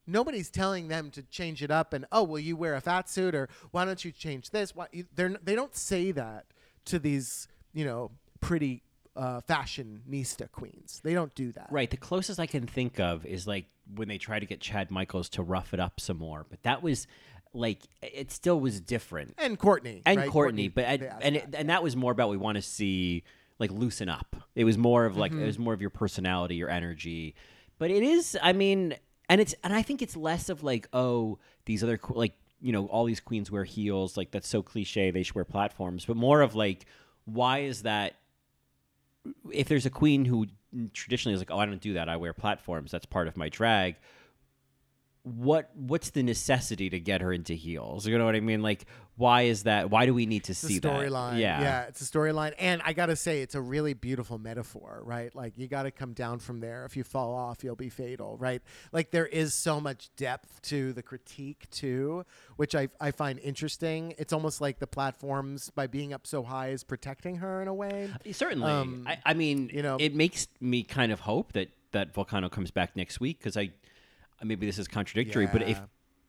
nobody's 0.08 0.50
telling 0.50 0.88
them 0.88 1.10
to 1.10 1.22
change 1.22 1.62
it 1.62 1.70
up 1.70 1.92
and 1.92 2.04
oh 2.10 2.22
will 2.24 2.38
you 2.38 2.56
wear 2.56 2.74
a 2.74 2.80
fat 2.80 3.08
suit 3.08 3.34
or 3.34 3.48
why 3.70 3.84
don't 3.84 4.04
you 4.04 4.10
change 4.10 4.50
this 4.50 4.74
why 4.74 4.86
they're 5.14 5.36
they 5.44 5.54
don't 5.54 5.76
say 5.76 6.10
that 6.10 6.46
to 6.84 6.98
these 6.98 7.46
you 7.72 7.84
know 7.84 8.10
pretty 8.40 8.82
uh, 9.16 9.40
fashionista 9.48 10.50
queens 10.52 11.00
they 11.04 11.12
don't 11.14 11.34
do 11.34 11.52
that 11.52 11.66
Right. 11.70 11.90
The 11.90 11.96
closest 11.96 12.38
I 12.40 12.46
can 12.46 12.66
think 12.66 12.98
of 13.00 13.26
is 13.26 13.46
like 13.46 13.66
when 13.94 14.08
they 14.08 14.18
try 14.18 14.38
to 14.38 14.46
get 14.46 14.60
Chad 14.60 14.90
Michaels 14.90 15.28
to 15.30 15.42
rough 15.42 15.72
it 15.74 15.80
up 15.80 15.98
some 16.00 16.18
more, 16.18 16.44
but 16.48 16.62
that 16.62 16.82
was 16.82 17.06
like 17.54 17.80
it 18.02 18.30
still 18.30 18.60
was 18.60 18.80
different. 18.80 19.34
and 19.38 19.58
courtney 19.58 20.02
and 20.06 20.18
right? 20.18 20.30
Courtney, 20.30 20.68
but 20.68 20.84
I, 20.84 20.92
and 21.20 21.36
that. 21.36 21.44
it, 21.48 21.54
and 21.54 21.70
that 21.70 21.82
was 21.82 21.96
more 21.96 22.12
about 22.12 22.30
we 22.30 22.36
want 22.36 22.56
to 22.56 22.62
see 22.62 23.24
like 23.58 23.70
loosen 23.72 24.08
up. 24.08 24.36
It 24.54 24.64
was 24.64 24.78
more 24.78 25.04
of 25.06 25.16
like 25.16 25.32
Mm-hmm. 25.32 25.42
it 25.42 25.46
was 25.46 25.58
more 25.58 25.74
of 25.74 25.80
your 25.80 25.90
personality, 25.90 26.54
your 26.56 26.70
energy. 26.70 27.34
But 27.78 27.90
it 27.90 28.02
is, 28.02 28.36
I 28.42 28.52
mean, 28.52 28.94
and 29.28 29.40
it's 29.40 29.54
and 29.62 29.74
I 29.74 29.82
think 29.82 30.02
it's 30.02 30.16
less 30.16 30.48
of 30.48 30.62
like 30.62 30.88
oh 30.92 31.38
these 31.66 31.82
other 31.82 31.98
like 32.10 32.34
you 32.60 32.72
know 32.72 32.86
all 32.86 33.04
these 33.04 33.20
queens 33.20 33.50
wear 33.50 33.64
heels 33.64 34.16
like 34.16 34.30
that's 34.30 34.48
so 34.48 34.62
cliche 34.62 35.10
they 35.10 35.22
should 35.22 35.34
wear 35.34 35.44
platforms, 35.44 36.04
but 36.04 36.16
more 36.16 36.40
of 36.40 36.54
like 36.54 36.86
why 37.24 37.58
is 37.58 37.82
that 37.82 38.14
if 39.52 39.68
there's 39.68 39.86
a 39.86 39.90
queen 39.90 40.24
who 40.24 40.46
traditionally 40.92 41.34
is 41.34 41.40
like, 41.40 41.50
oh, 41.50 41.58
I 41.58 41.66
don't 41.66 41.80
do 41.80 41.94
that. 41.94 42.08
I 42.08 42.16
wear 42.16 42.32
platforms. 42.32 42.90
That's 42.90 43.06
part 43.06 43.28
of 43.28 43.36
my 43.36 43.48
drag. 43.48 43.96
What 45.22 45.70
what's 45.74 46.10
the 46.10 46.22
necessity 46.22 46.90
to 46.90 47.00
get 47.00 47.20
her 47.20 47.32
into 47.32 47.54
heels? 47.54 48.06
You 48.06 48.16
know 48.18 48.24
what 48.24 48.34
I 48.36 48.40
mean? 48.40 48.62
Like, 48.62 48.86
why 49.18 49.42
is 49.42 49.64
that? 49.64 49.90
Why 49.90 50.06
do 50.06 50.14
we 50.14 50.26
need 50.26 50.44
to 50.44 50.52
it's 50.52 50.62
a 50.62 50.66
see 50.68 50.80
storyline. 50.80 51.40
Yeah, 51.40 51.60
yeah 51.60 51.82
it's 51.82 52.00
a 52.00 52.04
storyline. 52.04 52.54
And 52.58 52.80
i 52.84 52.92
gotta 52.92 53.16
say 53.16 53.42
it's 53.42 53.56
a 53.56 53.60
really 53.60 53.92
beautiful 53.92 54.38
metaphor 54.38 55.02
right? 55.04 55.34
Like 55.34 55.58
you 55.58 55.66
gotta 55.66 55.90
come 55.90 56.12
down 56.12 56.38
from 56.38 56.60
there. 56.60 56.84
If 56.84 56.96
you 56.96 57.04
fall 57.04 57.34
off 57.34 57.64
you'll 57.64 57.76
be 57.76 57.88
fatal 57.90 58.36
right? 58.38 58.62
Like 58.92 59.10
there 59.10 59.26
is 59.26 59.54
so 59.54 59.80
much 59.80 60.10
depth 60.16 60.62
to 60.62 60.92
the 60.92 61.02
critique 61.02 61.68
too 61.70 62.24
which 62.56 62.74
i, 62.74 62.88
I 63.00 63.10
find 63.10 63.38
interesting. 63.40 64.14
It's 64.18 64.32
almost 64.32 64.60
like 64.60 64.78
the 64.78 64.86
platforms 64.86 65.70
by 65.70 65.88
being 65.88 66.12
up 66.12 66.26
so 66.26 66.42
high 66.44 66.68
is 66.68 66.84
protecting 66.84 67.36
her 67.36 67.60
in 67.60 67.68
a 67.68 67.74
way. 67.74 68.10
Certainly. 68.30 68.70
Um, 68.70 69.04
I, 69.06 69.18
I 69.26 69.34
mean, 69.34 69.70
you 69.72 69.82
know- 69.82 69.96
it 69.98 70.14
makes 70.14 70.46
me 70.60 70.84
kind 70.84 71.10
of 71.12 71.20
hope 71.20 71.52
that 71.52 71.70
that 71.92 72.14
Vulcano 72.14 72.50
comes 72.50 72.70
back 72.70 72.94
next 72.96 73.18
week 73.18 73.38
because 73.38 73.56
I 73.56 73.70
maybe 74.42 74.66
this 74.66 74.78
is 74.78 74.88
contradictory, 74.88 75.46
but 75.52 75.62
if 75.62 75.80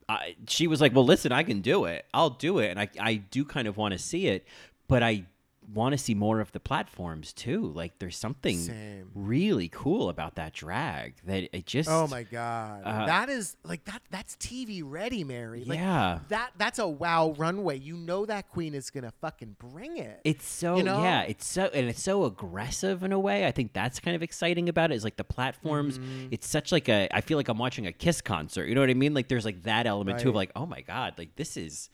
I, 0.07 0.35
she 0.47 0.67
was 0.67 0.81
like, 0.81 0.93
"Well, 0.95 1.05
listen, 1.05 1.31
I 1.31 1.43
can 1.43 1.61
do 1.61 1.85
it. 1.85 2.05
I'll 2.13 2.31
do 2.31 2.59
it," 2.59 2.69
and 2.69 2.79
I 2.79 2.89
I 2.99 3.15
do 3.15 3.45
kind 3.45 3.67
of 3.67 3.77
want 3.77 3.91
to 3.93 3.99
see 3.99 4.27
it, 4.27 4.45
but 4.87 5.03
I 5.03 5.25
want 5.71 5.91
to 5.93 5.97
see 5.99 6.15
more 6.15 6.39
of 6.39 6.51
the 6.51 6.59
platforms 6.59 7.31
too. 7.31 7.71
Like, 7.75 7.99
there's 7.99 8.17
something 8.17 8.57
Same. 8.57 9.11
really 9.13 9.69
cool 9.69 10.09
about 10.09 10.35
that 10.35 10.53
drag 10.53 11.15
that 11.25 11.55
it 11.55 11.65
just 11.67 11.87
Oh 11.89 12.07
my 12.07 12.23
god, 12.23 12.81
Uh, 12.83 13.05
that 13.05 13.29
is 13.29 13.55
like 13.63 13.85
that. 13.85 14.01
That's 14.09 14.35
TV 14.37 14.81
ready, 14.83 15.23
Mary. 15.23 15.63
Like, 15.65 15.77
Yeah. 15.77 16.19
that 16.29 16.53
that's 16.57 16.79
a 16.79 16.87
wow 16.87 17.35
runway. 17.37 17.77
You 17.77 17.97
know 17.97 18.25
that 18.25 18.49
queen 18.49 18.73
is 18.73 18.89
gonna 18.89 19.11
fucking 19.21 19.57
bring 19.59 19.97
it. 19.97 20.21
It's 20.23 20.47
so 20.47 20.77
You 20.77 20.83
know? 20.83 21.03
yeah, 21.03 21.21
it's 21.23 21.45
so 21.45 21.69
and 21.73 21.87
it's 21.87 22.01
so 22.01 22.23
aggressive 22.25 23.03
in 23.03 23.11
a 23.11 23.19
way. 23.19 23.45
I 23.45 23.51
think 23.51 23.73
that's 23.73 23.99
kind 23.99 24.15
of 24.15 24.23
exciting 24.23 24.69
about 24.69 24.91
it. 24.91 24.95
Is 24.95 25.03
like 25.03 25.17
the 25.17 25.23
platforms. 25.23 25.99
Mm-hmm. 25.99 26.27
It's 26.31 26.47
such 26.47 26.71
like 26.71 26.89
a. 26.89 27.07
I 27.15 27.21
feel 27.21 27.37
like 27.37 27.47
I'm 27.47 27.59
watching 27.59 27.85
a 27.85 27.91
Kiss 27.93 28.21
concert. 28.21 28.65
You 28.67 28.75
know 28.75 28.81
what 28.81 28.89
I 28.89 28.95
mean? 28.95 29.13
Like 29.13 29.27
there's 29.27 29.45
like 29.45 29.63
that 29.63 29.85
element 29.85 30.19
too 30.19 30.29
of 30.29 30.35
like 30.35 30.51
oh 30.55 30.65
my 30.65 30.81
god, 30.81 31.13
like 31.17 31.35
this 31.35 31.57
is, 31.57 31.89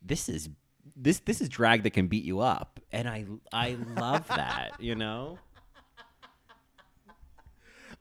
this 0.00 0.28
is, 0.28 0.48
this 0.96 1.20
this 1.20 1.40
is 1.40 1.48
drag 1.48 1.82
that 1.82 1.90
can 1.90 2.08
beat 2.08 2.24
you 2.24 2.40
up, 2.40 2.80
and 2.90 3.08
I 3.08 3.26
I 3.52 3.76
love 3.96 4.26
that. 4.28 4.72
You 4.80 4.94
know. 4.94 5.38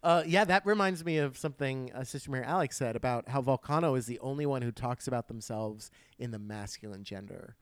Uh, 0.04 0.22
yeah, 0.28 0.46
that 0.46 0.64
reminds 0.68 1.04
me 1.04 1.18
of 1.18 1.36
something 1.36 1.92
uh, 1.96 2.04
Sister 2.04 2.30
Mary 2.30 2.46
Alex 2.46 2.78
said 2.78 2.96
about 2.96 3.28
how 3.28 3.42
Vulcano 3.42 3.98
is 3.98 4.06
the 4.06 4.20
only 4.20 4.46
one 4.46 4.62
who 4.62 4.72
talks 4.72 5.08
about 5.08 5.28
themselves 5.28 5.90
in 6.20 6.30
the 6.30 6.38
masculine 6.38 7.04
gender. 7.04 7.56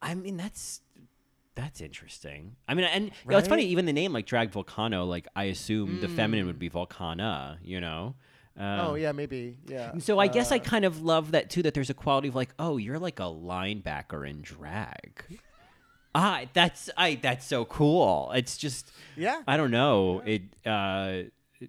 I 0.00 0.14
mean 0.14 0.38
that's 0.38 0.80
that's 1.54 1.82
interesting. 1.82 2.56
I 2.66 2.72
mean, 2.72 2.86
and 2.86 3.04
you 3.06 3.30
know, 3.30 3.36
it's 3.36 3.48
funny 3.48 3.64
even 3.64 3.84
the 3.84 3.92
name 3.92 4.14
like 4.14 4.24
Drag 4.24 4.52
Vulcano. 4.52 5.06
Like 5.06 5.28
I 5.36 5.44
assume 5.44 6.00
the 6.00 6.08
feminine 6.08 6.46
would 6.46 6.58
be 6.58 6.70
volcana. 6.70 7.58
You 7.62 7.80
know. 7.80 8.14
Uh, 8.58 8.86
oh 8.88 8.94
yeah, 8.94 9.12
maybe 9.12 9.56
yeah. 9.66 9.90
And 9.90 10.02
so 10.02 10.18
I 10.18 10.28
guess 10.28 10.52
I 10.52 10.56
Uh, 10.56 10.60
kind 10.60 10.84
of 10.84 11.02
love 11.02 11.32
that 11.32 11.50
too. 11.50 11.62
That 11.62 11.74
there's 11.74 11.90
a 11.90 11.94
quality 11.94 12.28
of 12.28 12.34
like, 12.34 12.50
oh, 12.58 12.76
you're 12.76 12.98
like 13.00 13.18
a 13.18 13.24
linebacker 13.24 14.28
in 14.28 14.42
drag. 14.42 15.24
ah, 16.14 16.42
that's 16.52 16.88
I. 16.96 17.16
That's 17.16 17.44
so 17.46 17.64
cool. 17.64 18.30
It's 18.34 18.56
just, 18.56 18.92
yeah. 19.16 19.42
I 19.48 19.56
don't 19.56 19.72
know. 19.72 20.20
It 20.24 20.42
uh, 20.64 21.22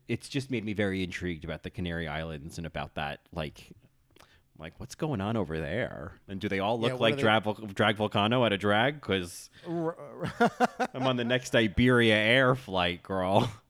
it's 0.07 0.29
just 0.29 0.51
made 0.51 0.63
me 0.63 0.73
very 0.73 1.03
intrigued 1.03 1.43
about 1.43 1.63
the 1.63 1.69
Canary 1.71 2.07
Islands 2.07 2.57
and 2.57 2.67
about 2.67 2.95
that 2.95 3.21
like. 3.33 3.69
Like 4.57 4.79
what's 4.79 4.95
going 4.95 5.19
on 5.19 5.35
over 5.35 5.59
there? 5.59 6.13
And 6.29 6.39
do 6.39 6.47
they 6.47 6.59
all 6.59 6.79
look 6.79 6.93
what 6.93 7.01
like 7.01 7.17
drag, 7.17 7.43
Drag 7.75 7.97
Vulcano 7.97 8.45
at 8.45 8.53
a 8.53 8.57
drag? 8.57 9.01
Because 9.01 9.49
I'm 9.67 11.03
on 11.05 11.17
the 11.17 11.25
next 11.25 11.53
Iberia 11.53 12.15
Air 12.15 12.55
flight, 12.55 13.03
girl. 13.03 13.51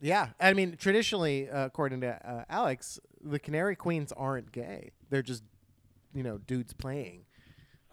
yeah, 0.00 0.28
I 0.40 0.52
mean, 0.54 0.76
traditionally, 0.78 1.48
uh, 1.50 1.66
according 1.66 2.00
to 2.02 2.08
uh, 2.28 2.44
Alex, 2.48 2.98
the 3.22 3.38
Canary 3.38 3.76
Queens 3.76 4.12
aren't 4.12 4.50
gay. 4.52 4.90
They're 5.10 5.22
just, 5.22 5.42
you 6.14 6.22
know, 6.22 6.38
dudes 6.38 6.72
playing. 6.72 7.24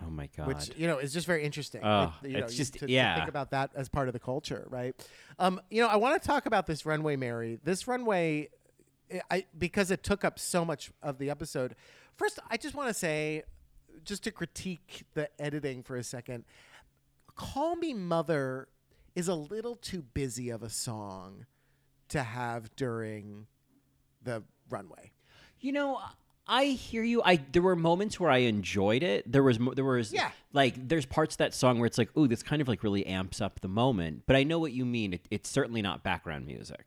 Oh 0.06 0.10
my 0.12 0.30
god! 0.38 0.48
which 0.48 0.72
you 0.78 0.86
know 0.86 1.00
is 1.00 1.12
just 1.12 1.26
very 1.26 1.44
interesting. 1.44 1.82
Oh, 1.84 2.14
Like, 2.22 2.32
you 2.32 2.38
know, 2.38 2.46
it's 2.46 2.56
just- 2.56 2.74
to, 2.74 2.86
to 2.86 2.92
yeah. 2.92 3.16
think 3.16 3.30
about 3.30 3.50
that 3.52 3.72
as 3.76 3.90
part 3.90 4.08
of 4.08 4.14
the 4.14 4.20
culture, 4.20 4.68
right? 4.70 4.94
Um, 5.40 5.60
you 5.72 5.82
know, 5.82 5.88
I 5.88 5.96
want 5.96 6.22
to 6.22 6.28
talk 6.28 6.46
about 6.46 6.68
this 6.68 6.86
runway, 6.86 7.16
Mary. 7.16 7.60
This 7.64 7.88
runway, 7.88 8.50
I- 9.12 9.22
I 9.32 9.46
because 9.58 9.90
it 9.90 10.04
took 10.04 10.24
up 10.24 10.38
so 10.38 10.64
much 10.64 10.92
of 11.02 11.18
the 11.18 11.30
episode. 11.32 11.76
First, 12.16 12.38
I 12.50 12.58
just 12.58 12.76
want 12.76 12.90
to 12.90 12.94
say, 12.94 13.42
just 14.04 14.24
to 14.26 14.32
critique 14.32 15.04
the 15.16 15.30
editing 15.42 15.82
for 15.82 15.98
a 15.98 16.04
second. 16.04 16.46
"Call 17.36 17.76
Me 17.76 17.94
Mother" 17.94 18.68
is 19.16 19.28
a 19.28 19.36
little 19.36 19.76
too 19.76 20.04
busy 20.04 20.50
of 20.52 20.62
a 20.62 20.70
song 20.70 21.48
to 22.10 22.24
have 22.24 22.76
during 22.76 23.48
the 24.24 24.44
runway. 24.70 25.12
You 25.60 25.72
know, 25.72 26.00
I 26.48 26.66
hear 26.66 27.04
you. 27.04 27.22
I 27.24 27.38
there 27.52 27.62
were 27.62 27.76
moments 27.76 28.20
where 28.20 28.30
I 28.32 28.38
enjoyed 28.38 29.04
it. 29.04 29.30
There 29.32 29.44
was 29.44 29.58
there 29.76 29.84
was 29.86 30.14
Yeah. 30.14 30.32
like 30.54 30.88
there's 30.88 31.06
parts 31.06 31.36
of 31.36 31.40
that 31.40 31.54
song 31.54 31.80
where 31.80 31.88
it's 31.88 31.98
like, 31.98 32.16
ooh, 32.18 32.28
this 32.28 32.44
kind 32.44 32.62
of 32.62 32.68
like 32.68 32.84
really 32.84 33.06
amps 33.06 33.42
up 33.42 33.60
the 33.62 33.68
moment. 33.68 34.24
But 34.28 34.36
I 34.36 34.44
know 34.44 34.60
what 34.60 34.72
you 34.72 34.86
mean. 34.86 35.14
It, 35.14 35.28
it's 35.32 35.50
certainly 35.50 35.82
not 35.82 36.04
background 36.04 36.46
music. 36.46 36.86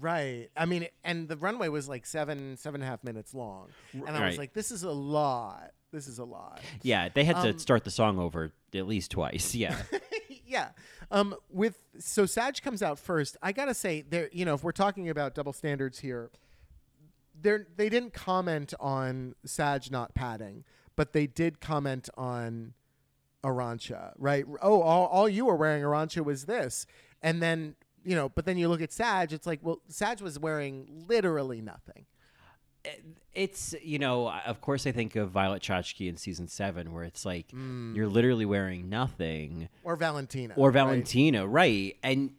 Right. 0.00 0.48
I 0.56 0.64
mean, 0.66 0.88
and 1.04 1.28
the 1.28 1.36
runway 1.36 1.68
was 1.68 1.88
like 1.88 2.04
seven, 2.04 2.56
seven 2.56 2.80
and 2.80 2.88
a 2.88 2.90
half 2.90 3.04
minutes 3.04 3.32
long, 3.32 3.68
and 3.92 4.16
I 4.16 4.26
was 4.26 4.38
like, 4.38 4.52
"This 4.52 4.72
is 4.72 4.82
a 4.82 4.90
lot. 4.90 5.70
This 5.92 6.08
is 6.08 6.18
a 6.18 6.24
lot." 6.24 6.60
Yeah, 6.82 7.08
they 7.10 7.22
had 7.22 7.36
Um, 7.36 7.52
to 7.52 7.58
start 7.60 7.84
the 7.84 7.92
song 7.92 8.18
over 8.18 8.52
at 8.74 8.88
least 8.88 9.12
twice. 9.12 9.54
Yeah, 9.54 9.80
yeah. 10.46 10.70
Um. 11.10 11.34
With 11.50 11.78
so 11.98 12.26
Sag 12.26 12.60
comes 12.62 12.82
out 12.82 12.98
first. 12.98 13.36
I 13.42 13.52
gotta 13.52 13.74
say, 13.74 14.02
there. 14.02 14.28
You 14.32 14.44
know, 14.44 14.54
if 14.54 14.62
we're 14.64 14.72
talking 14.72 15.08
about 15.08 15.34
double 15.34 15.52
standards 15.52 15.98
here, 16.00 16.30
they 17.40 17.58
they 17.76 17.88
didn't 17.88 18.12
comment 18.12 18.74
on 18.80 19.34
Sag 19.44 19.90
not 19.90 20.14
padding, 20.14 20.64
but 20.96 21.12
they 21.12 21.26
did 21.26 21.60
comment 21.60 22.08
on 22.16 22.74
Arantxa, 23.44 24.12
right? 24.18 24.44
Oh, 24.62 24.80
all, 24.80 25.06
all 25.06 25.28
you 25.28 25.44
were 25.44 25.56
wearing 25.56 25.82
Arantxa 25.82 26.24
was 26.24 26.46
this, 26.46 26.86
and 27.22 27.42
then 27.42 27.76
you 28.04 28.14
know, 28.14 28.28
but 28.28 28.44
then 28.44 28.58
you 28.58 28.68
look 28.68 28.82
at 28.82 28.92
Sag, 28.92 29.32
it's 29.32 29.46
like, 29.46 29.60
well, 29.62 29.80
Sag 29.88 30.20
was 30.20 30.38
wearing 30.38 31.04
literally 31.08 31.60
nothing. 31.60 32.06
It's 33.34 33.74
you 33.82 33.98
know, 33.98 34.30
of 34.46 34.60
course, 34.60 34.86
I 34.86 34.92
think 34.92 35.16
of 35.16 35.30
Violet 35.30 35.60
Chachki 35.62 36.08
in 36.08 36.16
season 36.16 36.46
seven, 36.46 36.92
where 36.92 37.02
it's 37.02 37.24
like 37.24 37.46
you're 37.52 38.08
literally 38.08 38.44
wearing 38.46 38.88
nothing, 38.88 39.68
Or 39.82 39.96
Valentina. 39.96 40.54
or? 40.56 40.70
Valentina, 40.70 41.46
right? 41.46 41.96
And 42.02 42.30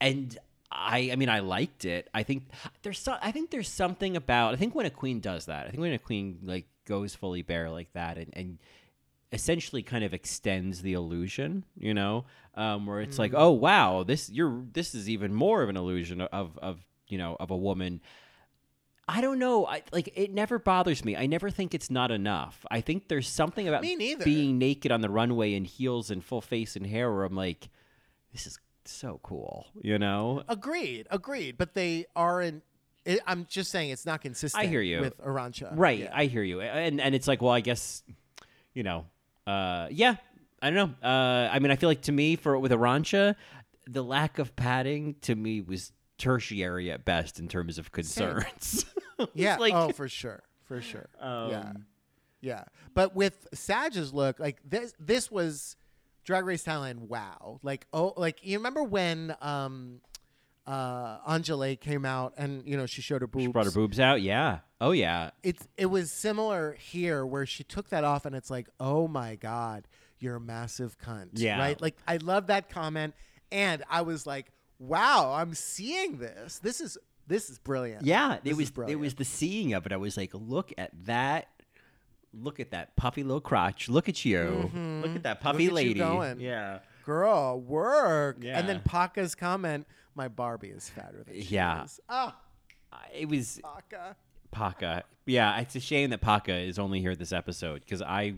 and 0.00 0.38
I, 0.70 1.10
I 1.12 1.16
mean, 1.16 1.28
I 1.28 1.40
liked 1.40 1.84
it. 1.84 2.08
I 2.14 2.22
think 2.22 2.44
there's 2.82 2.98
so, 2.98 3.16
I 3.20 3.30
think 3.30 3.50
there's 3.50 3.68
something 3.68 4.16
about. 4.16 4.54
I 4.54 4.56
think 4.56 4.74
when 4.74 4.86
a 4.86 4.90
queen 4.90 5.20
does 5.20 5.46
that, 5.46 5.66
I 5.66 5.70
think 5.70 5.80
when 5.82 5.92
a 5.92 5.98
queen 5.98 6.38
like 6.44 6.66
goes 6.86 7.14
fully 7.14 7.42
bare 7.42 7.68
like 7.70 7.92
that, 7.92 8.16
and 8.16 8.30
and 8.32 8.58
essentially 9.32 9.82
kind 9.82 10.04
of 10.04 10.14
extends 10.14 10.80
the 10.82 10.94
illusion, 10.94 11.64
you 11.76 11.92
know, 11.94 12.24
um, 12.54 12.86
where 12.86 13.00
it's 13.00 13.18
like, 13.18 13.32
oh 13.34 13.50
wow, 13.50 14.02
this 14.02 14.30
you're 14.30 14.62
this 14.72 14.94
is 14.94 15.10
even 15.10 15.34
more 15.34 15.62
of 15.62 15.68
an 15.68 15.76
illusion 15.76 16.22
of 16.22 16.58
of 16.62 16.80
you 17.08 17.18
know 17.18 17.36
of 17.38 17.50
a 17.50 17.56
woman. 17.56 18.00
I 19.12 19.20
don't 19.20 19.38
know. 19.38 19.66
I 19.66 19.82
like 19.92 20.10
it 20.14 20.32
never 20.32 20.58
bothers 20.58 21.04
me. 21.04 21.14
I 21.16 21.26
never 21.26 21.50
think 21.50 21.74
it's 21.74 21.90
not 21.90 22.10
enough. 22.10 22.64
I 22.70 22.80
think 22.80 23.08
there's 23.08 23.28
something 23.28 23.68
about 23.68 23.82
Me 23.82 23.94
neither. 23.94 24.24
being 24.24 24.56
naked 24.56 24.90
on 24.90 25.02
the 25.02 25.10
runway 25.10 25.52
in 25.52 25.66
heels 25.66 26.10
and 26.10 26.24
full 26.24 26.40
face 26.40 26.76
and 26.76 26.86
hair 26.86 27.12
where 27.12 27.24
I'm 27.24 27.36
like, 27.36 27.68
this 28.32 28.46
is 28.46 28.58
so 28.86 29.20
cool, 29.22 29.66
you 29.82 29.98
know? 29.98 30.42
Agreed, 30.48 31.06
agreed. 31.10 31.58
But 31.58 31.74
they 31.74 32.06
aren't. 32.16 32.62
It, 33.04 33.20
I'm 33.26 33.46
just 33.50 33.70
saying 33.70 33.90
it's 33.90 34.06
not 34.06 34.22
consistent. 34.22 34.64
I 34.64 34.66
hear 34.66 34.80
you. 34.80 35.00
with 35.00 35.18
Arantxa. 35.18 35.72
Right. 35.74 35.98
Yeah. 36.00 36.12
I 36.14 36.24
hear 36.24 36.42
you. 36.42 36.62
And 36.62 36.98
and 36.98 37.14
it's 37.14 37.28
like, 37.28 37.42
well, 37.42 37.52
I 37.52 37.60
guess, 37.60 38.02
you 38.72 38.82
know, 38.82 39.04
uh, 39.46 39.88
yeah. 39.90 40.16
I 40.62 40.70
don't 40.70 40.76
know. 41.02 41.06
Uh, 41.06 41.50
I 41.52 41.58
mean, 41.58 41.70
I 41.70 41.76
feel 41.76 41.90
like 41.90 42.02
to 42.02 42.12
me, 42.12 42.36
for 42.36 42.58
with 42.58 42.72
Arantxa, 42.72 43.34
the 43.86 44.02
lack 44.02 44.38
of 44.38 44.56
padding 44.56 45.16
to 45.22 45.34
me 45.34 45.60
was 45.60 45.92
tertiary 46.18 46.90
at 46.90 47.04
best 47.04 47.40
in 47.40 47.48
terms 47.48 47.78
of 47.78 47.90
concerns. 47.90 48.86
It's 49.34 49.36
yeah. 49.36 49.56
like, 49.56 49.74
oh, 49.74 49.88
for 49.94 50.08
sure, 50.08 50.42
for 50.64 50.80
sure. 50.80 51.08
yeah, 51.20 51.60
Um, 51.60 51.86
yeah. 52.40 52.64
But 52.94 53.14
with 53.14 53.46
Sag's 53.54 54.12
look, 54.12 54.38
like 54.40 54.58
this, 54.68 54.94
this 54.98 55.30
was 55.30 55.76
Drag 56.24 56.44
Race 56.44 56.64
Thailand. 56.64 57.00
Wow. 57.08 57.60
Like 57.62 57.86
oh, 57.92 58.14
like 58.16 58.44
you 58.44 58.58
remember 58.58 58.82
when 58.82 59.34
um, 59.40 60.00
uh, 60.66 61.18
Angela 61.26 61.74
came 61.76 62.04
out 62.04 62.34
and 62.36 62.66
you 62.66 62.76
know 62.76 62.86
she 62.86 63.02
showed 63.02 63.20
her 63.22 63.26
boobs. 63.26 63.44
she 63.44 63.48
brought 63.50 63.64
her 63.64 63.70
boobs 63.72 63.98
out. 63.98 64.22
Yeah. 64.22 64.58
Oh 64.80 64.90
yeah. 64.92 65.30
it's 65.42 65.66
it 65.76 65.86
was 65.86 66.10
similar 66.10 66.72
here 66.78 67.24
where 67.24 67.46
she 67.46 67.62
took 67.64 67.88
that 67.90 68.04
off 68.04 68.26
and 68.26 68.34
it's 68.34 68.50
like 68.50 68.68
oh 68.80 69.06
my 69.06 69.36
god 69.36 69.86
you're 70.18 70.34
a 70.36 70.40
massive 70.40 70.98
cunt 70.98 71.28
Yeah. 71.34 71.58
right 71.58 71.80
like 71.80 71.96
i 72.08 72.16
love 72.16 72.48
that 72.48 72.68
comment 72.68 73.14
and 73.52 73.84
i 73.88 74.02
was 74.02 74.26
like 74.26 74.50
wow 74.80 75.32
i'm 75.36 75.54
seeing 75.54 76.18
this 76.18 76.58
this 76.58 76.80
is 76.80 76.98
this 77.26 77.48
is 77.50 77.58
brilliant 77.58 78.04
Yeah, 78.04 78.38
This 78.42 78.52
it 78.52 78.56
was 78.56 78.72
it 78.90 78.96
was 78.96 79.14
the 79.14 79.24
seeing 79.24 79.72
of 79.74 79.86
it. 79.86 79.92
I 79.92 79.96
was 79.96 80.16
like, 80.16 80.30
look 80.34 80.72
at 80.78 80.90
that. 81.04 81.48
Look 82.34 82.60
at 82.60 82.70
that 82.70 82.96
puffy 82.96 83.22
little 83.22 83.40
crotch. 83.42 83.88
Look 83.90 84.08
at 84.08 84.24
you. 84.24 84.70
Look 85.04 85.14
at 85.16 85.22
that 85.24 85.40
puffy 85.40 85.68
Mm-hmm. 85.68 85.76
you 86.00 86.18
lady. 86.18 86.44
Yeah. 86.44 86.78
girl 87.04 87.60
work 87.60 88.38
Yeah. 88.40 88.58
and 88.58 88.68
then 88.68 88.80
Paca's 88.84 89.34
comment 89.34 89.86
my 90.14 90.28
barbie 90.28 90.68
is 90.68 90.88
fatter 90.88 91.22
than 91.24 91.34
she 91.34 91.54
Yeah. 91.54 91.84
is 91.84 92.00
oh 92.08 92.32
It 93.14 93.28
was 93.28 93.60
Paca 93.62 94.16
Paca. 94.50 95.02
Yeah, 95.26 95.58
it's 95.60 95.74
a 95.76 95.80
shame 95.80 96.10
that 96.10 96.20
Paca 96.20 96.52
is 96.54 96.78
only 96.78 97.00
here 97.00 97.14
this 97.16 97.32
episode 97.32 97.80
because 97.80 98.02
I, 98.02 98.34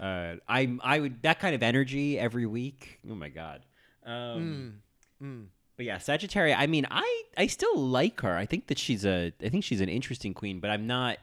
uh, 0.00 0.36
I, 0.48 0.76
I 0.82 0.98
would 1.00 1.22
that 1.22 1.38
kind 1.40 1.54
of 1.54 1.62
energy 1.62 2.18
every 2.18 2.46
week. 2.46 2.98
Oh 3.10 3.14
my 3.14 3.28
god. 3.28 3.64
Um, 4.04 4.82
Mm. 5.22 5.46
But 5.76 5.86
yeah, 5.86 5.96
Sagittaria. 5.98 6.56
I 6.56 6.66
mean, 6.66 6.86
I, 6.90 7.22
I 7.36 7.46
still 7.48 7.76
like 7.76 8.20
her. 8.22 8.36
I 8.36 8.46
think 8.46 8.68
that 8.68 8.78
she's 8.78 9.04
a, 9.04 9.32
I 9.42 9.48
think 9.48 9.62
she's 9.64 9.80
an 9.80 9.88
interesting 9.88 10.32
queen. 10.34 10.60
But 10.60 10.70
I'm 10.70 10.86
not. 10.86 11.18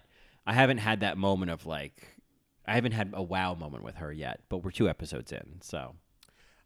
I 0.46 0.54
haven't 0.54 0.80
had 0.80 1.00
that 1.00 1.18
moment 1.18 1.52
of 1.52 1.66
like, 1.66 2.08
I 2.68 2.74
haven't 2.76 2.92
had 2.92 3.12
a 3.14 3.24
wow 3.24 3.56
moment 3.56 3.84
with 3.84 3.96
her 3.96 4.12
yet. 4.12 4.42
But 4.50 4.58
we're 4.60 4.72
two 4.72 4.90
episodes 4.90 5.32
in, 5.32 5.60
so 5.62 5.96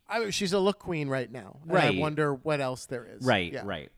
I, 0.10 0.30
she's 0.32 0.54
a 0.54 0.60
look 0.60 0.80
queen 0.80 1.10
right 1.10 1.32
now 1.32 1.60
Right. 1.66 1.96
i 1.96 2.00
wonder 2.00 2.34
what 2.34 2.62
else 2.62 2.86
there 2.86 3.06
is 3.06 3.26
right, 3.26 3.52
yeah. 3.52 3.64
right. 3.66 3.92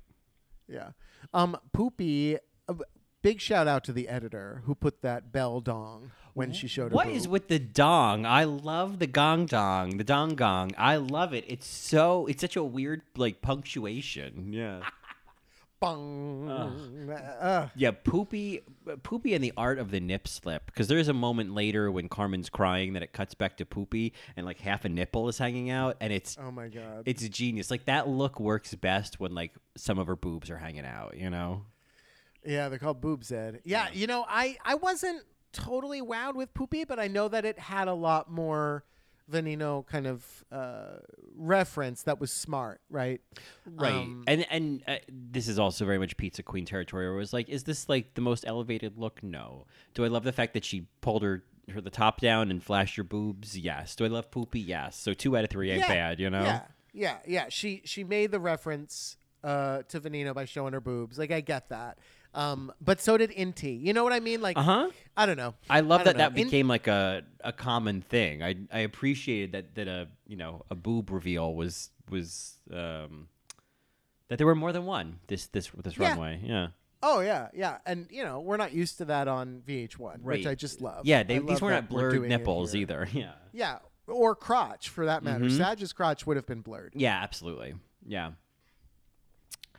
Yeah. 0.68 0.90
Um, 1.34 1.58
Pupi, 1.76 2.38
uh, 2.68 2.74
big 3.22 3.40
shout 3.42 3.68
out 3.68 3.84
to 3.86 3.94
the 3.94 4.08
editor 4.08 4.62
who 4.66 4.76
put 4.76 5.02
that 5.02 5.32
bell 5.32 5.62
dong 5.62 6.12
when 6.40 6.54
she 6.54 6.68
showed 6.68 6.92
her 6.92 6.96
What 6.96 7.08
boob. 7.08 7.16
is 7.16 7.28
with 7.28 7.48
the 7.50 7.60
dong? 7.60 8.26
I 8.26 8.46
love 8.46 8.98
the 9.00 9.08
gong 9.08 9.46
dong, 9.46 9.98
the 9.98 10.04
dong 10.04 10.36
gong. 10.36 10.72
I 10.78 10.96
love 10.96 11.34
it. 11.34 11.46
It's 11.48 11.68
so 11.68 12.26
it's 12.26 12.42
such 12.42 12.56
a 12.56 12.64
weird 12.64 13.02
like 13.16 13.42
punctuation. 13.42 14.52
Yeah. 14.54 14.82
Bong. 15.80 16.50
Uh, 16.50 17.70
Yeah, 17.74 17.92
Pupi, 17.92 18.62
Pupi, 18.86 19.34
and 19.34 19.42
the 19.42 19.54
art 19.56 19.80
of 19.80 19.92
the 19.92 20.02
nip 20.02 20.28
slip. 20.28 20.66
Because 20.66 20.90
there's 20.90 21.08
a 21.08 21.14
moment 21.14 21.54
later 21.54 21.90
when 21.90 22.10
Carmen's 22.10 22.50
crying 22.50 22.94
that 22.94 23.04
it 23.04 23.14
cuts 23.14 23.34
back 23.34 23.56
to 23.58 23.66
Pupi 23.66 24.12
and 24.36 24.46
like 24.46 24.60
half 24.60 24.84
a 24.84 24.90
nipple 24.90 25.30
is 25.30 25.38
hanging 25.38 25.70
out, 25.70 25.96
and 26.02 26.12
it's 26.12 26.38
oh 26.42 26.52
my 26.52 26.68
god. 26.68 27.04
it's 27.06 27.28
genius. 27.30 27.72
Like 27.72 27.86
that 27.86 28.10
look 28.10 28.42
works 28.42 28.76
best 28.76 29.22
when 29.22 29.34
like 29.34 29.54
some 29.78 30.00
of 30.00 30.08
her 30.08 30.18
boobs 30.18 30.50
are 30.50 30.58
hanging 30.58 30.86
out. 30.86 31.16
You 31.16 31.30
know? 31.30 31.64
yeah, 32.46 32.68
they're 32.68 32.80
called 32.80 33.00
boobs, 33.00 33.32
Ed. 33.32 33.62
Yeah, 33.64 33.88
you 33.94 34.06
know, 34.08 34.26
I 34.28 34.58
I 34.66 34.76
wasn't 34.76 35.24
totally 35.54 36.02
wowed 36.02 36.36
with 36.36 36.54
Pupi, 36.54 36.88
but 36.88 37.00
I 37.00 37.08
know 37.08 37.28
that 37.28 37.46
it 37.46 37.60
had 37.60 37.88
a 37.88 37.94
lot 37.94 38.32
more 38.32 38.84
Veneno 39.32 39.86
kind 39.86 40.08
of 40.08 40.44
uh, 40.52 40.98
reference 41.36 42.04
that 42.04 42.20
was 42.20 42.32
smart, 42.32 42.82
right? 42.90 43.22
Right. 43.66 43.94
Um, 43.94 44.24
and 44.28 44.46
and 44.50 44.84
uh, 44.88 44.96
this 45.10 45.48
is 45.48 45.60
also 45.60 45.86
very 45.86 46.00
much 46.00 46.18
Pizza 46.18 46.44
Queen 46.44 46.66
territory. 46.66 47.06
Where 47.08 47.16
it 47.16 47.20
was 47.20 47.34
like, 47.34 47.50
is 47.50 47.64
this 47.64 47.88
like 47.88 48.16
the 48.16 48.22
most 48.22 48.44
elevated 48.48 48.98
look? 48.98 49.22
No. 49.24 49.66
Do 49.94 50.04
I 50.04 50.08
love 50.08 50.24
the 50.24 50.32
fact 50.32 50.54
that 50.54 50.66
she 50.66 50.88
pulled 51.02 51.24
her 51.24 51.44
her 51.72 51.82
the 51.82 51.92
top 51.92 52.20
down 52.20 52.50
and 52.50 52.64
flashed 52.64 52.96
her 52.96 53.04
boobs? 53.04 53.58
Yes. 53.58 53.96
Do 53.96 54.06
I 54.06 54.08
love 54.08 54.32
Pupi? 54.32 54.66
Yes. 54.66 54.96
So 54.96 55.14
two 55.14 55.38
out 55.38 55.44
of 55.44 55.50
three 55.50 55.72
ain't 55.72 55.82
Yeah, 55.82 55.88
bad. 55.88 56.20
You 56.20 56.30
know? 56.30 56.44
Yeah, 56.44 56.62
yeah, 56.94 57.18
yeah. 57.28 57.46
She 57.50 57.82
she 57.86 58.04
made 58.04 58.32
the 58.32 58.40
reference 58.40 59.18
uh, 59.44 59.84
to 59.90 60.00
Veneno 60.00 60.34
by 60.34 60.46
showing 60.46 60.74
her 60.74 60.82
boobs. 60.82 61.20
Like 61.20 61.32
I 61.32 61.42
get 61.42 61.70
that. 61.70 62.00
Um, 62.40 62.72
but 62.80 63.02
so 63.02 63.18
did 63.18 63.32
Inti. 63.32 63.82
You 63.82 63.94
know 63.94 64.04
what 64.04 64.14
I 64.14 64.20
mean? 64.20 64.42
Like 64.42 64.58
Uh 64.58 64.62
huh. 64.62 64.90
I 65.18 65.26
don't 65.26 65.38
know. 65.38 65.54
I 65.70 65.82
love 65.82 66.02
I 66.02 66.04
that 66.06 66.12
don't 66.14 66.18
that 66.20 66.34
know. 66.36 66.42
In- 66.42 66.48
became 66.48 66.68
like 66.68 66.88
a, 66.88 67.24
a 67.44 67.52
common 67.52 68.02
thing. 68.02 68.42
I 68.44 68.56
I 68.72 68.80
appreciated 68.80 69.52
that 69.54 69.76
that 69.76 69.88
a 69.88 70.08
you 70.28 70.38
know 70.38 70.64
a 70.70 70.76
boob 70.76 71.12
reveal 71.12 71.54
was 71.54 71.90
was 72.10 72.58
um 72.74 73.28
that 74.30 74.38
there 74.38 74.48
were 74.48 74.56
more 74.56 74.72
than 74.72 74.86
one 74.86 75.20
this 75.28 75.48
this 75.48 75.70
this 75.84 75.98
Yeah. 75.98 76.10
runway. 76.10 76.40
Yeah. 76.44 76.68
Oh 77.02 77.22
yeah, 77.22 77.48
yeah, 77.54 77.78
and 77.86 78.08
you 78.12 78.24
know 78.24 78.42
we're 78.42 78.58
not 78.58 78.74
used 78.74 78.98
to 78.98 79.06
that 79.06 79.28
on 79.30 79.62
VH1, 79.66 80.22
which 80.22 80.46
I 80.46 80.54
just 80.56 80.82
love. 80.82 81.06
Yeah, 81.06 81.24
they, 81.24 81.40
these 81.40 81.62
were 81.62 81.72
not 81.72 81.90
we're 81.90 82.10
blurred 82.12 82.28
nipples 82.30 82.76
either. 82.76 83.08
Yeah. 83.14 83.32
Yeah, 83.54 83.78
or 84.06 84.36
crotch 84.36 84.90
for 84.90 85.06
that 85.06 85.24
matter. 85.24 85.46
Mhm. 85.46 85.58
Sag's 85.58 85.94
crotch 85.94 86.28
would 86.28 86.36
have 86.36 86.46
been 86.46 86.60
blurred. 86.62 86.94
Yeah, 86.96 87.18
absolutely. 87.24 87.76
Yeah. 88.06 88.32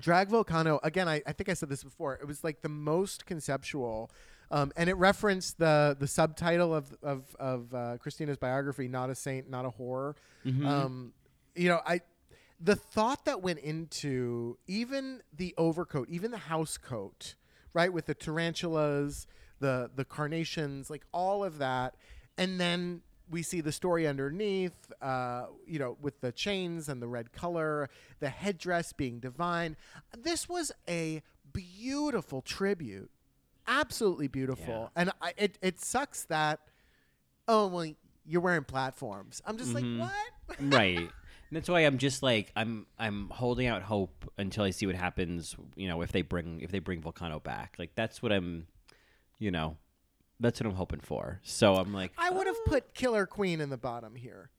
Drag 0.00 0.28
Vulcano 0.28 0.80
again. 0.82 1.08
I, 1.08 1.22
I 1.26 1.32
think 1.32 1.48
I 1.48 1.54
said 1.54 1.68
this 1.68 1.84
before. 1.84 2.14
It 2.14 2.26
was 2.26 2.42
like 2.42 2.62
the 2.62 2.68
most 2.68 3.26
conceptual, 3.26 4.10
um, 4.50 4.72
and 4.76 4.88
it 4.88 4.94
referenced 4.94 5.58
the 5.58 5.96
the 5.98 6.06
subtitle 6.06 6.74
of 6.74 6.96
of 7.02 7.36
of 7.38 7.74
uh, 7.74 7.96
Cristina's 7.98 8.38
biography, 8.38 8.88
"Not 8.88 9.10
a 9.10 9.14
Saint, 9.14 9.48
Not 9.48 9.64
a 9.64 9.70
Whore." 9.70 10.14
Mm-hmm. 10.44 10.66
Um, 10.66 11.12
you 11.54 11.68
know, 11.68 11.80
I 11.86 12.00
the 12.60 12.76
thought 12.76 13.24
that 13.24 13.42
went 13.42 13.60
into 13.60 14.58
even 14.66 15.22
the 15.36 15.54
overcoat, 15.56 16.08
even 16.08 16.30
the 16.30 16.38
house 16.38 16.76
coat, 16.76 17.34
right, 17.72 17.92
with 17.92 18.06
the 18.06 18.14
tarantulas, 18.14 19.26
the 19.60 19.90
the 19.94 20.04
carnations, 20.04 20.90
like 20.90 21.04
all 21.12 21.44
of 21.44 21.58
that, 21.58 21.94
and 22.36 22.60
then 22.60 23.02
we 23.30 23.42
see 23.42 23.60
the 23.60 23.72
story 23.72 24.06
underneath, 24.06 24.92
uh, 25.00 25.46
you 25.66 25.78
know, 25.78 25.96
with 26.00 26.20
the 26.20 26.32
chains 26.32 26.88
and 26.88 27.00
the 27.00 27.06
red 27.08 27.32
color, 27.32 27.88
the 28.18 28.28
headdress 28.28 28.92
being 28.92 29.20
divine. 29.20 29.76
This 30.16 30.48
was 30.48 30.72
a 30.88 31.22
beautiful 31.52 32.42
tribute, 32.42 33.10
absolutely 33.66 34.28
beautiful, 34.28 34.90
and 34.96 35.12
I, 35.22 35.32
it 35.36 35.58
it 35.62 35.80
sucks 35.80 36.24
that 36.24 36.60
oh 37.48 37.66
well 37.68 37.92
you're 38.26 38.40
wearing 38.40 38.64
platforms. 38.64 39.40
I'm 39.46 39.56
just 39.56 39.72
Mhm. 39.74 39.98
like 40.00 40.10
what. 40.48 40.60
right. 40.72 40.98
And 40.98 41.56
that's 41.56 41.68
why 41.68 41.80
I'm 41.80 41.98
just 41.98 42.22
like 42.22 42.52
I'm 42.54 42.86
I'm 42.98 43.28
holding 43.30 43.66
out 43.66 43.82
hope 43.82 44.30
until 44.38 44.62
I 44.64 44.70
see 44.70 44.86
what 44.86 44.94
happens, 44.94 45.56
you 45.74 45.88
know, 45.88 46.00
if 46.02 46.12
they 46.12 46.22
bring 46.22 46.60
if 46.60 46.70
they 46.70 46.78
bring 46.78 47.00
Vulcano 47.02 47.42
back. 47.42 47.74
Like 47.78 47.94
that's 47.94 48.22
what 48.22 48.32
I'm 48.32 48.66
you 49.38 49.50
know, 49.50 49.76
that's 50.40 50.60
what 50.60 50.66
I'm 50.68 50.76
hoping 50.76 51.00
for. 51.00 51.40
So 51.42 51.74
I'm 51.76 51.92
like 51.92 52.12
I 52.18 52.30
would 52.30 52.46
have 52.46 52.56
"Oh." 52.58 52.64
put 52.66 52.94
Killer 52.94 53.26
Queen 53.26 53.60
in 53.60 53.70
the 53.70 53.76
bottom 53.78 54.14
here. 54.16 54.50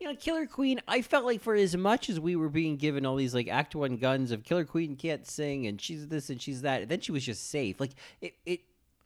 you 0.00 0.06
know, 0.06 0.14
Killer 0.14 0.46
Queen, 0.46 0.80
I 0.86 1.02
felt 1.02 1.24
like 1.24 1.40
for 1.40 1.54
as 1.54 1.76
much 1.76 2.08
as 2.08 2.20
we 2.20 2.36
were 2.36 2.48
being 2.48 2.76
given 2.76 3.04
all 3.04 3.16
these 3.16 3.34
like 3.34 3.48
act 3.48 3.74
one 3.74 3.96
guns 3.96 4.30
of 4.30 4.44
Killer 4.44 4.64
Queen 4.64 4.96
can't 4.96 5.26
sing 5.26 5.66
and 5.66 5.80
she's 5.80 6.08
this 6.08 6.30
and 6.30 6.40
she's 6.40 6.62
that, 6.62 6.88
then 6.88 7.00
she 7.00 7.12
was 7.12 7.24
just 7.24 7.50
safe. 7.50 7.80
Like 7.80 7.92
it 8.20 8.34
it 8.46 8.60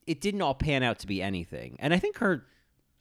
it 0.06 0.20
didn't 0.20 0.42
all 0.42 0.54
pan 0.54 0.82
out 0.82 0.98
to 1.00 1.06
be 1.06 1.22
anything. 1.22 1.76
And 1.78 1.94
I 1.94 1.98
think 1.98 2.18
her 2.18 2.44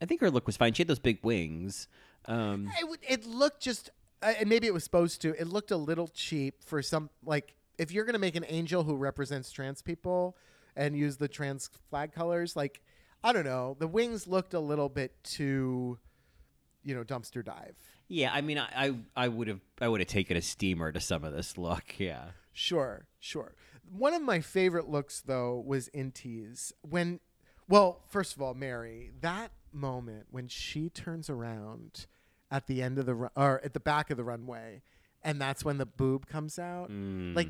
I 0.02 0.06
think 0.06 0.22
her 0.22 0.32
look 0.32 0.48
was 0.48 0.58
fine. 0.58 0.74
She 0.74 0.82
had 0.82 0.88
those 0.88 1.00
big 1.00 1.20
wings. 1.24 1.88
Um, 2.26 2.72
It, 2.80 3.00
it 3.08 3.26
looked 3.28 3.62
just, 3.62 3.90
uh, 4.22 4.34
and 4.40 4.48
maybe 4.50 4.66
it 4.68 4.74
was 4.74 4.84
supposed 4.84 5.22
to. 5.24 5.40
It 5.40 5.48
looked 5.48 5.70
a 5.72 5.78
little 5.78 6.08
cheap 6.08 6.64
for 6.64 6.82
some. 6.82 7.10
Like, 7.26 7.54
if 7.78 7.92
you're 7.92 8.06
gonna 8.06 8.18
make 8.20 8.36
an 8.36 8.46
angel 8.48 8.84
who 8.84 8.96
represents 8.96 9.52
trans 9.52 9.82
people 9.82 10.38
and 10.76 10.96
use 10.96 11.18
the 11.18 11.28
trans 11.28 11.70
flag 11.90 12.14
colors, 12.14 12.56
like, 12.56 12.82
I 13.24 13.34
don't 13.34 13.46
know, 13.46 13.76
the 13.80 13.88
wings 13.88 14.28
looked 14.28 14.54
a 14.54 14.60
little 14.60 14.90
bit 14.90 15.14
too, 15.24 16.00
you 16.84 16.96
know, 16.96 17.04
dumpster 17.04 17.44
dive. 17.44 17.76
yeah, 18.08 18.32
I 18.34 18.42
mean, 18.42 18.58
I 18.58 18.96
I, 19.16 19.28
would 19.28 19.48
have 19.48 19.62
I 19.80 19.88
would 19.88 20.00
have 20.02 20.08
taken 20.08 20.36
a 20.38 20.42
steamer 20.42 20.92
to 20.92 21.00
some 21.00 21.24
of 21.24 21.34
this 21.34 21.58
look. 21.58 21.84
Yeah. 22.00 22.32
Sure, 22.54 23.06
sure. 23.20 23.56
One 23.90 24.14
of 24.14 24.22
my 24.22 24.42
favorite 24.42 24.90
looks 24.90 25.22
though 25.22 25.64
was 25.66 25.90
Inti's 25.94 26.74
when 26.82 27.20
well, 27.70 28.02
first 28.10 28.36
of 28.36 28.42
all, 28.42 28.54
Mary, 28.54 29.12
that 29.22 29.52
moment 29.72 30.26
when 30.32 30.48
she 30.50 30.90
turns 30.90 31.30
around 31.30 32.08
at 32.50 32.68
the 32.68 32.82
end 32.84 32.98
of 32.98 33.06
the 33.06 33.16
run 33.16 33.32
or 33.38 33.62
at 33.64 33.74
the 33.74 33.80
back 33.80 34.10
of 34.10 34.18
the 34.18 34.24
runway 34.24 34.82
and 35.24 35.40
that's 35.40 35.64
when 35.64 35.78
the 35.78 35.86
boob 35.86 36.28
comes 36.28 36.60
out. 36.60 36.90
Mm. 36.92 37.34
Like 37.36 37.50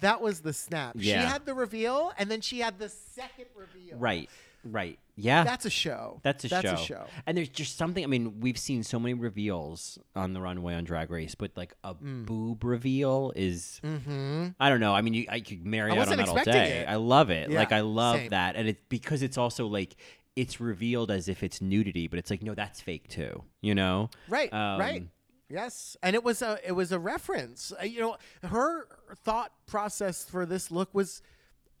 that 0.00 0.22
was 0.22 0.40
the 0.40 0.52
snap. 0.54 0.96
She 0.98 1.10
had 1.10 1.44
the 1.44 1.52
reveal 1.54 2.12
and 2.16 2.30
then 2.30 2.40
she 2.40 2.60
had 2.60 2.78
the 2.78 2.88
second 2.88 3.46
reveal. 3.54 3.98
Right. 3.98 4.30
Right. 4.70 4.98
Yeah. 5.16 5.42
That's 5.42 5.64
a 5.64 5.70
show. 5.70 6.20
That's 6.22 6.44
a 6.44 6.48
That's 6.48 6.68
show. 6.68 6.74
a 6.74 6.76
show. 6.78 7.04
And 7.26 7.36
there's 7.36 7.48
just 7.48 7.76
something. 7.76 8.04
I 8.04 8.06
mean, 8.06 8.38
we've 8.40 8.56
seen 8.58 8.82
so 8.84 9.00
many 9.00 9.14
reveals 9.14 9.98
on 10.14 10.32
the 10.32 10.40
runway 10.40 10.74
on 10.74 10.84
Drag 10.84 11.10
Race, 11.10 11.34
but 11.34 11.50
like 11.56 11.74
a 11.82 11.94
boob 11.94 12.62
reveal 12.62 13.32
is. 13.34 13.80
Mm-hmm. 13.84 14.48
I 14.60 14.68
don't 14.68 14.80
know. 14.80 14.94
I 14.94 15.00
mean, 15.02 15.14
you, 15.14 15.26
I 15.28 15.40
could 15.40 15.66
marry 15.66 15.90
I 15.90 15.94
out 15.94 15.98
on 15.98 15.98
wasn't 15.98 16.18
that 16.18 16.28
all 16.28 16.36
expecting 16.36 16.62
day. 16.62 16.78
it. 16.82 16.88
I 16.88 16.96
love 16.96 17.30
it. 17.30 17.50
Yeah, 17.50 17.58
like 17.58 17.72
I 17.72 17.80
love 17.80 18.16
same. 18.16 18.28
that, 18.30 18.54
and 18.56 18.68
it's 18.68 18.80
because 18.88 19.22
it's 19.22 19.36
also 19.38 19.66
like 19.66 19.96
it's 20.36 20.60
revealed 20.60 21.10
as 21.10 21.28
if 21.28 21.42
it's 21.42 21.60
nudity, 21.60 22.06
but 22.06 22.20
it's 22.20 22.30
like 22.30 22.42
no, 22.42 22.54
that's 22.54 22.80
fake 22.80 23.08
too. 23.08 23.42
You 23.60 23.74
know? 23.74 24.10
Right, 24.28 24.52
Um, 24.52 24.78
right. 24.78 25.08
Yes, 25.50 25.96
and 26.02 26.14
it 26.14 26.22
was 26.22 26.42
a 26.42 26.58
it 26.64 26.72
was 26.72 26.92
a 26.92 26.98
reference. 26.98 27.72
Uh, 27.80 27.84
you 27.84 28.00
know, 28.00 28.18
her 28.46 28.86
thought 29.24 29.50
process 29.66 30.24
for 30.24 30.44
this 30.46 30.70
look 30.70 30.94
was 30.94 31.22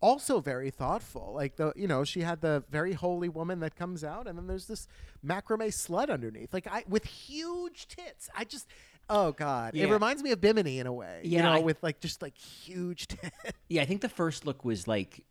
also 0.00 0.40
very 0.40 0.70
thoughtful. 0.70 1.32
Like 1.34 1.56
the 1.56 1.72
you 1.76 1.88
know 1.88 2.04
she 2.04 2.20
had 2.20 2.40
the 2.40 2.64
very 2.70 2.92
holy 2.92 3.28
woman 3.28 3.60
that 3.60 3.76
comes 3.76 4.04
out, 4.04 4.26
and 4.26 4.38
then 4.38 4.46
there's 4.46 4.66
this 4.66 4.86
macrame 5.26 5.68
slut 5.68 6.10
underneath, 6.10 6.52
like 6.52 6.66
I 6.66 6.84
with 6.88 7.04
huge 7.04 7.88
tits. 7.88 8.28
I 8.36 8.44
just. 8.44 8.66
Oh 9.10 9.32
God! 9.32 9.74
It 9.74 9.86
reminds 9.90 10.22
me 10.22 10.32
of 10.32 10.40
Bimini 10.42 10.80
in 10.80 10.86
a 10.86 10.92
way, 10.92 11.22
you 11.24 11.40
know, 11.42 11.52
I- 11.52 11.60
with 11.60 11.82
like 11.82 11.98
just 12.00 12.20
like 12.20 12.36
huge 12.36 13.06
tits. 13.08 13.30
Yeah, 13.68 13.80
I 13.80 13.86
think 13.86 14.02
the 14.02 14.08
first 14.10 14.44
look 14.44 14.66
was 14.66 14.86
like 14.86 15.24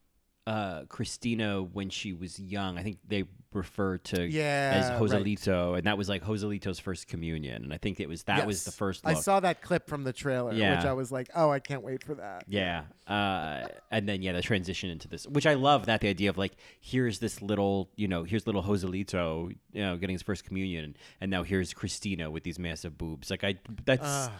uh, 0.47 0.85
Cristina 0.85 1.61
when 1.61 1.89
she 1.89 2.13
was 2.13 2.39
young. 2.39 2.77
I 2.77 2.83
think 2.83 2.99
they 3.07 3.25
refer 3.53 3.97
to 3.97 4.23
Yeah, 4.25 4.71
as 4.75 4.89
right. 4.91 5.01
Joselito, 5.25 5.77
and 5.77 5.85
that 5.87 5.97
was 5.97 6.07
like 6.07 6.23
Joselito's 6.23 6.79
first 6.79 7.07
communion. 7.07 7.63
And 7.65 7.73
I 7.73 7.77
think 7.77 7.99
it 7.99 8.07
was 8.07 8.23
that 8.23 8.47
was 8.47 8.63
the 8.63 8.69
Yes. 8.69 8.75
first 8.77 9.01
I 9.05 9.13
saw 9.15 9.39
that 9.41 9.61
clip 9.61 9.87
from 9.87 10.03
the 10.05 10.13
trailer, 10.13 10.51
which 10.51 10.61
I 10.61 10.93
was 10.93 11.11
like, 11.11 11.29
oh, 11.35 11.49
I 11.49 11.59
can't 11.59 11.81
wait 11.83 12.03
for 12.03 12.15
that. 12.15 12.45
Yeah. 12.47 12.83
Uh, 13.07 13.67
and 13.91 14.07
then, 14.07 14.21
yeah, 14.21 14.31
the 14.33 14.41
transition 14.41 14.89
into 14.89 15.07
this, 15.09 15.27
which 15.27 15.45
I 15.45 15.55
love 15.55 15.85
that 15.87 16.01
the 16.01 16.07
idea 16.07 16.29
of 16.29 16.37
like, 16.37 16.53
here's 16.79 17.19
this 17.19 17.41
little, 17.41 17.89
you 17.95 18.07
know, 18.07 18.23
here's 18.23 18.47
little 18.47 18.63
Joselito, 18.63 19.53
you 19.73 19.81
know, 19.81 19.97
getting 19.97 20.13
his 20.13 20.21
first 20.21 20.45
communion. 20.45 20.95
And 21.19 21.29
now 21.29 21.43
here's 21.43 21.73
Cristina 21.73 22.31
with 22.31 22.43
these 22.43 22.57
massive 22.59 22.97
boobs. 22.97 23.29
Like, 23.29 23.43
I, 23.43 23.55
that's, 23.85 24.01
Ugh. 24.05 24.31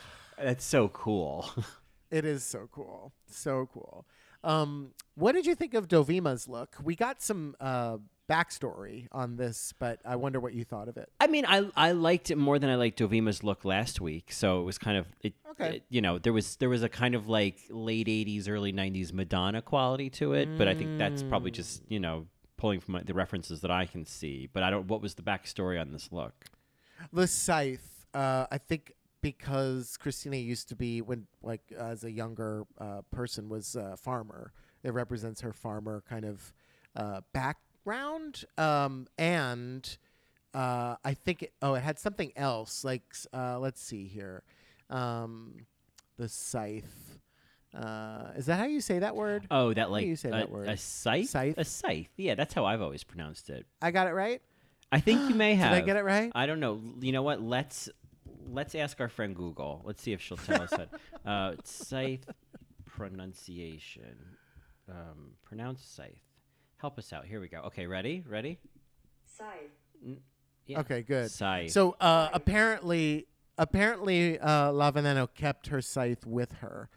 that's 0.41 0.65
so 0.65 0.87
cool. 0.89 1.49
It 2.09 2.23
is 2.23 2.41
so 2.41 2.69
cool. 2.71 3.11
So 3.29 3.67
cool. 3.73 4.05
Um, 4.47 4.91
what 5.15 5.33
did 5.33 5.45
you 5.45 5.55
think 5.55 5.73
of 5.73 5.87
Dovima's 5.87 6.47
look? 6.47 6.75
We 6.83 6.95
got 6.95 7.21
some 7.21 7.55
uh, 7.59 7.97
backstory 8.29 9.07
on 9.11 9.35
this, 9.35 9.73
but 9.77 9.99
I 10.05 10.15
wonder 10.15 10.39
what 10.39 10.53
you 10.53 10.63
thought 10.63 10.87
of 10.87 10.97
it. 10.97 11.09
I 11.19 11.27
mean, 11.27 11.45
I 11.45 11.69
I 11.75 11.91
liked 11.91 12.31
it 12.31 12.37
more 12.37 12.57
than 12.59 12.69
I 12.69 12.75
liked 12.75 12.99
Dovima's 12.99 13.43
look 13.43 13.65
last 13.65 13.99
week. 13.99 14.31
So 14.31 14.61
it 14.61 14.63
was 14.63 14.77
kind 14.77 14.97
of 14.97 15.05
it, 15.21 15.33
Okay. 15.51 15.77
it- 15.77 15.83
you 15.89 16.01
know, 16.01 16.17
there 16.17 16.33
was 16.33 16.55
there 16.57 16.69
was 16.69 16.83
a 16.83 16.89
kind 16.89 17.13
of 17.15 17.27
like 17.27 17.59
late 17.69 18.07
'80s, 18.07 18.47
early 18.47 18.71
'90s 18.71 19.11
Madonna 19.11 19.61
quality 19.61 20.09
to 20.11 20.33
it. 20.33 20.47
But 20.57 20.67
I 20.67 20.75
think 20.75 20.97
that's 20.97 21.23
probably 21.23 21.51
just 21.51 21.81
you 21.89 21.99
know 21.99 22.27
pulling 22.57 22.79
from 22.79 22.99
the 23.05 23.13
references 23.13 23.61
that 23.61 23.71
I 23.71 23.85
can 23.85 24.05
see. 24.05 24.47
But 24.51 24.63
I 24.63 24.69
don't. 24.69 24.87
What 24.87 25.01
was 25.01 25.15
the 25.15 25.23
backstory 25.23 25.79
on 25.81 25.91
this 25.91 26.09
look? 26.11 26.45
The 27.11 27.27
scythe, 27.27 28.05
uh, 28.13 28.47
I 28.51 28.57
think 28.57 28.93
because 29.27 29.97
Cristina 29.97 30.37
used 30.37 30.69
to 30.69 30.75
be 30.75 31.01
when 31.01 31.27
like 31.43 31.61
as 31.77 32.05
a 32.05 32.11
younger 32.11 32.63
uh, 32.77 33.01
person 33.11 33.49
was 33.49 33.75
a 33.75 33.97
farmer. 33.97 34.53
It 34.83 34.93
represents 34.93 35.41
her 35.41 35.51
farmer 35.51 36.01
kind 36.07 36.23
of 36.23 36.53
uh, 36.95 37.21
background, 37.33 38.45
um, 38.57 39.05
and 39.17 39.97
uh, 40.53 40.95
I 41.03 41.13
think 41.13 41.43
it, 41.43 41.53
oh, 41.61 41.73
it 41.73 41.83
had 41.83 41.99
something 41.99 42.31
else. 42.37 42.85
Like 42.85 43.03
uh, 43.33 43.59
let's 43.59 43.81
see 43.81 44.07
here, 44.07 44.43
um, 44.89 45.65
the 46.17 46.29
scythe. 46.29 47.19
Uh, 47.75 48.31
is 48.37 48.45
that 48.45 48.57
how 48.57 48.65
you 48.65 48.79
say 48.79 48.99
that 48.99 49.13
word? 49.13 49.45
Oh, 49.51 49.73
that 49.73 49.87
do 49.87 49.91
like 49.91 50.05
you 50.05 50.15
say 50.15 50.29
a, 50.29 50.31
that 50.31 50.49
word? 50.49 50.69
a 50.69 50.77
scythe? 50.77 51.29
Scythe? 51.29 51.57
A 51.57 51.65
scythe. 51.65 52.09
Yeah, 52.15 52.35
that's 52.35 52.53
how 52.53 52.63
I've 52.63 52.81
always 52.81 53.03
pronounced 53.03 53.49
it. 53.49 53.65
I 53.81 53.91
got 53.91 54.07
it 54.07 54.13
right. 54.13 54.41
I 54.89 55.01
think 55.01 55.29
you 55.29 55.35
may 55.35 55.55
have. 55.55 55.71
Did 55.73 55.83
I 55.83 55.85
get 55.85 55.97
it 55.97 56.05
right? 56.05 56.31
I 56.33 56.45
don't 56.45 56.61
know. 56.61 56.79
You 57.01 57.11
know 57.11 57.23
what? 57.23 57.41
Let's 57.41 57.89
let's 58.51 58.75
ask 58.75 58.99
our 59.01 59.09
friend 59.09 59.35
Google. 59.35 59.81
Let's 59.85 60.01
see 60.01 60.13
if 60.13 60.21
she'll 60.21 60.37
tell 60.37 60.61
us 60.61 60.71
that. 60.71 60.89
Uh, 61.25 61.55
scythe 61.63 62.29
pronunciation. 62.85 64.15
Um, 64.89 65.31
pronounce 65.43 65.83
scythe. 65.83 66.21
Help 66.77 66.97
us 66.97 67.11
out. 67.11 67.25
Here 67.25 67.41
we 67.41 67.47
go. 67.47 67.59
Okay, 67.65 67.85
ready? 67.85 68.23
Ready? 68.27 68.59
Scythe. 69.25 70.21
Yeah. 70.65 70.79
Okay, 70.79 71.01
good. 71.01 71.29
Scythe. 71.29 71.71
So 71.71 71.95
uh, 71.99 72.29
apparently, 72.33 73.27
apparently, 73.57 74.39
uh, 74.39 74.71
La 74.71 74.91
Veneno 74.91 75.27
kept 75.33 75.67
her 75.67 75.81
scythe 75.81 76.25
with 76.25 76.53
her, 76.53 76.89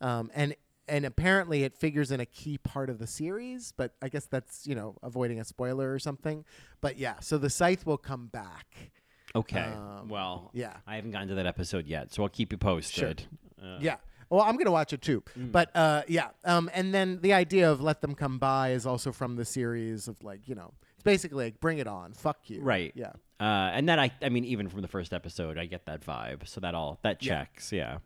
um, 0.00 0.30
and 0.34 0.56
and 0.88 1.04
apparently 1.04 1.64
it 1.64 1.76
figures 1.76 2.10
in 2.10 2.20
a 2.20 2.26
key 2.26 2.58
part 2.58 2.88
of 2.90 2.98
the 2.98 3.06
series. 3.06 3.72
But 3.76 3.94
I 4.00 4.08
guess 4.08 4.26
that's 4.26 4.66
you 4.66 4.74
know 4.74 4.96
avoiding 5.02 5.38
a 5.40 5.44
spoiler 5.44 5.92
or 5.92 5.98
something. 5.98 6.44
But 6.80 6.98
yeah, 6.98 7.20
so 7.20 7.38
the 7.38 7.50
scythe 7.50 7.86
will 7.86 7.98
come 7.98 8.26
back. 8.26 8.90
Okay. 9.36 9.60
um, 9.60 10.08
well, 10.08 10.50
yeah. 10.54 10.76
I 10.86 10.96
haven't 10.96 11.10
gotten 11.12 11.28
to 11.28 11.34
that 11.36 11.46
episode 11.46 11.86
yet, 11.86 12.12
so 12.12 12.22
I'll 12.22 12.28
keep 12.28 12.50
you 12.52 12.58
posted. 12.58 13.22
Uh, 13.62 13.78
Yeah. 13.80 13.96
Well, 14.28 14.40
I'm 14.42 14.56
gonna 14.56 14.72
watch 14.72 14.92
it 14.92 15.02
too. 15.02 15.22
But 15.36 15.70
uh, 15.76 16.02
yeah, 16.08 16.30
um, 16.44 16.68
and 16.74 16.92
then 16.92 17.20
the 17.20 17.32
idea 17.32 17.70
of 17.70 17.80
let 17.80 18.00
them 18.00 18.14
come 18.16 18.38
by 18.38 18.70
is 18.72 18.84
also 18.84 19.12
from 19.12 19.36
the 19.36 19.44
series 19.44 20.08
of 20.08 20.20
like 20.24 20.48
you 20.48 20.56
know 20.56 20.74
it's 20.94 21.04
basically 21.04 21.44
like 21.44 21.60
bring 21.60 21.78
it 21.78 21.86
on, 21.86 22.12
fuck 22.12 22.38
you. 22.50 22.60
Right. 22.60 22.92
Yeah. 22.96 23.12
Uh, 23.38 23.70
and 23.72 23.88
that 23.88 23.98
I, 24.00 24.10
I 24.22 24.28
mean, 24.30 24.44
even 24.46 24.68
from 24.68 24.80
the 24.82 24.88
first 24.88 25.12
episode, 25.12 25.58
I 25.58 25.66
get 25.66 25.86
that 25.86 26.00
vibe. 26.00 26.48
So 26.48 26.60
that 26.60 26.74
all 26.74 26.98
that 27.02 27.22
Yeah. 27.22 27.44
checks. 27.44 27.70
Yeah. 27.70 27.98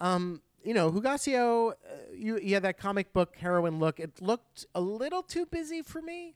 um, 0.00 0.40
you 0.64 0.74
know, 0.74 0.90
Hugáceo, 0.90 1.72
uh, 1.72 1.74
you, 2.14 2.38
you 2.38 2.54
had 2.54 2.62
that 2.64 2.76
comic 2.78 3.12
book 3.12 3.36
heroine 3.36 3.78
look. 3.78 3.98
It 4.00 4.20
looked 4.20 4.66
a 4.74 4.80
little 4.80 5.22
too 5.22 5.46
busy 5.46 5.80
for 5.82 6.02
me. 6.02 6.34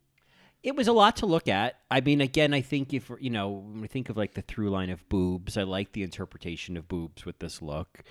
It 0.65 0.75
was 0.75 0.89
a 0.89 0.93
lot 0.93 1.17
to 1.17 1.27
look 1.27 1.47
at. 1.47 1.79
I 1.91 2.01
mean, 2.01 2.23
again, 2.23 2.55
I 2.55 2.63
think 2.63 2.95
if 2.95 3.11
you 3.21 3.29
know, 3.29 3.51
when 3.51 3.83
we 3.83 3.87
think 3.87 4.09
of 4.09 4.17
like 4.17 4.33
the 4.33 4.43
through 4.43 4.71
line 4.71 4.89
of 4.89 5.07
boobs, 5.11 5.59
I 5.59 5.63
like 5.63 5.93
the 5.93 6.03
interpretation 6.03 6.79
of 6.79 6.89
boobs 6.89 7.27
with 7.27 7.39
this 7.39 7.61
look. 7.61 8.03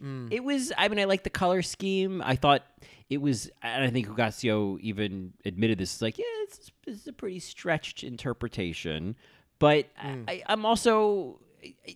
Mm. 0.00 0.28
It 0.30 0.44
was. 0.44 0.72
I 0.76 0.88
mean, 0.88 0.98
I 0.98 1.04
like 1.04 1.22
the 1.22 1.30
color 1.30 1.62
scheme. 1.62 2.20
I 2.22 2.36
thought 2.36 2.64
it 3.08 3.22
was, 3.22 3.50
and 3.62 3.82
I 3.82 3.88
think 3.88 4.08
Hugáceo 4.08 4.78
even 4.80 5.32
admitted 5.46 5.78
this. 5.78 5.96
Is 5.96 6.02
like, 6.02 6.18
yeah, 6.18 6.24
this 6.46 6.58
is, 6.58 6.72
this 6.84 7.00
is 7.00 7.06
a 7.08 7.12
pretty 7.14 7.40
stretched 7.40 8.04
interpretation. 8.04 9.16
But 9.58 9.86
mm. 9.96 10.24
I, 10.28 10.42
I'm 10.46 10.66
also, 10.66 11.40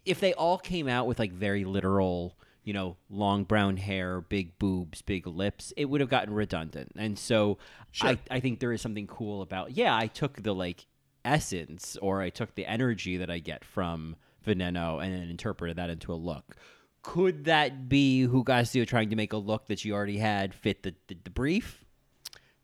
if 0.06 0.20
they 0.20 0.32
all 0.32 0.56
came 0.56 0.88
out 0.88 1.06
with 1.06 1.18
like 1.18 1.32
very 1.32 1.64
literal, 1.66 2.38
you 2.66 2.72
know, 2.72 2.96
long 3.08 3.44
brown 3.44 3.76
hair, 3.76 4.20
big 4.20 4.58
boobs, 4.58 5.00
big 5.00 5.26
lips, 5.26 5.72
it 5.76 5.84
would 5.84 6.00
have 6.00 6.10
gotten 6.10 6.34
redundant. 6.34 6.90
And 6.96 7.16
so, 7.16 7.58
I, 8.02 8.18
I 8.28 8.40
think 8.40 8.58
there 8.58 8.72
is 8.72 8.82
something 8.82 9.06
cool 9.06 9.40
about. 9.40 9.70
Yeah, 9.70 9.96
I 9.96 10.08
took 10.08 10.42
the 10.42 10.52
like 10.52 10.84
essence, 11.24 11.96
or 12.02 12.20
I 12.20 12.28
took 12.28 12.56
the 12.56 12.66
energy 12.66 13.16
that 13.18 13.30
I 13.30 13.38
get 13.38 13.64
from 13.64 14.16
Veneno, 14.44 15.02
and 15.02 15.14
then 15.14 15.30
interpreted 15.30 15.76
that 15.76 15.90
into 15.90 16.12
a 16.12 16.14
look. 16.16 16.56
Could 17.02 17.44
that 17.44 17.88
be 17.88 18.26
Hugáceo 18.28 18.84
trying 18.84 19.10
to 19.10 19.16
make 19.16 19.32
a 19.32 19.36
look 19.36 19.68
that 19.68 19.78
she 19.78 19.92
already 19.92 20.18
had 20.18 20.52
fit 20.52 20.82
the, 20.82 20.92
the, 21.06 21.16
the 21.22 21.30
brief? 21.30 21.84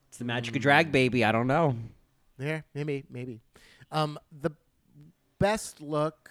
It's 0.09 0.19
the 0.19 0.25
magic 0.25 0.57
of 0.57 0.63
drag, 0.63 0.91
baby. 0.91 1.25
I 1.25 1.31
don't 1.31 1.47
know. 1.47 1.77
Yeah, 2.41 2.63
maybe, 2.75 3.05
maybe. 3.09 3.41
Um, 3.93 4.19
the 4.33 4.51
best 5.39 5.81
look 5.81 6.29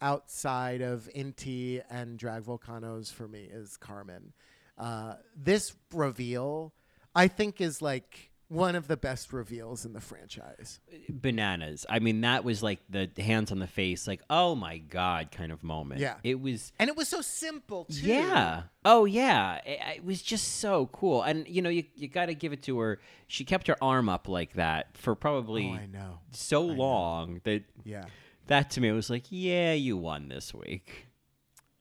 outside 0.00 0.80
of 0.80 1.08
Inti 1.14 1.82
and 1.90 2.18
Drag 2.18 2.42
Vulcano's 2.42 3.10
for 3.10 3.28
me 3.28 3.48
is 3.50 3.76
Carmen. 3.76 4.32
Uh, 4.78 5.14
this 5.36 5.74
reveal, 5.92 6.72
I 7.14 7.28
think, 7.28 7.60
is 7.60 7.82
like 7.82 8.30
one 8.48 8.74
of 8.74 8.88
the 8.88 8.96
best 8.96 9.32
reveals 9.32 9.84
in 9.84 9.92
the 9.92 10.00
franchise. 10.00 10.80
Bananas. 11.08 11.86
I 11.88 12.00
mean, 12.00 12.22
that 12.22 12.42
was 12.42 12.62
like 12.64 12.80
the 12.88 13.08
hands 13.16 13.52
on 13.52 13.60
the 13.60 13.68
face, 13.68 14.08
like, 14.08 14.22
oh 14.28 14.56
my 14.56 14.78
God 14.78 15.30
kind 15.30 15.52
of 15.52 15.62
moment. 15.62 16.00
Yeah. 16.00 16.16
It 16.24 16.40
was. 16.40 16.72
And 16.80 16.88
it 16.90 16.96
was 16.96 17.06
so 17.06 17.20
simple 17.20 17.84
too. 17.84 18.00
Yeah. 18.06 18.62
Oh 18.84 19.04
yeah. 19.04 19.60
It, 19.64 19.98
it 19.98 20.04
was 20.04 20.20
just 20.20 20.56
so 20.58 20.86
cool. 20.92 21.22
And 21.22 21.46
you 21.46 21.62
know, 21.62 21.70
you 21.70 21.84
you 21.94 22.08
got 22.08 22.26
to 22.26 22.34
give 22.34 22.52
it 22.52 22.62
to 22.64 22.78
her. 22.80 22.98
She 23.28 23.44
kept 23.44 23.68
her 23.68 23.76
arm 23.80 24.08
up 24.08 24.26
like 24.28 24.54
that 24.54 24.96
for 24.96 25.14
probably 25.14 25.68
Oh, 25.68 25.74
I 25.74 25.86
know. 25.86 26.18
so 26.32 26.62
long 26.62 27.40
that 27.44 27.62
Yeah. 27.84 28.06
That 28.50 28.68
to 28.70 28.80
me 28.80 28.90
was 28.90 29.08
like, 29.08 29.26
yeah, 29.30 29.72
you 29.72 29.96
won 29.96 30.28
this 30.28 30.52
week. 30.52 31.06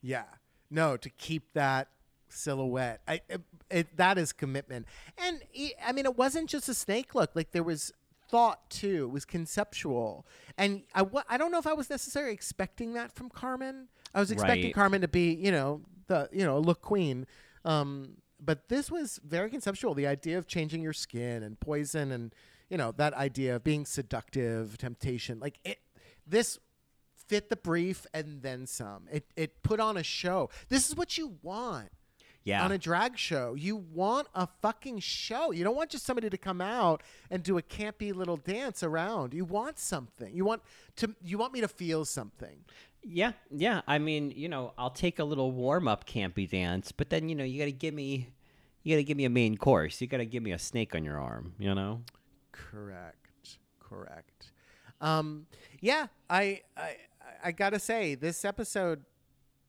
Yeah. 0.02 0.26
No, 0.70 0.98
to 0.98 1.10
keep 1.10 1.54
that 1.54 1.90
silhouette. 2.30 3.02
I 3.08 3.22
it, 3.28 3.42
it, 3.72 3.98
that 3.98 4.20
is 4.20 4.32
commitment. 4.32 4.86
And 5.18 5.42
I 5.84 5.92
mean 5.92 6.06
it 6.06 6.16
wasn't 6.16 6.48
just 6.48 6.70
a 6.70 6.76
snake 6.76 7.16
look. 7.16 7.32
Like 7.36 7.52
there 7.52 7.64
was 7.64 7.92
thought 8.30 8.70
too. 8.70 9.06
It 9.06 9.12
was 9.12 9.26
conceptual. 9.26 10.28
And 10.60 10.84
I 10.94 11.06
I 11.28 11.38
don't 11.38 11.52
know 11.52 11.58
if 11.58 11.66
I 11.66 11.74
was 11.74 11.90
necessarily 11.90 12.34
expecting 12.34 12.94
that 12.94 13.12
from 13.12 13.30
Carmen. 13.30 13.88
I 14.14 14.20
was 14.20 14.30
expecting 14.30 14.66
Right. 14.66 14.76
Carmen 14.76 15.02
to 15.02 15.08
be, 15.08 15.34
you 15.34 15.52
know, 15.52 15.82
the, 16.06 16.30
you 16.32 16.46
know, 16.46 16.60
look 16.60 16.82
queen. 16.82 17.26
Um 17.66 18.18
but 18.40 18.70
this 18.70 18.92
was 18.92 19.20
very 19.26 19.50
conceptual. 19.50 19.96
The 19.96 20.08
idea 20.08 20.38
of 20.38 20.46
changing 20.46 20.84
your 20.84 20.94
skin 20.94 21.42
and 21.42 21.60
poison 21.60 22.12
and 22.12 22.34
you 22.70 22.78
know, 22.78 22.92
that 22.98 23.16
idea 23.16 23.56
of 23.56 23.64
being 23.64 23.86
seductive, 23.86 24.78
temptation. 24.78 25.40
Like 25.40 25.60
it 25.66 25.80
this 26.30 26.60
fit 27.28 27.50
the 27.50 27.56
brief 27.56 28.06
and 28.14 28.42
then 28.42 28.66
some. 28.68 29.08
It 29.12 29.26
it 29.36 29.62
put 29.64 29.80
on 29.80 29.98
a 29.98 30.04
show. 30.04 30.50
This 30.70 30.90
is 30.90 30.96
what 30.96 31.18
you 31.18 31.38
want 31.42 31.90
Yeah. 32.44 32.64
on 32.64 32.72
a 32.72 32.78
drag 32.78 33.18
show. 33.18 33.54
You 33.54 33.76
want 33.76 34.28
a 34.34 34.48
fucking 34.62 35.00
show. 35.00 35.52
You 35.52 35.64
don't 35.64 35.76
want 35.76 35.92
just 35.92 36.06
somebody 36.06 36.30
to 36.30 36.38
come 36.38 36.62
out 36.62 37.04
and 37.30 37.44
do 37.44 37.58
a 37.58 37.62
campy 37.62 38.14
little 38.16 38.38
dance 38.38 38.82
around. 38.84 39.34
You 39.34 39.46
want 39.46 39.78
something. 39.80 40.34
You 40.34 40.46
want 40.46 40.62
to 40.98 41.14
you 41.24 41.38
want 41.38 41.54
me 41.54 41.62
to 41.62 41.68
feel 41.68 42.06
something. 42.06 42.64
Yeah, 43.04 43.32
yeah. 43.52 43.82
I 43.88 43.98
mean, 43.98 44.32
you 44.36 44.50
know, 44.50 44.74
I'll 44.78 44.90
take 44.90 45.20
a 45.20 45.24
little 45.24 45.52
warm 45.52 45.88
up 45.88 46.06
campy 46.06 46.50
dance, 46.50 46.92
but 46.92 47.10
then 47.10 47.30
you 47.30 47.36
know, 47.36 47.44
you 47.46 47.58
got 47.60 47.66
to 47.66 47.72
give 47.72 47.94
me, 47.94 48.30
you 48.84 48.94
got 48.96 48.98
to 48.98 49.04
give 49.06 49.16
me 49.18 49.24
a 49.26 49.30
main 49.30 49.56
course. 49.56 50.02
You 50.02 50.08
got 50.08 50.18
to 50.18 50.26
give 50.26 50.44
me 50.44 50.52
a 50.52 50.60
snake 50.60 50.96
on 50.96 51.04
your 51.06 51.18
arm. 51.20 51.54
You 51.60 51.76
know. 51.76 52.02
Correct. 52.52 53.58
Correct. 53.80 54.39
Um 55.02 55.48
yeah, 55.82 56.08
I 56.30 56.62
I 56.78 56.96
I 57.44 57.52
got 57.52 57.72
to 57.72 57.80
say 57.80 58.16
this 58.16 58.44
episode 58.44 59.04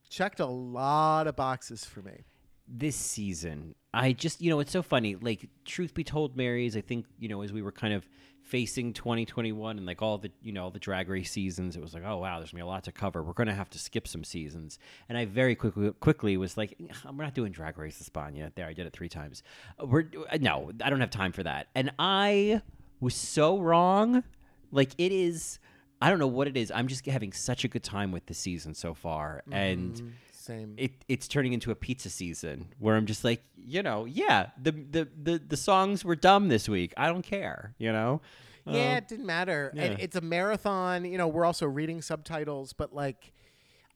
checked 0.08 0.40
a 0.40 0.46
lot 0.46 1.26
of 1.26 1.36
boxes 1.36 1.84
for 1.84 2.02
me. 2.02 2.24
This 2.66 2.96
season, 2.96 3.74
I 3.92 4.12
just, 4.12 4.40
you 4.40 4.50
know, 4.50 4.60
it's 4.60 4.70
so 4.72 4.82
funny. 4.82 5.16
Like, 5.16 5.48
truth 5.64 5.94
be 5.94 6.04
told, 6.04 6.36
Marys, 6.36 6.76
I 6.76 6.80
think, 6.80 7.06
you 7.18 7.28
know, 7.28 7.42
as 7.42 7.52
we 7.52 7.62
were 7.62 7.72
kind 7.72 7.94
of 7.94 8.08
facing 8.42 8.92
2021 8.92 9.76
and 9.76 9.86
like 9.86 10.02
all 10.02 10.18
the, 10.18 10.30
you 10.42 10.52
know, 10.52 10.64
all 10.64 10.70
the 10.70 10.78
drag 10.78 11.08
race 11.08 11.30
seasons, 11.30 11.76
it 11.76 11.82
was 11.82 11.94
like, 11.94 12.04
oh 12.04 12.18
wow, 12.18 12.38
there's 12.38 12.50
gonna 12.52 12.62
be 12.62 12.66
a 12.66 12.66
lot 12.66 12.84
to 12.84 12.92
cover. 12.92 13.22
We're 13.22 13.32
gonna 13.32 13.54
have 13.54 13.70
to 13.70 13.78
skip 13.78 14.06
some 14.06 14.24
seasons. 14.24 14.78
And 15.08 15.18
I 15.18 15.24
very 15.24 15.54
quickly 15.54 15.92
quickly 16.00 16.36
was 16.36 16.56
like, 16.56 16.76
we're 17.04 17.24
not 17.24 17.34
doing 17.34 17.52
Drag 17.52 17.78
Race 17.78 18.02
España. 18.02 18.52
There, 18.54 18.66
I 18.66 18.72
did 18.72 18.86
it 18.86 18.92
three 18.92 19.08
times. 19.08 19.42
We're 19.80 20.06
uh, 20.30 20.38
no, 20.40 20.70
I 20.82 20.90
don't 20.90 21.00
have 21.00 21.10
time 21.10 21.32
for 21.32 21.42
that. 21.42 21.68
And 21.74 21.92
I 21.98 22.62
was 23.00 23.14
so 23.14 23.58
wrong. 23.58 24.24
Like 24.70 24.92
it 24.98 25.12
is. 25.12 25.58
I 26.02 26.08
don't 26.08 26.18
know 26.18 26.26
what 26.26 26.48
it 26.48 26.56
is. 26.56 26.70
I'm 26.74 26.88
just 26.88 27.04
having 27.06 27.32
such 27.32 27.64
a 27.64 27.68
good 27.68 27.82
time 27.82 28.10
with 28.10 28.24
the 28.26 28.34
season 28.34 28.72
so 28.74 28.94
far, 28.94 29.42
and 29.52 30.14
Same. 30.32 30.74
it 30.78 30.92
it's 31.08 31.28
turning 31.28 31.52
into 31.52 31.70
a 31.70 31.74
pizza 31.74 32.08
season 32.08 32.68
where 32.78 32.96
I'm 32.96 33.04
just 33.04 33.22
like, 33.22 33.42
you 33.56 33.82
know, 33.82 34.06
yeah, 34.06 34.46
the 34.62 34.72
the 34.72 35.08
the, 35.22 35.38
the 35.46 35.56
songs 35.58 36.02
were 36.04 36.16
dumb 36.16 36.48
this 36.48 36.68
week. 36.70 36.94
I 36.96 37.08
don't 37.08 37.22
care, 37.22 37.74
you 37.78 37.92
know. 37.92 38.22
Yeah, 38.66 38.92
Um, 38.92 38.96
it 38.98 39.08
didn't 39.08 39.26
matter. 39.26 39.72
And 39.76 39.98
it's 40.00 40.16
a 40.16 40.20
marathon. 40.20 41.04
You 41.04 41.18
know, 41.18 41.28
we're 41.28 41.44
also 41.44 41.66
reading 41.66 42.00
subtitles, 42.02 42.72
but 42.72 42.94
like, 42.94 43.32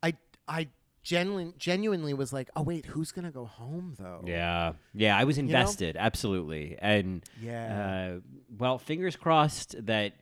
I 0.02 0.14
I 0.46 0.68
genuinely 1.02 1.54
genuinely 1.58 2.12
was 2.14 2.32
like, 2.34 2.50
oh 2.56 2.62
wait, 2.62 2.84
who's 2.86 3.12
gonna 3.12 3.30
go 3.30 3.46
home 3.46 3.94
though? 3.98 4.22
yeah, 4.26 4.72
yeah. 4.94 5.16
I 5.16 5.24
was 5.24 5.38
know? 5.38 5.44
invested 5.44 5.96
absolutely, 5.98 6.76
and 6.80 7.22
Yeah. 7.40 8.16
uh, 8.16 8.20
well, 8.58 8.76
fingers 8.78 9.16
crossed 9.16 9.74
that 9.86 10.12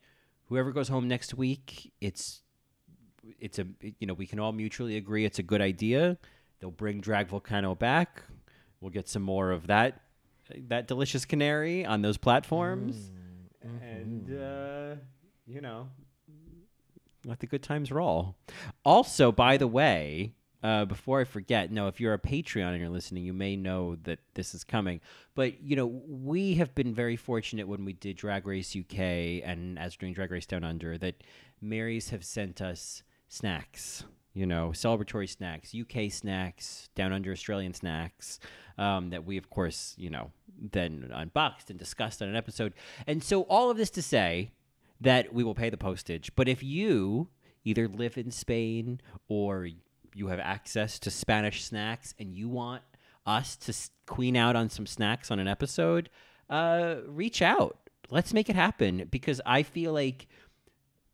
whoever 0.53 0.71
goes 0.71 0.89
home 0.89 1.09
next 1.09 1.33
week, 1.33 1.91
it's 2.03 2.43
it's 3.41 3.59
a 3.59 3.67
you 3.99 4.07
know 4.07 4.13
we 4.13 4.27
can 4.27 4.39
all 4.39 4.53
mutually 4.53 4.99
agree 4.99 5.25
it's 5.25 5.39
a 5.39 5.43
good 5.43 5.63
idea. 5.63 6.19
They'll 6.61 6.71
bring 6.71 7.01
Drag 7.01 7.29
Vulcano 7.29 7.79
back. 7.79 8.23
We'll 8.79 8.91
get 8.91 9.09
some 9.09 9.23
more 9.23 9.51
of 9.51 9.69
that 9.69 10.03
that 10.69 10.87
delicious 10.89 11.25
canary 11.25 11.87
on 11.87 12.03
those 12.03 12.19
platforms, 12.19 13.11
and 13.63 14.29
uh, 14.31 14.97
you 15.47 15.63
know 15.63 15.89
let 17.25 17.41
the 17.41 17.47
good 17.47 17.63
times 17.63 17.91
roll. 17.91 18.37
Also, 18.85 19.33
by 19.33 19.57
the 19.57 19.67
way, 19.67 20.35
uh, 20.63 20.85
before 20.85 21.21
I 21.21 21.25
forget, 21.25 21.71
no, 21.73 21.89
if 21.89 22.01
you're 22.01 22.15
a 22.15 22.19
Patreon 22.19 22.71
and 22.71 22.81
you're 22.81 22.89
listening, 22.89 23.25
you 23.25 23.33
may 23.33 23.57
know 23.57 23.97
that 24.05 24.21
this 24.35 24.55
is 24.55 24.65
coming. 24.65 25.01
But 25.35 25.63
you 25.63 25.77
know, 25.77 25.87
we 25.87 26.55
have 26.55 26.75
been 26.75 26.95
very 26.95 27.17
fortunate 27.17 27.67
when 27.67 27.85
we 27.85 27.93
did 27.93 28.17
Drag 28.17 28.47
Race 28.47 28.77
UK 28.77 28.99
and 29.45 29.79
as 29.79 29.97
doing 29.97 30.13
Drag 30.13 30.31
Race 30.31 30.47
Down 30.47 30.65
Under 30.65 30.97
that 30.99 31.23
Marys 31.61 32.11
have 32.11 32.25
sent 32.25 32.61
us 32.61 33.03
snacks. 33.29 34.05
You 34.35 34.47
know, 34.47 34.71
celebratory 34.71 35.29
snacks, 35.29 35.75
UK 35.79 36.11
snacks, 36.11 36.89
Down 36.95 37.13
Under 37.13 37.33
Australian 37.33 37.75
snacks, 37.75 38.41
um, 38.79 39.11
that 39.11 39.27
we 39.27 39.37
of 39.37 39.51
course, 39.51 39.95
you 39.99 40.09
know, 40.09 40.31
then 40.59 41.11
unboxed 41.13 41.69
and 41.69 41.79
discussed 41.79 42.23
on 42.23 42.29
an 42.29 42.37
episode. 42.37 42.73
And 43.07 43.23
so, 43.23 43.43
all 43.43 43.71
of 43.71 43.77
this 43.77 43.91
to 43.91 44.01
say, 44.01 44.53
that 45.03 45.35
we 45.35 45.45
will 45.45 45.55
pay 45.55 45.69
the 45.69 45.77
postage. 45.77 46.33
But 46.35 46.49
if 46.49 46.63
you 46.63 47.29
either 47.65 47.89
live 47.89 48.17
in 48.17 48.31
Spain 48.31 49.01
or 49.29 49.69
you 50.15 50.29
have 50.29 50.41
access 50.41 50.99
to 51.01 51.11
Spanish 51.11 51.65
snacks 51.65 52.15
and 52.19 52.35
you 52.35 52.49
want 52.49 52.83
us 53.27 53.57
to 53.57 53.75
queen 54.07 54.37
out 54.37 54.57
on 54.57 54.69
some 54.69 54.87
snacks 54.87 55.31
on 55.31 55.39
an 55.39 55.49
episode, 55.49 56.11
uh, 56.51 56.97
reach 57.07 57.41
out. 57.41 57.79
Let's 58.11 58.35
make 58.35 58.51
it 58.51 58.57
happen 58.57 59.09
because 59.11 59.41
I 59.47 59.63
feel 59.63 59.93
like 59.93 60.29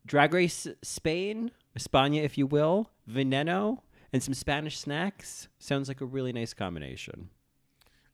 Drag 0.07 0.33
Race 0.33 0.67
Spain, 0.83 1.51
España, 1.79 2.25
if 2.25 2.37
you 2.37 2.47
will, 2.47 2.91
Veneno, 3.09 3.81
and 4.13 4.23
some 4.23 4.35
Spanish 4.35 4.79
snacks 4.79 5.49
sounds 5.59 5.89
like 5.89 6.01
a 6.01 6.07
really 6.07 6.33
nice 6.33 6.55
combination. 6.55 7.29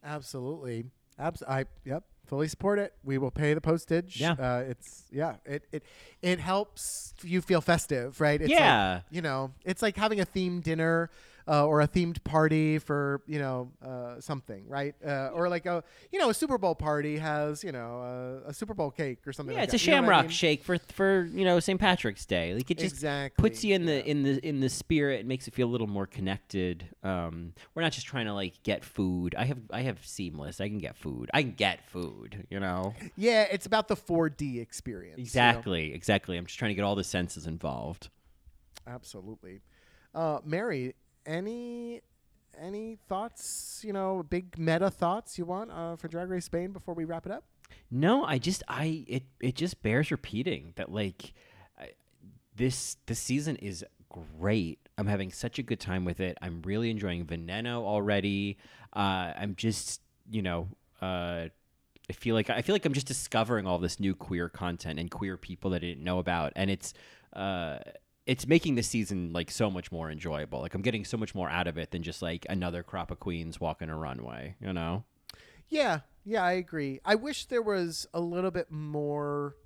Absolutely. 0.02 0.86
Abs- 1.18 1.42
I 1.44 1.64
yep. 1.84 2.04
Fully 2.26 2.48
support 2.48 2.78
it. 2.78 2.94
We 3.04 3.18
will 3.18 3.30
pay 3.30 3.52
the 3.54 3.60
postage. 3.60 4.20
Yeah. 4.20 4.32
Uh, 4.32 4.64
it's 4.68 5.04
yeah. 5.12 5.36
It 5.44 5.64
it 5.72 5.84
it 6.22 6.40
helps 6.40 7.12
you 7.22 7.40
feel 7.42 7.60
festive, 7.60 8.20
right? 8.20 8.40
It's 8.40 8.50
like, 8.50 8.58
Yeah. 8.58 9.00
you 9.10 9.20
know, 9.22 9.52
it's 9.64 9.82
like 9.82 9.96
having 9.96 10.20
a 10.20 10.26
themed 10.26 10.62
dinner 10.62 11.10
uh, 11.46 11.66
or 11.66 11.80
a 11.82 11.88
themed 11.88 12.22
party 12.24 12.78
for 12.78 13.20
you 13.26 13.38
know 13.38 13.70
uh, 13.84 14.20
something, 14.20 14.66
right? 14.68 14.94
Uh, 15.06 15.28
or 15.34 15.48
like 15.48 15.66
a 15.66 15.84
you 16.10 16.18
know 16.18 16.30
a 16.30 16.34
Super 16.34 16.56
Bowl 16.58 16.74
party 16.74 17.18
has 17.18 17.62
you 17.62 17.72
know 17.72 18.42
a, 18.46 18.48
a 18.50 18.54
Super 18.54 18.74
Bowl 18.74 18.90
cake 18.90 19.26
or 19.26 19.32
something. 19.32 19.54
Yeah, 19.54 19.60
like 19.62 19.72
it's 19.72 19.74
a 19.82 19.84
that. 19.84 19.84
You 19.86 19.90
know 19.92 19.96
I 19.98 20.00
shamrock 20.00 20.22
mean? 20.22 20.30
shake 20.30 20.62
for 20.64 20.78
for 20.92 21.24
you 21.24 21.44
know 21.44 21.60
St. 21.60 21.78
Patrick's 21.78 22.24
Day. 22.26 22.54
Like 22.54 22.70
it 22.70 22.78
just 22.78 22.94
Exactly, 22.94 23.42
puts 23.42 23.62
you 23.64 23.74
in 23.74 23.84
the 23.86 24.04
in 24.08 24.22
the 24.22 24.46
in 24.46 24.60
the 24.60 24.68
spirit. 24.70 25.20
It 25.20 25.26
makes 25.26 25.46
it 25.48 25.54
feel 25.54 25.68
a 25.68 25.72
little 25.72 25.86
more 25.86 26.06
connected. 26.06 26.88
Um, 27.02 27.52
we're 27.74 27.82
not 27.82 27.92
just 27.92 28.06
trying 28.06 28.26
to 28.26 28.32
like 28.34 28.62
get 28.62 28.84
food. 28.84 29.34
I 29.36 29.44
have 29.44 29.58
I 29.70 29.82
have 29.82 30.04
Seamless. 30.06 30.60
I 30.60 30.68
can 30.68 30.78
get 30.78 30.96
food. 30.96 31.30
I 31.34 31.42
can 31.42 31.52
get 31.52 31.88
food. 31.90 32.46
You 32.50 32.60
know 32.60 32.94
Yeah, 33.16 33.42
it's 33.50 33.66
about 33.66 33.88
the 33.88 33.96
4D 33.96 34.60
experience. 34.60 35.18
you 35.18 35.22
know? 35.22 35.26
exactly 35.26 35.92
exactly. 35.94 36.36
I'm 36.38 36.46
just 36.46 36.58
trying 36.58 36.70
to 36.70 36.74
get 36.74 36.82
all 36.84 36.94
the 36.94 37.04
senses 37.04 37.46
involved. 37.46 38.08
Absolutely. 38.86 39.60
Uh, 40.14 40.38
Mary, 40.44 40.94
any 41.26 42.02
any 42.60 42.98
thoughts? 43.08 43.82
You 43.84 43.92
know, 43.92 44.24
big 44.28 44.58
meta 44.58 44.90
thoughts 44.90 45.38
you 45.38 45.44
want 45.44 45.70
uh, 45.70 45.96
for 45.96 46.08
Drag 46.08 46.28
Race 46.28 46.46
Spain 46.46 46.72
before 46.72 46.94
we 46.94 47.04
wrap 47.04 47.26
it 47.26 47.32
up? 47.32 47.44
No, 47.90 48.24
I 48.24 48.38
just 48.38 48.62
I 48.68 49.04
it 49.06 49.24
it 49.40 49.54
just 49.54 49.82
bears 49.82 50.10
repeating 50.10 50.72
that 50.76 50.90
like 50.90 51.32
I, 51.78 51.90
this 52.54 52.96
this 53.06 53.18
season 53.18 53.56
is 53.56 53.84
great. 54.08 54.78
I'm 54.96 55.06
having 55.06 55.32
such 55.32 55.58
a 55.58 55.62
good 55.62 55.80
time 55.80 56.04
with 56.04 56.20
it. 56.20 56.38
I'm 56.40 56.62
really 56.62 56.90
enjoying 56.90 57.24
Veneno 57.26 57.82
already. 57.82 58.58
Uh, 58.92 59.32
I'm 59.36 59.54
just 59.56 60.00
you 60.30 60.42
know 60.42 60.68
uh, 61.02 61.48
I 62.08 62.12
feel 62.12 62.34
like 62.34 62.50
I 62.50 62.62
feel 62.62 62.74
like 62.74 62.84
I'm 62.84 62.92
just 62.92 63.06
discovering 63.06 63.66
all 63.66 63.78
this 63.78 63.98
new 63.98 64.14
queer 64.14 64.48
content 64.48 64.98
and 64.98 65.10
queer 65.10 65.36
people 65.36 65.70
that 65.70 65.82
I 65.82 65.86
didn't 65.86 66.04
know 66.04 66.18
about, 66.18 66.52
and 66.54 66.70
it's 66.70 66.92
uh, 67.32 67.78
it's 68.26 68.46
making 68.46 68.74
the 68.74 68.82
season 68.82 69.32
like 69.32 69.50
so 69.50 69.70
much 69.70 69.92
more 69.92 70.10
enjoyable. 70.10 70.60
Like 70.60 70.74
I'm 70.74 70.82
getting 70.82 71.04
so 71.04 71.16
much 71.16 71.34
more 71.34 71.48
out 71.50 71.66
of 71.66 71.76
it 71.76 71.90
than 71.90 72.02
just 72.02 72.22
like 72.22 72.46
another 72.48 72.82
crop 72.82 73.10
of 73.10 73.20
queens 73.20 73.60
walking 73.60 73.90
a 73.90 73.96
runway. 73.96 74.56
You 74.60 74.72
know. 74.72 75.04
Yeah, 75.68 76.00
yeah, 76.24 76.42
I 76.42 76.52
agree. 76.52 77.00
I 77.04 77.14
wish 77.16 77.46
there 77.46 77.62
was 77.62 78.06
a 78.14 78.20
little 78.20 78.50
bit 78.50 78.70
more 78.70 79.56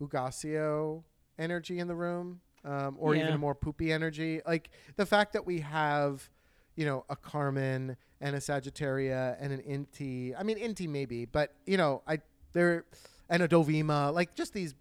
Hugáceo 0.00 1.04
energy 1.38 1.78
in 1.78 1.88
the 1.88 1.94
room, 1.94 2.40
um, 2.64 2.96
or 2.98 3.14
Yeah. 3.14 3.28
even 3.28 3.40
more 3.40 3.54
Pupi 3.54 3.92
energy. 3.92 4.40
Like 4.46 4.70
the 4.96 5.06
fact 5.06 5.32
that 5.34 5.46
we 5.46 5.60
have, 5.60 6.28
you 6.74 6.84
know, 6.84 7.04
a 7.08 7.16
Carmen 7.16 7.96
and 8.20 8.34
a 8.36 8.40
Sagittaria 8.40 9.36
and 9.40 9.52
an 9.52 9.60
Inti. 9.62 10.34
I 10.38 10.42
mean, 10.42 10.58
Inti 10.58 10.88
maybe, 10.88 11.24
but 11.24 11.54
you 11.66 11.76
know, 11.76 12.02
I 12.06 12.18
they're 12.52 12.84
and 13.28 13.42
a 13.42 13.48
Dovima, 13.48 14.12
like 14.14 14.34
just 14.34 14.52
these 14.52 14.74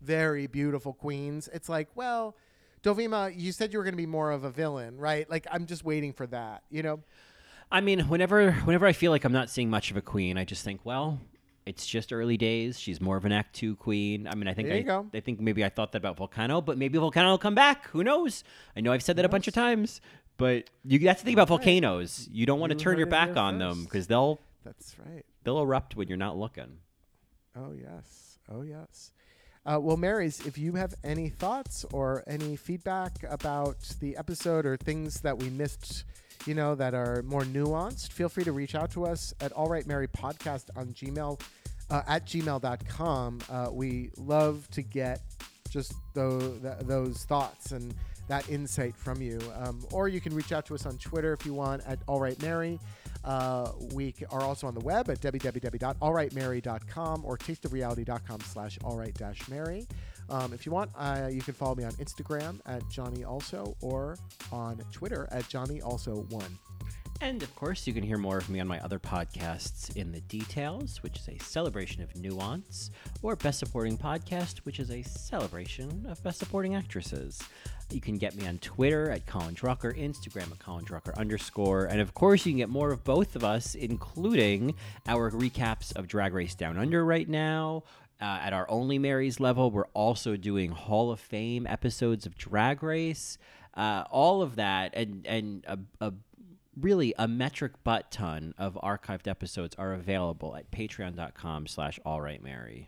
very 0.00 0.46
beautiful 0.46 0.92
queens. 0.94 1.48
It's 1.52 1.68
like, 1.68 1.88
well, 1.94 2.36
Dovima, 2.82 3.32
you 3.36 3.52
said 3.52 3.72
you 3.72 3.78
were 3.78 3.84
going 3.84 3.94
to 3.94 3.98
be 3.98 4.06
more 4.06 4.30
of 4.30 4.44
a 4.44 4.50
villain, 4.50 4.98
right? 4.98 5.28
Like 5.28 5.46
I'm 5.50 5.66
just 5.66 5.84
waiting 5.84 6.12
for 6.12 6.26
that, 6.28 6.62
you 6.70 6.82
know. 6.82 7.00
I 7.72 7.80
mean, 7.80 8.00
whenever 8.00 8.52
whenever 8.52 8.86
I 8.86 8.92
feel 8.92 9.12
like 9.12 9.24
I'm 9.24 9.32
not 9.32 9.50
seeing 9.50 9.70
much 9.70 9.90
of 9.90 9.96
a 9.96 10.02
queen, 10.02 10.38
I 10.38 10.44
just 10.44 10.64
think, 10.64 10.80
well, 10.84 11.20
it's 11.66 11.86
just 11.86 12.12
early 12.12 12.36
days. 12.36 12.80
She's 12.80 13.00
more 13.00 13.16
of 13.16 13.24
an 13.24 13.32
Act 13.32 13.54
Two 13.54 13.76
queen. 13.76 14.26
I 14.26 14.34
mean, 14.34 14.48
I 14.48 14.54
think 14.54 14.68
I. 14.70 15.04
I 15.14 15.20
think 15.20 15.40
maybe 15.40 15.64
I 15.64 15.68
thought 15.68 15.92
that 15.92 15.98
about 15.98 16.16
Vulcano, 16.16 16.64
but 16.64 16.78
maybe 16.78 16.98
Vulcano 16.98 17.30
will 17.30 17.38
come 17.38 17.54
back. 17.54 17.88
Who 17.88 18.02
knows? 18.02 18.44
I 18.76 18.80
know 18.80 18.92
I've 18.92 19.02
said 19.02 19.16
that 19.16 19.24
a 19.24 19.28
bunch 19.28 19.46
of 19.46 19.54
times, 19.54 20.00
but 20.36 20.70
you 20.84 20.98
that's 20.98 21.20
the 21.20 21.26
thing 21.26 21.34
about 21.34 21.48
volcanoes. 21.48 22.28
You 22.32 22.46
don't 22.46 22.60
want 22.60 22.70
to 22.70 22.78
turn 22.78 22.96
your 22.96 23.06
back 23.06 23.36
on 23.36 23.58
them 23.58 23.84
because 23.84 24.06
they'll 24.06 24.40
That's 24.64 24.96
right. 24.98 25.24
they'll 25.44 25.60
erupt 25.60 25.96
when 25.96 26.08
you're 26.08 26.16
not 26.16 26.36
looking. 26.36 26.78
Oh 27.54 27.72
yes. 27.72 28.38
Oh 28.50 28.62
yes. 28.62 29.12
Uh, 29.66 29.78
well, 29.80 29.96
Marys, 29.96 30.46
if 30.46 30.56
you 30.56 30.72
have 30.72 30.94
any 31.04 31.28
thoughts 31.28 31.84
or 31.92 32.24
any 32.26 32.56
feedback 32.56 33.12
about 33.28 33.76
the 34.00 34.16
episode 34.16 34.64
or 34.64 34.76
things 34.76 35.20
that 35.20 35.38
we 35.38 35.50
missed, 35.50 36.04
you 36.46 36.54
know, 36.54 36.74
that 36.74 36.94
are 36.94 37.22
more 37.24 37.42
nuanced, 37.42 38.12
feel 38.12 38.28
free 38.28 38.44
to 38.44 38.52
reach 38.52 38.74
out 38.74 38.90
to 38.92 39.04
us 39.04 39.34
at 39.40 39.52
All 39.52 39.68
Right 39.68 39.86
Mary 39.86 40.08
Podcast 40.08 40.70
on 40.76 40.88
Gmail 40.88 41.40
uh, 41.90 42.02
at 42.08 42.26
gmail.com. 42.26 43.38
Uh, 43.50 43.68
we 43.70 44.10
love 44.16 44.66
to 44.70 44.82
get 44.82 45.20
just 45.68 45.92
those, 46.14 46.58
those 46.82 47.24
thoughts 47.24 47.72
and 47.72 47.94
that 48.28 48.48
insight 48.48 48.94
from 48.96 49.20
you. 49.20 49.38
Um, 49.56 49.84
or 49.92 50.08
you 50.08 50.20
can 50.20 50.34
reach 50.34 50.52
out 50.52 50.64
to 50.66 50.74
us 50.74 50.86
on 50.86 50.96
Twitter 50.98 51.32
if 51.32 51.44
you 51.44 51.52
want 51.52 51.82
at 51.86 51.98
All 52.06 52.20
Right 52.20 52.40
Mary. 52.42 52.78
Uh, 53.24 53.72
we 53.92 54.14
are 54.30 54.42
also 54.42 54.66
on 54.66 54.74
the 54.74 54.80
web 54.80 55.10
at 55.10 55.20
www.allrightmary.com 55.20 57.24
or 57.24 57.36
tasteofreality.com 57.36 58.40
slash 58.40 58.78
allright-mary. 58.78 59.86
Um, 60.28 60.52
if 60.52 60.64
you 60.64 60.72
want, 60.72 60.90
uh, 60.96 61.28
you 61.30 61.42
can 61.42 61.54
follow 61.54 61.74
me 61.74 61.84
on 61.84 61.92
Instagram 61.92 62.60
at 62.66 62.88
Johnny 62.88 63.24
Also 63.24 63.76
or 63.80 64.16
on 64.52 64.80
Twitter 64.92 65.28
at 65.32 65.48
Johnny 65.48 65.82
Also 65.82 66.26
One. 66.30 66.58
And 67.22 67.42
of 67.42 67.54
course, 67.54 67.86
you 67.86 67.92
can 67.92 68.02
hear 68.02 68.16
more 68.16 68.38
of 68.38 68.48
me 68.48 68.60
on 68.60 68.66
my 68.66 68.80
other 68.80 68.98
podcasts, 68.98 69.94
In 69.94 70.10
the 70.10 70.22
Details, 70.22 71.02
which 71.02 71.18
is 71.18 71.28
a 71.28 71.36
celebration 71.44 72.02
of 72.02 72.16
nuance, 72.16 72.90
or 73.20 73.36
Best 73.36 73.58
Supporting 73.58 73.98
Podcast, 73.98 74.58
which 74.60 74.80
is 74.80 74.90
a 74.90 75.02
celebration 75.02 76.06
of 76.08 76.22
Best 76.22 76.38
Supporting 76.38 76.76
Actresses. 76.76 77.42
You 77.90 78.00
can 78.00 78.16
get 78.16 78.36
me 78.36 78.46
on 78.46 78.56
Twitter 78.58 79.10
at 79.10 79.26
Colin 79.26 79.54
Drucker, 79.54 79.94
Instagram 79.98 80.50
at 80.50 80.60
Colin 80.60 80.86
Drucker 80.86 81.14
underscore, 81.18 81.84
and 81.84 82.00
of 82.00 82.14
course, 82.14 82.46
you 82.46 82.52
can 82.52 82.58
get 82.58 82.70
more 82.70 82.90
of 82.90 83.04
both 83.04 83.36
of 83.36 83.44
us, 83.44 83.74
including 83.74 84.74
our 85.06 85.30
recaps 85.30 85.94
of 85.96 86.08
Drag 86.08 86.32
Race 86.32 86.54
Down 86.54 86.78
Under 86.78 87.04
right 87.04 87.28
now. 87.28 87.82
Uh, 88.18 88.38
at 88.42 88.52
our 88.52 88.70
Only 88.70 88.98
Marys 88.98 89.40
level, 89.40 89.70
we're 89.70 89.86
also 89.94 90.36
doing 90.36 90.70
Hall 90.70 91.10
of 91.10 91.20
Fame 91.20 91.66
episodes 91.66 92.24
of 92.24 92.36
Drag 92.36 92.82
Race. 92.82 93.36
Uh, 93.74 94.04
all 94.10 94.42
of 94.42 94.56
that, 94.56 94.92
and 94.94 95.26
and 95.26 95.64
a, 95.66 95.78
a 96.06 96.12
really 96.78 97.14
a 97.18 97.26
metric 97.28 97.72
butt 97.84 98.10
ton 98.10 98.54
of 98.58 98.74
archived 98.82 99.26
episodes 99.26 99.74
are 99.78 99.92
available 99.92 100.54
at 100.56 100.70
patreon.com 100.70 101.66
slash 101.66 101.98
allrightmary 102.06 102.86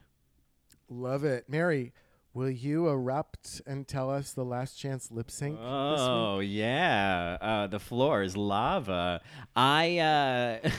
Love 0.88 1.24
it. 1.24 1.48
Mary, 1.48 1.92
will 2.34 2.50
you 2.50 2.86
erupt 2.88 3.62
and 3.66 3.88
tell 3.88 4.10
us 4.10 4.32
the 4.32 4.44
last 4.44 4.74
chance 4.78 5.10
lip 5.10 5.30
sync 5.30 5.56
this 5.56 5.60
week? 5.60 5.68
oh 5.70 6.40
yeah 6.40 7.36
uh, 7.40 7.66
the 7.66 7.78
floor 7.80 8.22
is 8.22 8.36
lava 8.36 9.20
i 9.56 9.98
uh 9.98 10.70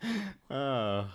oh 0.50 1.08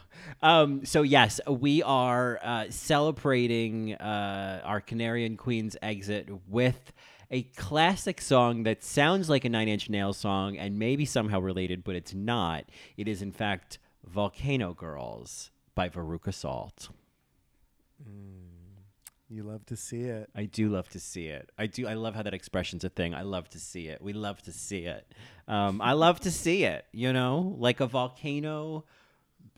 um 0.43 0.85
so 0.85 1.01
yes 1.01 1.39
we 1.47 1.81
are 1.81 2.39
uh 2.43 2.65
celebrating 2.69 3.93
uh 3.95 4.61
our 4.63 4.81
canarian 4.81 5.35
queen's 5.37 5.75
exit 5.81 6.29
with 6.47 6.93
a 7.31 7.41
classic 7.55 8.21
song 8.21 8.63
that 8.63 8.83
sounds 8.83 9.29
like 9.29 9.45
a 9.45 9.49
nine 9.49 9.67
inch 9.67 9.89
nails 9.89 10.17
song 10.17 10.57
and 10.57 10.77
maybe 10.77 11.05
somehow 11.05 11.39
related 11.39 11.83
but 11.83 11.95
it's 11.95 12.13
not 12.13 12.65
it 12.97 13.07
is 13.07 13.21
in 13.21 13.31
fact 13.31 13.79
volcano 14.05 14.73
girls 14.73 15.49
by 15.73 15.89
veruca 15.89 16.33
salt 16.33 16.89
You 19.29 19.41
love 19.43 19.65
to 19.67 19.75
see 19.75 20.01
it. 20.01 20.29
I 20.35 20.45
do 20.45 20.69
love 20.69 20.89
to 20.89 20.99
see 20.99 21.27
it. 21.27 21.49
I 21.57 21.65
do. 21.65 21.87
I 21.87 21.95
love 21.95 22.13
how 22.13 22.21
that 22.21 22.35
expression's 22.35 22.83
a 22.83 22.89
thing. 22.89 23.15
I 23.15 23.23
love 23.23 23.49
to 23.49 23.59
see 23.59 23.87
it. 23.87 23.99
We 23.99 24.13
love 24.13 24.43
to 24.43 24.51
see 24.51 24.85
it. 24.85 25.11
Um, 25.47 25.81
I 25.81 25.93
love 25.93 26.19
to 26.19 26.31
see 26.31 26.65
it. 26.65 26.85
You 26.91 27.13
know, 27.13 27.55
like 27.57 27.79
a 27.79 27.87
volcano 27.87 28.85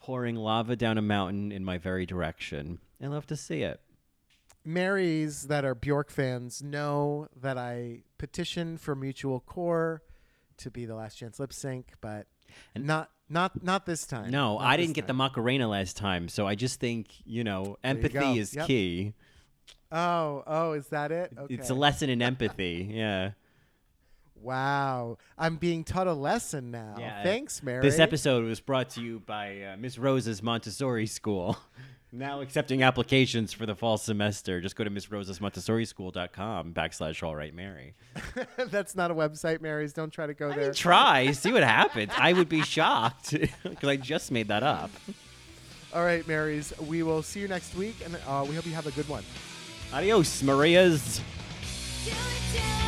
pouring 0.05 0.35
lava 0.35 0.75
down 0.75 0.99
a 0.99 1.01
mountain 1.01 1.51
in 1.51 1.65
my 1.65 1.79
very 1.79 2.05
direction. 2.05 2.77
I 3.01 3.07
love 3.07 3.25
to 3.25 3.35
see 3.35 3.63
it. 3.63 3.79
Marys 4.63 5.47
that 5.47 5.65
are 5.65 5.73
Bjork 5.73 6.11
fans 6.11 6.61
know 6.61 7.27
that 7.41 7.57
I 7.57 8.03
petitioned 8.19 8.81
for 8.81 8.95
Mutual 8.95 9.39
Core 9.39 10.03
to 10.57 10.69
be 10.69 10.85
the 10.85 10.93
last 10.93 11.15
chance 11.15 11.39
lip 11.39 11.51
sync, 11.51 11.93
but 12.01 12.27
And- 12.75 12.85
not 12.85 13.09
not 13.27 13.63
not 13.63 13.87
this 13.87 14.05
time. 14.05 14.29
No, 14.29 14.59
Not 14.59 14.61
I 14.67 14.77
didn't 14.77 14.93
get 14.93 15.07
the 15.07 15.13
time. 15.13 15.17
Macarena 15.17 15.67
last 15.67 15.97
time, 15.97 16.29
so 16.29 16.45
I 16.45 16.53
just 16.53 16.79
think 16.79 17.07
you 17.25 17.43
know 17.43 17.77
empathy 17.83 18.13
go. 18.13 18.35
is 18.35 18.53
Yep. 18.53 18.67
key. 18.67 19.13
Oh, 19.91 20.43
oh, 20.45 20.73
is 20.73 20.87
that 20.89 21.11
it? 21.11 21.33
Okay. 21.35 21.51
It's 21.55 21.71
a 21.71 21.73
lesson 21.73 22.11
in 22.11 22.21
empathy. 22.31 22.87
Yeah. 22.91 23.31
Wow, 24.41 25.17
I'm 25.37 25.57
being 25.57 25.83
taught 25.83 26.07
a 26.07 26.13
lesson 26.13 26.71
now. 26.71 26.95
Yeah, 26.99 27.23
Thanks, 27.23 27.61
Mary. 27.63 27.81
This 27.81 27.99
episode 27.99 28.45
was 28.45 28.59
brought 28.59 28.89
to 28.91 29.01
you 29.01 29.19
by 29.19 29.61
uh, 29.61 29.77
Miss 29.77 29.97
Rose's 29.97 30.41
Montessori 30.43 31.07
School. 31.07 31.57
Now 32.11 32.39
accepting 32.39 32.81
applications 32.81 33.51
for 33.51 33.65
the 33.65 33.75
fall 33.75 33.97
semester. 33.97 34.61
Just 34.61 34.77
go 34.77 34.85
to 34.85 34.89
missrosesmontessorischool.com 34.89 36.73
backslash 36.73 37.21
all 37.21 37.35
right 37.35 37.53
Mary. 37.53 37.93
That's 38.69 38.95
not 38.95 39.11
a 39.11 39.13
website, 39.13 39.59
Marys. 39.59 39.91
Don't 39.91 40.11
try 40.11 40.25
to 40.25 40.33
go 40.33 40.49
I 40.49 40.55
there. 40.55 40.65
mean, 40.65 40.73
try, 40.73 41.31
see 41.33 41.51
what 41.51 41.63
happens. 41.63 42.13
I 42.17 42.31
would 42.31 42.47
be 42.47 42.61
shocked 42.61 43.31
because 43.63 43.89
I 43.89 43.97
just 43.97 44.31
made 44.31 44.47
that 44.47 44.63
up. 44.63 44.91
All 45.93 46.05
right, 46.05 46.25
Marys. 46.25 46.71
We 46.87 47.03
will 47.03 47.21
see 47.21 47.41
you 47.41 47.49
next 47.49 47.75
week, 47.75 47.95
and 48.05 48.17
uh, 48.25 48.45
we 48.47 48.55
hope 48.55 48.65
you 48.65 48.73
have 48.73 48.87
a 48.87 48.91
good 48.91 49.09
one. 49.09 49.25
Adios, 49.91 50.41
Marias. 50.41 51.19
Do 52.05 52.11
it, 52.11 52.15
do 52.53 52.84